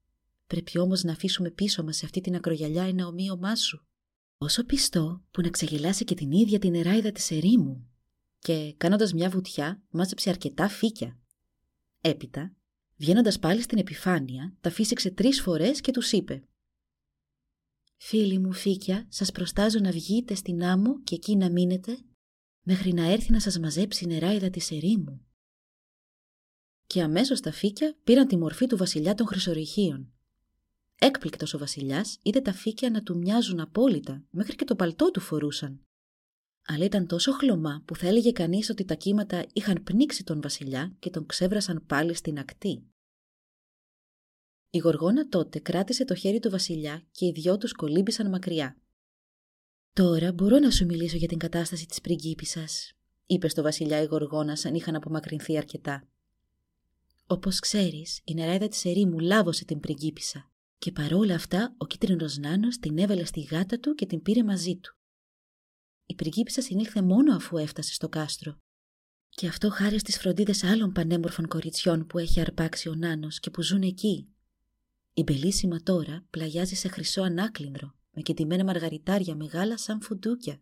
Πρέπει 0.46 0.78
όμως 0.78 1.02
να 1.02 1.12
αφήσουμε 1.12 1.50
πίσω 1.50 1.84
μας 1.84 1.96
σε 1.96 2.04
αυτή 2.04 2.20
την 2.20 2.34
ακρογιαλιά 2.34 2.84
ένα 2.84 3.06
ομοίωμά 3.06 3.56
σου. 3.56 3.86
Όσο 4.38 4.64
πιστό 4.64 5.24
που 5.30 5.40
να 5.40 5.50
ξεγελάσει 5.50 6.04
και 6.04 6.14
την 6.14 6.30
ίδια 6.30 6.58
την 6.58 6.74
εράιδα 6.74 7.12
της 7.12 7.30
ερήμου». 7.30 7.90
Και 8.38 8.74
κάνοντας 8.76 9.12
μια 9.12 9.30
βουτιά 9.30 9.82
μάζεψε 9.90 10.30
αρκετά 10.30 10.68
φύκια. 10.68 11.18
Έπειτα, 12.00 12.54
βγαίνοντας 12.96 13.38
πάλι 13.38 13.62
στην 13.62 13.78
επιφάνεια, 13.78 14.56
τα 14.60 14.70
φύσηξε 14.70 15.10
τρεις 15.10 15.40
φορές 15.40 15.80
και 15.80 15.92
τους 15.92 16.12
είπε 16.12 16.44
«Φίλοι 17.96 18.38
μου 18.38 18.52
φύκια, 18.52 19.06
σας 19.08 19.32
προστάζω 19.32 19.78
να 19.78 19.90
βγείτε 19.90 20.34
στην 20.34 20.62
άμμο 20.64 21.02
και 21.02 21.14
εκεί 21.14 21.36
να 21.36 21.50
μείνετε 21.50 21.98
μέχρι 22.68 22.92
να 22.92 23.04
έρθει 23.04 23.32
να 23.32 23.40
σας 23.40 23.58
μαζέψει 23.58 24.04
η 24.04 24.06
νεράιδα 24.06 24.50
της 24.50 24.70
ερήμου. 24.70 25.26
Και 26.86 27.02
αμέσως 27.02 27.40
τα 27.40 27.52
φύκια 27.52 27.96
πήραν 28.04 28.26
τη 28.26 28.36
μορφή 28.36 28.66
του 28.66 28.76
βασιλιά 28.76 29.14
των 29.14 29.26
χρυσορυχίων. 29.26 30.12
Έκπληκτος 30.98 31.54
ο 31.54 31.58
βασιλιάς 31.58 32.18
είδε 32.22 32.40
τα 32.40 32.52
φύκια 32.52 32.90
να 32.90 33.02
του 33.02 33.16
μοιάζουν 33.16 33.60
απόλυτα, 33.60 34.24
μέχρι 34.30 34.54
και 34.54 34.64
το 34.64 34.76
παλτό 34.76 35.10
του 35.10 35.20
φορούσαν. 35.20 35.80
Αλλά 36.66 36.84
ήταν 36.84 37.06
τόσο 37.06 37.32
χλωμά 37.32 37.82
που 37.84 37.96
θα 37.96 38.06
έλεγε 38.06 38.32
κανείς 38.32 38.70
ότι 38.70 38.84
τα 38.84 38.94
κύματα 38.94 39.46
είχαν 39.52 39.82
πνίξει 39.82 40.24
τον 40.24 40.40
βασιλιά 40.40 40.96
και 40.98 41.10
τον 41.10 41.26
ξέβρασαν 41.26 41.86
πάλι 41.86 42.14
στην 42.14 42.38
ακτή. 42.38 42.86
Η 44.70 44.78
γοργόνα 44.78 45.28
τότε 45.28 45.58
κράτησε 45.58 46.04
το 46.04 46.14
χέρι 46.14 46.38
του 46.38 46.50
βασιλιά 46.50 47.06
και 47.10 47.26
οι 47.26 47.32
δυο 47.32 47.56
τους 47.56 47.72
κολύμπησαν 47.72 48.28
μακριά. 48.28 48.80
Τώρα 49.96 50.32
μπορώ 50.32 50.58
να 50.58 50.70
σου 50.70 50.84
μιλήσω 50.84 51.16
για 51.16 51.28
την 51.28 51.38
κατάσταση 51.38 51.86
της 51.86 52.00
πριγκίπισσας, 52.00 52.92
είπε 53.26 53.48
στο 53.48 53.62
βασιλιά 53.62 54.02
η 54.02 54.04
Γοργόνα 54.04 54.56
σαν 54.56 54.74
είχαν 54.74 54.94
απομακρυνθεί 54.94 55.56
αρκετά. 55.56 56.08
Όπως 57.26 57.58
ξέρεις, 57.58 58.20
η 58.24 58.34
νεράιδα 58.34 58.68
της 58.68 58.84
ερήμου 58.84 59.18
λάβωσε 59.18 59.64
την 59.64 59.80
πριγκίπισσα 59.80 60.50
και 60.78 60.92
παρόλα 60.92 61.34
αυτά 61.34 61.74
ο 61.78 61.86
κίτρινος 61.86 62.38
νάνος 62.38 62.78
την 62.78 62.98
έβαλε 62.98 63.24
στη 63.24 63.40
γάτα 63.40 63.78
του 63.78 63.94
και 63.94 64.06
την 64.06 64.22
πήρε 64.22 64.44
μαζί 64.44 64.76
του. 64.76 64.96
Η 66.06 66.14
πριγκίπισσα 66.14 66.62
συνήλθε 66.62 67.02
μόνο 67.02 67.34
αφού 67.34 67.56
έφτασε 67.56 67.92
στο 67.94 68.08
κάστρο. 68.08 68.58
Και 69.28 69.46
αυτό 69.46 69.70
χάρη 69.70 69.98
στις 69.98 70.18
φροντίδες 70.18 70.64
άλλων 70.64 70.92
πανέμορφων 70.92 71.48
κοριτσιών 71.48 72.06
που 72.06 72.18
έχει 72.18 72.40
αρπάξει 72.40 72.88
ο 72.88 72.94
νάνος 72.94 73.40
και 73.40 73.50
που 73.50 73.62
ζουν 73.62 73.82
εκεί. 73.82 74.28
Η 75.14 75.22
μπελίσιμα 75.22 75.82
τώρα 75.82 76.26
πλαγιάζει 76.30 76.74
σε 76.74 76.88
χρυσό 76.88 77.22
ανάκλυνδρο 77.22 77.95
με 78.16 78.22
κεντυμένα 78.22 78.64
μαργαριτάρια 78.64 79.34
μεγάλα 79.34 79.78
σαν 79.78 80.00
φουντούκια. 80.02 80.60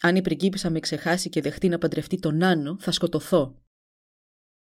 Αν 0.00 0.16
η 0.16 0.22
πριγκίπισσα 0.22 0.70
με 0.70 0.80
ξεχάσει 0.80 1.28
και 1.28 1.40
δεχτεί 1.40 1.68
να 1.68 1.78
παντρευτεί 1.78 2.18
τον 2.18 2.36
Νάνο, 2.36 2.78
θα 2.80 2.90
σκοτωθώ. 2.90 3.62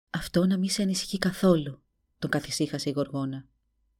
Αυτό 0.10 0.45
να 0.45 0.58
μη 0.58 0.69
σε 0.69 0.81
ανησυχεί 0.81 1.17
καθόλου, 1.17 1.84
τον 2.19 2.29
καθησύχασε 2.29 2.89
η 2.89 2.93
Γοργόνα. 2.95 3.47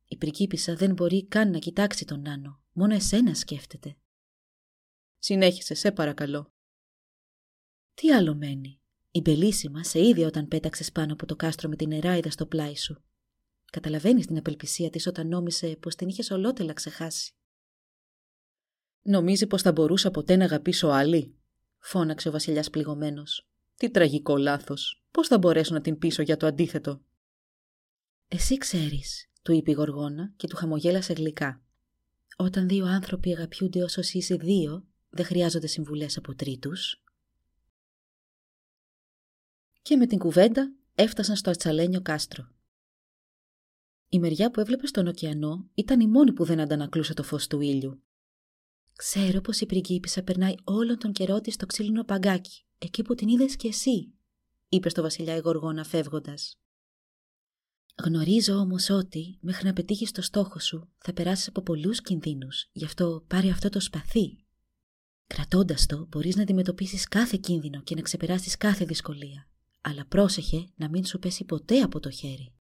Η 0.08 0.17
πριγκίπισσα 0.17 0.75
δεν 0.75 0.93
μπορεί 0.93 1.27
καν 1.27 1.51
να 1.51 1.60
κοιτάξει 1.60 2.05
τον 2.05 2.21
Νάνο, 2.21 2.62
μόνο 2.71 2.93
εσένα 2.93 3.34
σκέφτεται. 3.34 3.97
Συνέχισε, 5.19 5.73
σε 5.73 5.91
παρακαλώ. 5.91 6.53
Τι 7.93 8.12
άλλο 8.12 8.36
μένει; 8.36 8.79
Η 9.12 9.21
μπελίσιμα 9.21 9.84
σε 9.84 10.08
είδε 10.08 10.25
όταν 10.25 10.47
πέταξες 10.47 10.91
πάνω 10.91 11.13
από 11.13 11.25
το 11.25 11.36
κάστρο 11.36 11.69
με 11.69 11.75
την 11.75 11.88
νεράιδα 11.88 12.29
στο 12.29 12.45
πλάι 12.45 12.75
σου. 12.75 13.03
Καταλαβαίνεις 13.71 14.25
την 14.25 14.38
απελπισία 14.38 14.89
της 14.89 15.08
όταν 15.08 15.28
νόμισε 15.28 15.75
πως 15.75 15.95
την 15.95 16.08
είχε 16.08 16.34
ολότελα 16.34 16.73
ξεχάσει. 16.73 17.34
Νομίζει 19.01 19.47
πως 19.47 19.62
θα 19.62 19.71
μπορούσα 19.71 20.12
ποτέ 20.12 20.36
να 20.36 20.43
αγαπήσω 20.43 20.88
άλλη, 20.88 21.36
φώναξε 21.78 22.28
ο 22.28 22.32
Βασιλιάς 22.32 22.69
πληγωμένος. 22.69 23.47
Τι 23.75 23.89
τραγικό 23.89 24.38
λάθος. 24.38 25.04
Πώς 25.12 25.28
θα 25.28 25.38
μπορέσω 25.38 25.73
να 25.73 25.82
την 25.82 25.97
πείσω 25.97 26.21
για 26.21 26.38
το 26.38 26.47
αντίθετο. 26.47 27.01
Εσύ 28.28 28.58
ξέρεις, 28.58 29.30
του 29.41 29.51
είπε 29.51 29.71
η 29.71 29.73
Γοργόνα 29.73 30.34
και 30.36 30.47
του 30.47 30.56
χαμογέλασε 30.56 31.13
γλυκά. 31.13 31.62
Όταν 32.37 32.67
δύο 32.67 32.85
άνθρωποι 32.85 33.31
αγαπιούνται 33.31 33.83
όσο 33.83 34.00
εσύ 34.00 34.17
είσαι 34.17 34.35
δύο, 34.35 34.87
δεν 35.10 35.25
χρειάζονται 35.25 35.67
συμβουλές 35.67 36.17
από 36.17 36.35
τρίτους. 36.35 37.04
Και 39.81 39.96
με 39.96 40.08
την 40.08 40.19
κουβέντα 40.19 40.73
έφτασαν 40.96 41.35
στο 41.35 41.50
ατσαλένιο 41.50 42.02
κάστρο. 42.02 42.54
Η 44.10 44.19
μεριά 44.19 44.51
που 44.51 44.60
έβλεπε 44.60 44.87
στον 44.87 45.08
ωκεανό 45.08 45.69
ήταν 45.73 45.99
η 45.99 46.08
μόνη 46.08 46.33
που 46.33 46.43
δεν 46.43 46.60
αντανακλούσε 46.60 47.13
το 47.13 47.23
φως 47.23 47.47
του 47.47 47.62
ήλιου. 47.62 48.03
Ξέρω 48.95 49.41
πως 49.41 49.60
η 49.60 49.65
πριγκίπισσα 49.65 50.23
περνάει 50.23 50.56
όλον 50.63 50.97
τον 50.97 51.12
καιρό 51.12 51.41
της 51.41 51.53
στο 51.53 51.65
ξύλινο 51.65 52.03
παγκάκι, 52.03 52.65
εκεί 52.77 53.01
που 53.01 53.15
την 53.15 53.27
είδες 53.27 53.56
κι 53.56 53.67
εσύ, 53.67 54.13
είπε 54.69 54.89
στο 54.89 55.01
βασιλιά 55.01 55.35
η 55.35 55.39
Γοργόνα 55.39 55.83
φεύγοντας. 55.83 56.60
Γνωρίζω 58.03 58.56
όμως 58.56 58.89
ότι, 58.89 59.37
μέχρι 59.41 59.65
να 59.65 59.73
πετύχεις 59.73 60.12
το 60.12 60.21
στόχο 60.21 60.60
σου, 60.60 60.89
θα 60.97 61.13
περάσεις 61.13 61.47
από 61.47 61.62
πολλούς 61.62 62.01
κινδύνους, 62.01 62.69
γι' 62.71 62.85
αυτό 62.85 63.25
πάρε 63.27 63.49
αυτό 63.49 63.69
το 63.69 63.79
σπαθί. 63.79 64.45
Κρατώντας 65.27 65.85
το, 65.85 66.08
μπορείς 66.10 66.35
να 66.35 66.41
αντιμετωπίσεις 66.41 67.08
κάθε 67.08 67.37
κίνδυνο 67.41 67.81
και 67.81 67.95
να 67.95 68.01
ξεπεράσεις 68.01 68.58
κάθε 68.58 68.85
δυσκολία. 68.85 69.49
Αλλά 69.81 70.06
πρόσεχε 70.06 70.67
να 70.75 70.89
μην 70.89 71.06
σου 71.06 71.19
πέσει 71.19 71.43
ποτέ 71.43 71.81
από 71.81 71.99
το 71.99 72.10
χέρι. 72.10 72.54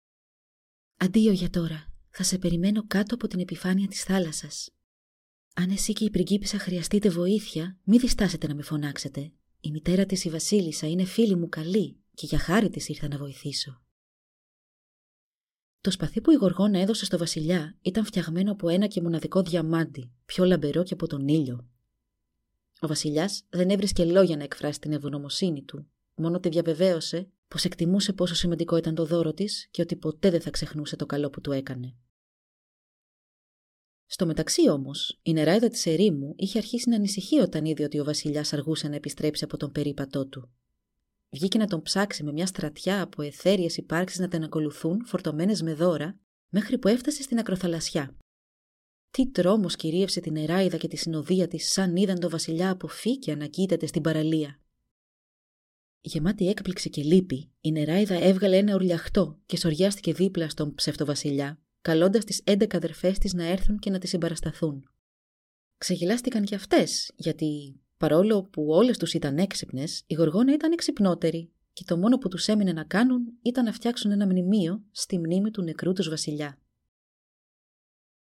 Αντίο 0.97 1.33
για 1.33 1.51
τώρα. 1.51 1.93
Θα 2.11 2.23
σε 2.23 2.39
περιμένω 2.39 2.87
κάτω 2.87 3.15
από 3.15 3.27
την 3.27 3.41
επιφάνεια 3.41 3.89
της 3.89 4.03
θάλασσας. 4.03 4.71
Αν 5.55 5.71
εσύ 5.71 5.93
και 5.93 6.05
η 6.05 6.11
πριγκίπισσα 6.11 6.59
χρειαστείτε 6.59 7.09
βοήθεια, 7.09 7.79
μη 7.85 7.99
διστάσετε 7.99 8.47
να 8.47 8.55
με 8.55 8.63
φωνάξετε. 8.63 9.33
Η 9.61 9.71
μητέρα 9.71 10.07
της 10.07 10.25
η 10.25 10.31
Βασίλισσα 10.31 10.89
είναι 10.89 11.05
φίλη 11.05 11.37
μου 11.37 11.49
καλή 11.49 11.97
και 12.15 12.27
για 12.27 12.39
χάρη 12.39 12.71
της 12.71 12.89
ήρθα 12.89 13.09
να 13.09 13.19
βοηθήσω. 13.19 13.83
Το 15.81 15.91
σπαθί 15.91 16.21
που 16.21 16.31
η 16.31 16.35
Γοργόνα 16.35 16.79
έδωσε 16.79 17.05
στο 17.05 17.19
βασιλιά 17.19 17.77
ήταν 17.81 18.05
φτιαγμένο 18.05 18.53
από 18.53 18.69
ένα 18.69 18.87
και 18.87 19.03
μοναδικό 19.03 19.43
διαμάντι, 19.43 20.13
πιο 20.25 20.45
λαμπερό 20.45 20.83
και 20.83 20.95
από 20.95 21.07
τον 21.07 21.29
ήλιο. 21.29 21.69
Ο 22.81 22.87
βασιλιάς 22.87 23.43
δεν 23.49 23.71
έβρισκε 23.71 24.05
λόγια 24.05 24.37
να 24.37 24.43
εκφράσει 24.43 24.81
την 24.81 24.93
ευγνωμοσύνη 24.93 25.63
του, 25.63 25.87
μόνο 26.15 26.41
τη 26.41 26.49
διαβεβαίωσε 26.49 27.29
πως 27.49 27.65
εκτιμούσε 27.65 28.13
πόσο 28.13 28.35
σημαντικό 28.35 28.77
ήταν 28.77 28.95
το 28.95 29.05
δώρο 29.05 29.33
της 29.33 29.69
και 29.71 29.83
ότι 29.83 29.97
ποτέ 29.97 30.31
δεν 30.31 30.41
θα 30.41 30.51
ξεχνούσε 30.51 30.97
το 30.97 31.07
καλό 31.07 31.31
που 31.31 31.41
του 31.41 31.53
έκανε. 31.53 31.97
Στο 34.07 34.27
μεταξύ 34.27 34.71
όμως, 34.71 35.19
η 35.23 35.33
νεράιδα 35.33 35.69
της 35.69 35.87
ερήμου 35.87 36.35
είχε 36.37 36.59
αρχίσει 36.59 36.89
να 36.89 36.97
ανησυχεί 36.97 37.39
όταν 37.39 37.65
είδε 37.65 37.85
ότι 37.85 38.01
ο 38.01 38.05
Βασιλιάς 38.05 38.53
αργούσε 38.53 38.89
να 38.89 38.95
επιστρέψει 38.95 39.45
από 39.45 39.57
τον 39.57 39.73
περίπατό 39.73 40.27
του. 40.27 40.51
Βγήκε 41.31 41.59
να 41.59 41.67
τον 41.67 41.83
ψάξει 41.83 42.23
με 42.23 42.33
μια 42.33 42.47
στρατιά 42.47 43.03
από 43.03 43.23
εθέριες 43.23 43.77
υπάρξεις 43.77 44.19
να 44.19 44.29
τον 44.29 44.43
ακολουθούν, 44.43 45.07
φορτωμένες 45.07 45.63
με 45.63 45.75
δώρα, 45.75 46.19
μέχρι 46.49 46.79
που 46.79 46.89
έφτασε 46.89 47.23
στην 47.23 47.39
ακροθαλασσιά. 47.39 48.17
Τι 49.11 49.31
τρόμος 49.31 49.77
κυρίευσε 49.77 50.21
την 50.21 50.33
νεράιδα 50.33 50.77
και 50.77 50.89
τη 50.89 50.97
συνοδεία 50.97 51.49
της, 51.49 51.73
σαν 51.73 51.97
είδαν 51.97 52.19
τον 52.21 52.31
Βασιλιά 52.31 52.71
από 52.71 52.89
φύκια 52.89 53.37
να 53.37 53.47
κοίταται 53.47 53.87
στην 53.87 54.03
παραλία. 54.03 54.61
Γεμάτη 56.07 56.49
έκπληξη 56.49 56.91
και 56.91 57.03
λύπη, 57.03 57.51
η 57.61 57.73
νεράιδα 57.73 58.15
έβγαλε 58.15 58.57
ένα 58.57 58.75
ουρλιαχτό 58.75 59.39
και 59.47 59.57
σοριάστηκε 59.57 60.13
δίπλα 60.13 60.49
στον 60.49 60.75
ψευτοβασιλιά, 60.75 61.61
καλώντας 61.81 62.25
τις 62.25 62.41
έντεκα 62.45 62.77
αδερφές 62.77 63.19
της 63.19 63.33
να 63.33 63.45
έρθουν 63.45 63.79
και 63.79 63.91
να 63.91 63.99
τη 63.99 64.07
συμπαρασταθούν. 64.07 64.91
Ξεγελάστηκαν 65.79 66.45
κι 66.45 66.55
αυτές, 66.55 67.13
γιατί 67.17 67.81
παρόλο 67.97 68.43
που 68.43 68.67
όλες 68.69 68.99
τους 68.99 69.15
ήταν 69.15 69.39
έξυπνες, 69.39 70.03
η 70.07 70.15
Γοργόνα 70.15 70.53
ήταν 70.53 70.73
εξυπνότερη 70.73 71.53
και 71.73 71.85
το 71.87 71.97
μόνο 71.97 72.19
που 72.19 72.29
τους 72.29 72.49
έμεινε 72.49 72.73
να 72.73 72.85
κάνουν 72.85 73.23
ήταν 73.43 73.65
να 73.65 73.73
φτιάξουν 73.73 74.11
ένα 74.11 74.27
μνημείο 74.27 74.85
στη 74.91 75.19
μνήμη 75.19 75.51
του 75.51 75.63
νεκρού 75.63 75.93
τους 75.93 76.09
βασιλιά. 76.09 76.59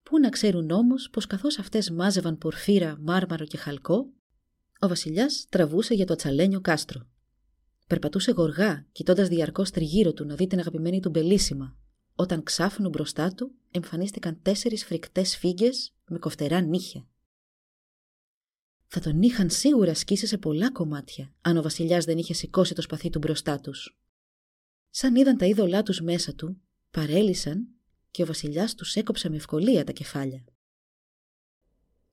Πού 0.03 0.19
να 0.19 0.29
ξέρουν 0.29 0.71
όμως 0.71 1.11
πως 1.11 1.27
καθώς 1.27 1.59
αυτές 1.59 1.91
μάζευαν 1.91 2.39
πορφύρα, 2.39 2.99
μάρμαρο 3.01 3.45
και 3.45 3.57
χαλκό, 3.57 4.12
ο 4.81 4.89
βασιλιάς 4.89 5.47
τραβούσε 5.49 5.95
για 5.95 6.07
το 6.07 6.14
τσαλένιο 6.14 6.61
κάστρο. 6.61 7.07
Περπατούσε 7.87 8.30
γοργά, 8.30 8.87
κοιτώντας 8.93 9.28
διαρκώς 9.28 9.70
τριγύρω 9.70 10.12
του 10.12 10.24
να 10.24 10.34
δει 10.34 10.47
την 10.47 10.59
αγαπημένη 10.59 11.01
του 11.01 11.11
μπελίσιμα, 11.11 11.76
όταν 12.14 12.43
ξάφνου 12.43 12.89
μπροστά 12.89 13.34
του 13.34 13.55
εμφανίστηκαν 13.70 14.43
τέσσερις 14.43 14.84
φρικτές 14.84 15.37
φύγες 15.37 15.95
με 16.07 16.18
κοφτερά 16.18 16.61
νύχια. 16.61 17.09
Θα 18.87 19.01
τον 19.01 19.22
είχαν 19.22 19.51
σίγουρα 19.51 19.95
σκίσει 19.95 20.26
σε 20.26 20.39
πολλά 20.39 20.72
κομμάτια, 20.72 21.34
αν 21.41 21.57
ο 21.57 21.62
βασιλιάς 21.62 22.05
δεν 22.05 22.18
είχε 22.18 22.34
σηκώσει 22.34 22.74
το 22.74 22.82
σπαθί 22.82 23.11
του 23.11 23.18
μπροστά 23.18 23.61
τους. 23.61 23.99
Σαν 24.91 25.14
είδαν 25.14 25.37
τα 25.37 25.47
είδωλά 25.47 25.82
τους 25.82 26.01
μέσα 26.01 26.34
του, 26.34 26.61
παρέλυσαν 26.91 27.68
και 28.11 28.22
ο 28.22 28.26
βασιλιάς 28.26 28.74
τους 28.74 28.95
έκοψε 28.95 29.28
με 29.28 29.37
ευκολία 29.37 29.84
τα 29.84 29.93
κεφάλια. 29.93 30.45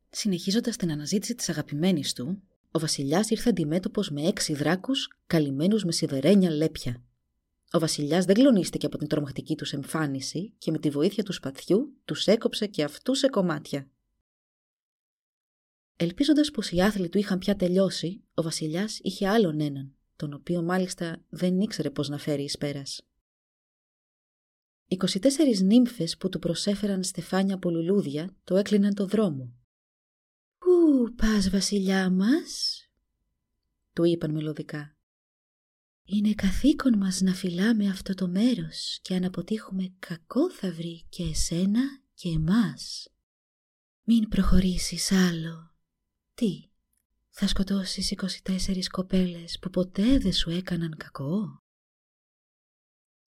Συνεχίζοντας 0.10 0.76
την 0.76 0.92
αναζήτηση 0.92 1.36
της 1.36 1.50
αγαπημένης 1.50 2.14
του, 2.14 2.44
ο 2.76 2.80
βασιλιάς 2.80 3.30
ήρθε 3.30 3.50
αντιμέτωπος 3.50 4.10
με 4.10 4.22
έξι 4.28 4.54
δράκους 4.54 5.08
καλυμμένους 5.28 5.84
με 5.84 5.92
σιδερένια 5.92 6.50
λέπια. 6.50 7.04
Ο 7.72 7.80
Βασιλιάς 7.80 8.26
δεν 8.26 8.36
κλονίστηκε 8.36 8.86
από 8.86 8.98
την 8.98 9.08
τρομακτική 9.08 9.56
τους 9.56 9.74
εμφάνιση 9.74 10.54
και 10.58 10.72
με 10.72 10.78
τη 10.78 10.90
βοήθεια 10.90 11.24
του 11.24 11.34
σπαθιού 11.34 11.98
τους 12.06 12.28
έκοψε 12.28 12.68
και 12.68 12.84
αυτούς 12.84 13.20
σε 13.20 13.28
κομμάτια. 13.28 13.90
Ελπίζοντας 15.96 16.52
πως 16.52 16.72
οι 16.72 16.82
άθλοι 16.82 17.10
του 17.10 17.18
είχαν 17.18 17.40
πια 17.40 17.56
τελειώσει, 17.56 18.24
ο 18.34 18.42
Βασιλιάς 18.42 19.00
είχε 19.02 19.28
άλλον 19.28 19.60
έναν, 19.60 19.96
τον 20.16 20.34
οποίο 20.34 20.62
μάλιστα 20.62 21.24
δεν 21.30 21.60
ήξερε 21.60 21.90
πώ 21.90 22.04
να 22.04 22.18
φέρει 22.18 22.44
εις 22.44 22.58
πέρας. 22.58 23.02
24 24.88 25.62
νύμφες 25.64 26.18
που 26.18 26.30
του 26.30 26.40
προσέφεραν 26.40 27.04
στεφάνια 27.04 27.56
από 27.56 27.70
λουλούδια 27.70 28.36
το 28.44 28.56
έκλειναν 28.56 28.94
το 28.94 29.06
δρόμο. 29.06 29.54
«Πού 30.64 31.14
πας 31.16 31.50
βασιλιά 31.50 32.10
μας» 32.10 32.78
του 33.94 34.04
είπαν 34.04 34.32
μελωδικά. 34.32 34.98
Είναι 36.04 36.34
καθήκον 36.34 36.98
μας 36.98 37.22
να 37.22 37.34
φυλάμε 37.34 37.88
αυτό 37.88 38.14
το 38.14 38.28
μέρος 38.28 39.00
και 39.02 39.16
αν 39.16 39.24
αποτύχουμε 39.24 39.96
κακό 40.00 40.52
θα 40.52 40.72
βρει 40.72 41.06
και 41.10 41.24
εσένα 41.24 41.82
και 42.14 42.30
εμάς. 42.30 43.08
Μην 44.04 44.28
προχωρήσεις 44.30 45.12
άλλο. 45.12 45.76
Τι, 46.34 46.70
θα 47.30 47.48
σκοτώσεις 47.48 48.14
24 48.44 48.88
κοπέλες 48.92 49.60
που 49.60 49.70
ποτέ 49.70 50.18
δεν 50.18 50.34
σου 50.34 50.50
έκαναν 50.50 50.98
κακό; 50.98 51.64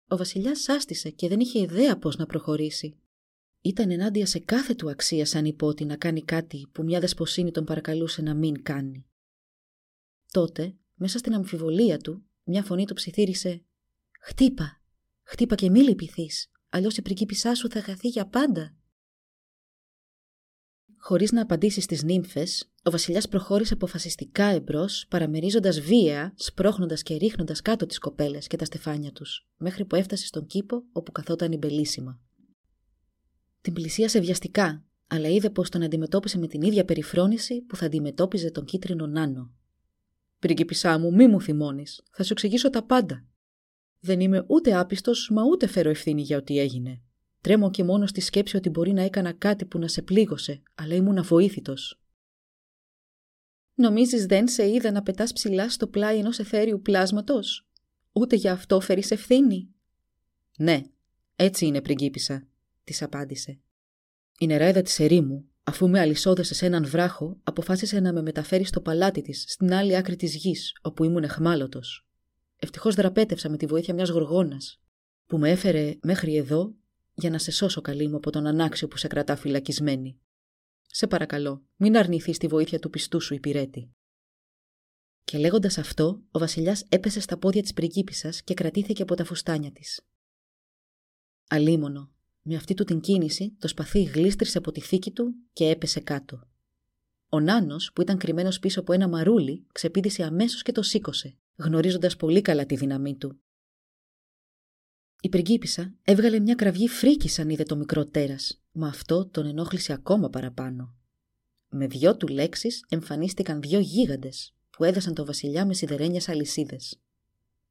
Ο 0.08 0.16
βασιλιάς 0.16 0.60
σάστησε 0.60 1.10
και 1.10 1.28
δεν 1.28 1.40
είχε 1.40 1.58
ιδέα 1.58 1.98
πώς 1.98 2.16
να 2.16 2.26
προχωρήσει. 2.26 3.00
Ήταν 3.66 3.90
ενάντια 3.90 4.26
σε 4.26 4.38
κάθε 4.38 4.74
του 4.74 4.90
αξία 4.90 5.26
σαν 5.26 5.44
υπότι 5.44 5.84
να 5.84 5.96
κάνει 5.96 6.22
κάτι 6.22 6.66
που 6.72 6.82
μια 6.82 7.00
δεσποσίνη 7.00 7.50
τον 7.50 7.64
παρακαλούσε 7.64 8.22
να 8.22 8.34
μην 8.34 8.62
κάνει. 8.62 9.06
Τότε, 10.30 10.76
μέσα 10.94 11.18
στην 11.18 11.34
αμφιβολία 11.34 11.98
του, 11.98 12.24
μια 12.44 12.62
φωνή 12.62 12.84
του 12.84 12.94
ψιθύρισε 12.94 13.64
«Χτύπα, 14.20 14.80
χτύπα 15.22 15.54
και 15.54 15.70
μη 15.70 15.80
λυπηθείς, 15.80 16.50
αλλιώς 16.68 16.96
η 16.96 17.02
πριγκίπισσά 17.02 17.54
σου 17.54 17.70
θα 17.70 17.82
χαθεί 17.82 18.08
για 18.08 18.26
πάντα». 18.26 18.76
Χωρίς 20.96 21.32
να 21.32 21.42
απαντήσει 21.42 21.80
στις 21.80 22.02
νύμφες, 22.02 22.72
ο 22.82 22.90
βασιλιάς 22.90 23.28
προχώρησε 23.28 23.74
αποφασιστικά 23.74 24.44
εμπρός, 24.44 25.06
παραμερίζοντας 25.08 25.80
βία, 25.80 26.34
σπρώχνοντας 26.36 27.02
και 27.02 27.16
ρίχνοντας 27.16 27.62
κάτω 27.62 27.86
τις 27.86 27.98
κοπέλες 27.98 28.46
και 28.46 28.56
τα 28.56 28.64
στεφάνια 28.64 29.12
τους, 29.12 29.48
μέχρι 29.56 29.84
που 29.84 29.96
έφτασε 29.96 30.26
στον 30.26 30.46
κήπο 30.46 30.84
όπου 30.92 31.12
καθόταν 31.12 31.52
η 31.52 31.56
μπελίσιμα. 31.56 32.25
Την 33.66 33.74
πλησίασε 33.74 34.20
βιαστικά, 34.20 34.84
αλλά 35.06 35.28
είδε 35.28 35.50
πως 35.50 35.70
τον 35.70 35.82
αντιμετώπισε 35.82 36.38
με 36.38 36.46
την 36.46 36.62
ίδια 36.62 36.84
περιφρόνηση 36.84 37.60
που 37.60 37.76
θα 37.76 37.86
αντιμετώπιζε 37.86 38.50
τον 38.50 38.64
κίτρινο 38.64 39.06
νάνο. 39.06 39.52
Πριγκίπισά 40.38 40.98
μου, 40.98 41.14
μη 41.14 41.26
μου 41.28 41.40
θυμώνεις. 41.40 42.02
Θα 42.10 42.22
σου 42.22 42.32
εξηγήσω 42.32 42.70
τα 42.70 42.82
πάντα. 42.82 43.24
Δεν 44.00 44.20
είμαι 44.20 44.44
ούτε 44.46 44.76
άπιστος, 44.76 45.30
μα 45.32 45.42
ούτε 45.44 45.66
φέρω 45.66 45.90
ευθύνη 45.90 46.22
για 46.22 46.36
ό,τι 46.36 46.58
έγινε. 46.58 47.00
Τρέμω 47.40 47.70
και 47.70 47.84
μόνο 47.84 48.06
στη 48.06 48.20
σκέψη 48.20 48.56
ότι 48.56 48.68
μπορεί 48.68 48.92
να 48.92 49.02
έκανα 49.02 49.32
κάτι 49.32 49.64
που 49.64 49.78
να 49.78 49.88
σε 49.88 50.02
πλήγωσε, 50.02 50.62
αλλά 50.74 50.94
ήμουν 50.94 51.18
αβοήθητος. 51.18 52.00
Νομίζεις 53.74 54.26
δεν 54.26 54.48
σε 54.48 54.68
είδα 54.68 54.90
να 54.90 55.02
πετάς 55.02 55.32
ψηλά 55.32 55.70
στο 55.70 55.86
πλάι 55.86 56.18
ενός 56.18 56.38
εθέριου 56.38 56.80
πλάσματος; 56.82 57.68
Ούτε 58.12 58.36
για 58.36 58.52
αυτό 58.52 58.80
φέρεις 58.80 59.10
ευθύνη. 59.10 59.68
Ναι, 60.58 60.82
έτσι 61.36 61.66
είναι, 61.66 61.82
πριγκίπισσα, 61.82 62.48
της 62.86 63.02
απάντησε. 63.02 63.60
Η 64.38 64.46
νεράιδα 64.46 64.82
της 64.82 65.00
ερήμου 65.00 65.50
Αφού 65.68 65.88
με 65.88 66.00
αλυσόδεσε 66.00 66.54
σε 66.54 66.66
έναν 66.66 66.86
βράχο, 66.86 67.36
αποφάσισε 67.42 68.00
να 68.00 68.12
με 68.12 68.22
μεταφέρει 68.22 68.64
στο 68.64 68.80
παλάτι 68.80 69.22
της, 69.22 69.44
στην 69.48 69.72
άλλη 69.72 69.96
άκρη 69.96 70.16
της 70.16 70.34
γης, 70.34 70.72
όπου 70.82 71.04
ήμουν 71.04 71.22
εχμάλωτος. 71.22 72.06
Ευτυχώς 72.56 72.94
δραπέτευσα 72.94 73.48
με 73.48 73.56
τη 73.56 73.66
βοήθεια 73.66 73.94
μιας 73.94 74.08
γοργόνας, 74.08 74.80
που 75.26 75.38
με 75.38 75.50
έφερε 75.50 75.98
μέχρι 76.02 76.36
εδώ 76.36 76.74
για 77.14 77.30
να 77.30 77.38
σε 77.38 77.50
σώσω 77.50 77.80
καλή 77.80 78.08
μου 78.08 78.16
από 78.16 78.30
τον 78.30 78.46
ανάξιο 78.46 78.88
που 78.88 78.96
σε 78.96 79.06
κρατά 79.06 79.36
φυλακισμένη. 79.36 80.18
Σε 80.86 81.06
παρακαλώ, 81.06 81.64
μην 81.76 81.96
αρνηθείς 81.96 82.38
τη 82.38 82.46
βοήθεια 82.46 82.78
του 82.78 82.90
πιστού 82.90 83.20
σου 83.20 83.34
υπηρέτη. 83.34 83.90
Και 85.24 85.38
λέγοντας 85.38 85.78
αυτό, 85.78 86.22
ο 86.30 86.38
Βασιλιάς 86.38 86.84
έπεσε 86.88 87.20
στα 87.20 87.38
πόδια 87.38 87.62
της 87.62 87.72
πριγκίπισσας 87.72 88.42
και 88.42 88.54
κρατήθηκε 88.54 89.02
από 89.02 89.14
τα 89.14 89.24
φουστάνια 89.24 89.72
της. 89.72 90.06
Αλίμονο, 91.48 92.10
με 92.48 92.56
αυτή 92.56 92.74
του 92.74 92.84
την 92.84 93.00
κίνηση, 93.00 93.56
το 93.58 93.68
σπαθί 93.68 94.02
γλίστρησε 94.02 94.58
από 94.58 94.72
τη 94.72 94.80
θήκη 94.80 95.10
του 95.10 95.34
και 95.52 95.68
έπεσε 95.68 96.00
κάτω. 96.00 96.48
Ο 97.28 97.40
Νάνος, 97.40 97.92
που 97.92 98.02
ήταν 98.02 98.18
κρυμμένος 98.18 98.58
πίσω 98.58 98.80
από 98.80 98.92
ένα 98.92 99.08
μαρούλι, 99.08 99.66
ξεπίδησε 99.72 100.22
αμέσως 100.22 100.62
και 100.62 100.72
το 100.72 100.82
σήκωσε, 100.82 101.36
γνωρίζοντας 101.56 102.16
πολύ 102.16 102.40
καλά 102.40 102.66
τη 102.66 102.76
δύναμή 102.76 103.16
του. 103.16 103.40
Η 105.20 105.28
πριγκίπισσα 105.28 105.94
έβγαλε 106.02 106.38
μια 106.38 106.54
κραυγή 106.54 106.88
φρίκης 106.88 107.32
σαν 107.32 107.48
είδε 107.48 107.62
το 107.62 107.76
μικρό 107.76 108.04
τέρας, 108.04 108.60
μα 108.72 108.88
αυτό 108.88 109.26
τον 109.26 109.46
ενόχλησε 109.46 109.92
ακόμα 109.92 110.30
παραπάνω. 110.30 110.94
Με 111.68 111.86
δυο 111.86 112.16
του 112.16 112.26
λέξεις 112.26 112.84
εμφανίστηκαν 112.88 113.60
δυο 113.60 113.78
γίγαντες 113.78 114.54
που 114.70 114.84
έδασαν 114.84 115.14
το 115.14 115.24
βασιλιά 115.24 115.66
με 115.66 115.74
σιδερένιες 115.74 116.28
αλυσίδες. 116.28 117.00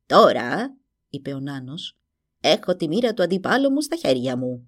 Τώρα, 0.05 0.77
είπε 1.09 1.33
ο 1.33 1.39
Νάνος, 1.39 1.97
έχω 2.47 2.75
τη 2.75 2.87
μοίρα 2.87 3.13
του 3.13 3.23
αντιπάλου 3.23 3.71
μου 3.71 3.81
στα 3.81 3.95
χέρια 3.95 4.37
μου. 4.37 4.67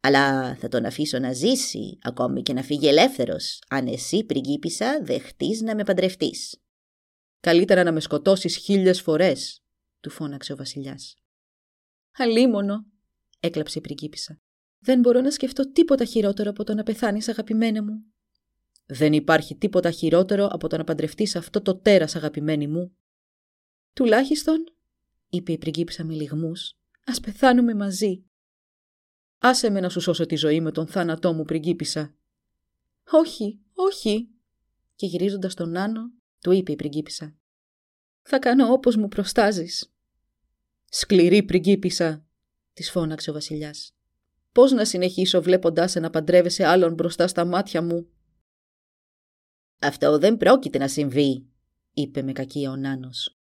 Αλλά 0.00 0.54
θα 0.54 0.68
τον 0.68 0.84
αφήσω 0.84 1.18
να 1.18 1.32
ζήσει, 1.32 1.98
ακόμη 2.02 2.42
και 2.42 2.52
να 2.52 2.62
φύγει 2.62 2.88
ελεύθερος, 2.88 3.62
αν 3.68 3.86
εσύ, 3.86 4.24
πριγκίπισσα, 4.24 5.02
δεχτείς 5.02 5.60
να 5.60 5.74
με 5.74 5.84
παντρευτείς. 5.84 6.62
Καλύτερα 7.40 7.82
να 7.82 7.92
με 7.92 8.00
σκοτώσεις 8.00 8.56
χίλιες 8.56 9.00
φορές, 9.00 9.62
του 10.00 10.10
φώναξε 10.10 10.52
ο 10.52 10.56
βασιλιάς. 10.56 11.16
Αλίμονο, 12.12 12.86
έκλαψε 13.40 13.78
η 13.78 13.80
πριγκίπισσα. 13.80 14.40
Δεν 14.78 15.00
μπορώ 15.00 15.20
να 15.20 15.30
σκεφτώ 15.30 15.72
τίποτα 15.72 16.04
χειρότερο 16.04 16.50
από 16.50 16.64
το 16.64 16.74
να 16.74 16.82
πεθάνεις, 16.82 17.28
αγαπημένα 17.28 17.82
μου. 17.82 18.04
Δεν 18.86 19.12
υπάρχει 19.12 19.56
τίποτα 19.56 19.90
χειρότερο 19.90 20.46
από 20.46 20.68
το 20.68 20.76
να 20.76 20.84
παντρευτείς 20.84 21.36
αυτό 21.36 21.62
το 21.62 21.76
τέρας, 21.76 22.16
αγαπημένη 22.16 22.66
μου. 22.66 22.96
Τουλάχιστον, 23.92 24.64
είπε 25.28 25.52
η 25.52 25.58
πριγκίπισσα 25.58 26.04
με 26.04 26.14
λιγμούς, 26.14 26.77
ας 27.08 27.20
πεθάνουμε 27.20 27.74
μαζί. 27.74 28.24
Άσε 29.38 29.70
με 29.70 29.80
να 29.80 29.88
σου 29.88 30.00
σώσω 30.00 30.26
τη 30.26 30.36
ζωή 30.36 30.60
με 30.60 30.72
τον 30.72 30.86
θάνατό 30.86 31.32
μου, 31.32 31.44
πριγκίπισσα. 31.44 32.14
Όχι, 33.10 33.60
όχι. 33.74 34.28
Και 34.94 35.06
γυρίζοντας 35.06 35.54
τον 35.54 35.76
Άνω, 35.76 36.10
του 36.40 36.52
είπε 36.52 36.72
η 36.72 36.76
πριγκίπισσα. 36.76 37.36
Θα 38.22 38.38
κάνω 38.38 38.72
όπως 38.72 38.96
μου 38.96 39.08
προστάζεις. 39.08 39.92
Σκληρή 40.90 41.42
πριγκίπισσα, 41.42 42.26
της 42.72 42.90
φώναξε 42.90 43.30
ο 43.30 43.32
βασιλιάς. 43.32 43.92
Πώς 44.52 44.72
να 44.72 44.84
συνεχίσω 44.84 45.42
βλέποντάς 45.42 45.90
σε 45.90 46.00
να 46.00 46.10
παντρεύεσαι 46.10 46.66
άλλον 46.66 46.94
μπροστά 46.94 47.28
στα 47.28 47.44
μάτια 47.44 47.82
μου; 47.82 48.08
Αυτό 49.78 50.18
δεν 50.18 50.36
πρόκειται 50.36 50.78
να 50.78 50.88
συμβεί, 50.88 51.46
είπε 51.92 52.22
με 52.22 52.32
κακία 52.32 52.70
ο 52.70 52.76
Νάνος. 52.76 53.37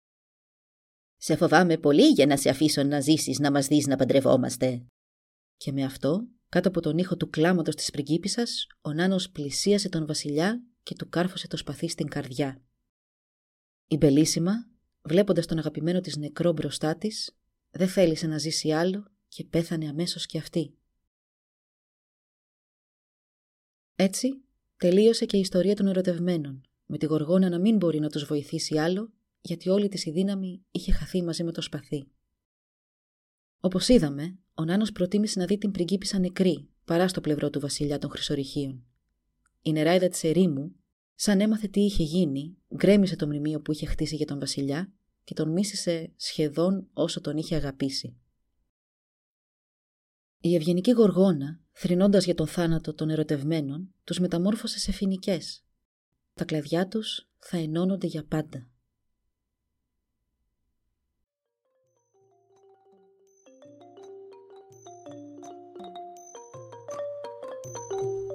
Σε 1.25 1.37
φοβάμαι 1.37 1.79
πολύ 1.79 2.09
για 2.09 2.27
να 2.27 2.37
σε 2.37 2.49
αφήσω 2.49 2.83
να 2.83 3.01
ζήσεις 3.01 3.39
να 3.39 3.51
μας 3.51 3.67
δεις 3.67 3.87
να 3.87 3.97
παντρευόμαστε. 3.97 4.87
Και 5.57 5.73
με 5.73 5.85
αυτό, 5.85 6.27
κάτω 6.49 6.69
από 6.69 6.81
τον 6.81 6.99
ήχο 6.99 7.17
του 7.17 7.31
κλάματος 7.31 7.75
της 7.75 7.91
πριγκίπισσας, 7.91 8.67
ο 8.81 8.93
Νάνος 8.93 9.31
πλησίασε 9.31 9.89
τον 9.89 10.07
βασιλιά 10.07 10.63
και 10.83 10.95
του 10.95 11.09
κάρφωσε 11.09 11.49
το 11.49 11.57
σπαθί 11.57 11.89
στην 11.89 12.09
καρδιά. 12.09 12.63
Η 13.87 13.97
Μπελίσιμα, 13.97 14.53
βλέποντας 15.03 15.47
τον 15.47 15.59
αγαπημένο 15.59 16.01
της 16.01 16.17
νεκρό 16.17 16.53
μπροστά 16.53 16.97
της, 16.97 17.37
δεν 17.71 17.89
θέλησε 17.89 18.27
να 18.27 18.39
ζήσει 18.39 18.73
άλλο 18.73 19.11
και 19.29 19.45
πέθανε 19.45 19.89
αμέσως 19.89 20.27
κι 20.27 20.39
αυτή. 20.39 20.75
Έτσι, 23.95 24.45
τελείωσε 24.77 25.25
και 25.25 25.37
η 25.37 25.41
ιστορία 25.41 25.75
των 25.75 25.87
ερωτευμένων, 25.87 26.63
με 26.87 26.99
τη 26.99 27.07
γοργόνα 27.07 27.49
να 27.49 27.59
μην 27.59 27.77
μπορεί 27.77 27.99
να 28.01 28.09
τους 28.09 28.25
βοηθήσει 28.25 28.79
άλλο, 28.79 29.13
γιατί 29.43 29.69
όλη 29.69 29.89
της 29.89 30.05
η 30.05 30.11
δύναμη 30.11 30.65
είχε 30.71 30.93
χαθεί 30.93 31.23
μαζί 31.23 31.45
με 31.45 31.53
το 31.53 31.61
σπαθί. 31.61 32.07
Όπως 33.61 33.89
είδαμε, 33.89 34.39
ο 34.55 34.65
Νάνος 34.65 34.93
προτίμησε 34.93 35.39
να 35.39 35.47
δει 35.47 35.59
την 35.59 35.71
πριγκίπισσα 35.71 36.19
νεκρή, 36.19 36.69
παρά 36.85 37.09
στο 37.09 37.21
πλευρό 37.21 37.51
του 37.51 37.61
βασιλιά 37.61 37.99
των 37.99 38.11
χρυσορυχίων. 38.11 38.85
Η 39.63 39.73
νεράιδα 39.73 40.09
της 40.09 40.25
ερήμου, 40.25 40.75
σαν 41.15 41.41
έμαθε 41.41 41.69
τι 41.69 41.81
είχε 41.81 42.03
γίνει, 42.03 42.57
γκρέμισε 42.77 43.17
το 43.17 43.27
μνημείο 43.27 43.61
που 43.61 43.73
είχε 43.73 43.87
χτίσει 43.87 44.17
για 44.17 44.27
τον 44.27 44.39
βασιλιά 44.39 44.93
και 45.25 45.35
τον 45.35 45.53
μίσησε 45.53 46.13
σχεδόν 46.17 46.89
όσο 46.93 47.21
τον 47.21 47.37
είχε 47.37 47.57
αγαπήσει. 47.57 48.17
Η 50.39 50.55
ευγενική 50.55 50.91
γοργόνα, 50.91 51.61
θρυνώντας 51.73 52.25
για 52.25 52.35
τον 52.35 52.47
θάνατο 52.47 52.95
των 52.95 53.11
ερωτευμένων, 53.11 53.95
τους 54.05 54.19
μεταμόρφωσε 54.19 54.79
σε 54.79 54.93
φοινικές. 54.93 55.65
Τα 56.35 56.45
κλαδιά 56.45 56.89
τους 56.89 57.29
θα 57.39 57.57
ενώνονται 57.57 58.07
για 58.07 58.25
πάντα. 58.25 58.72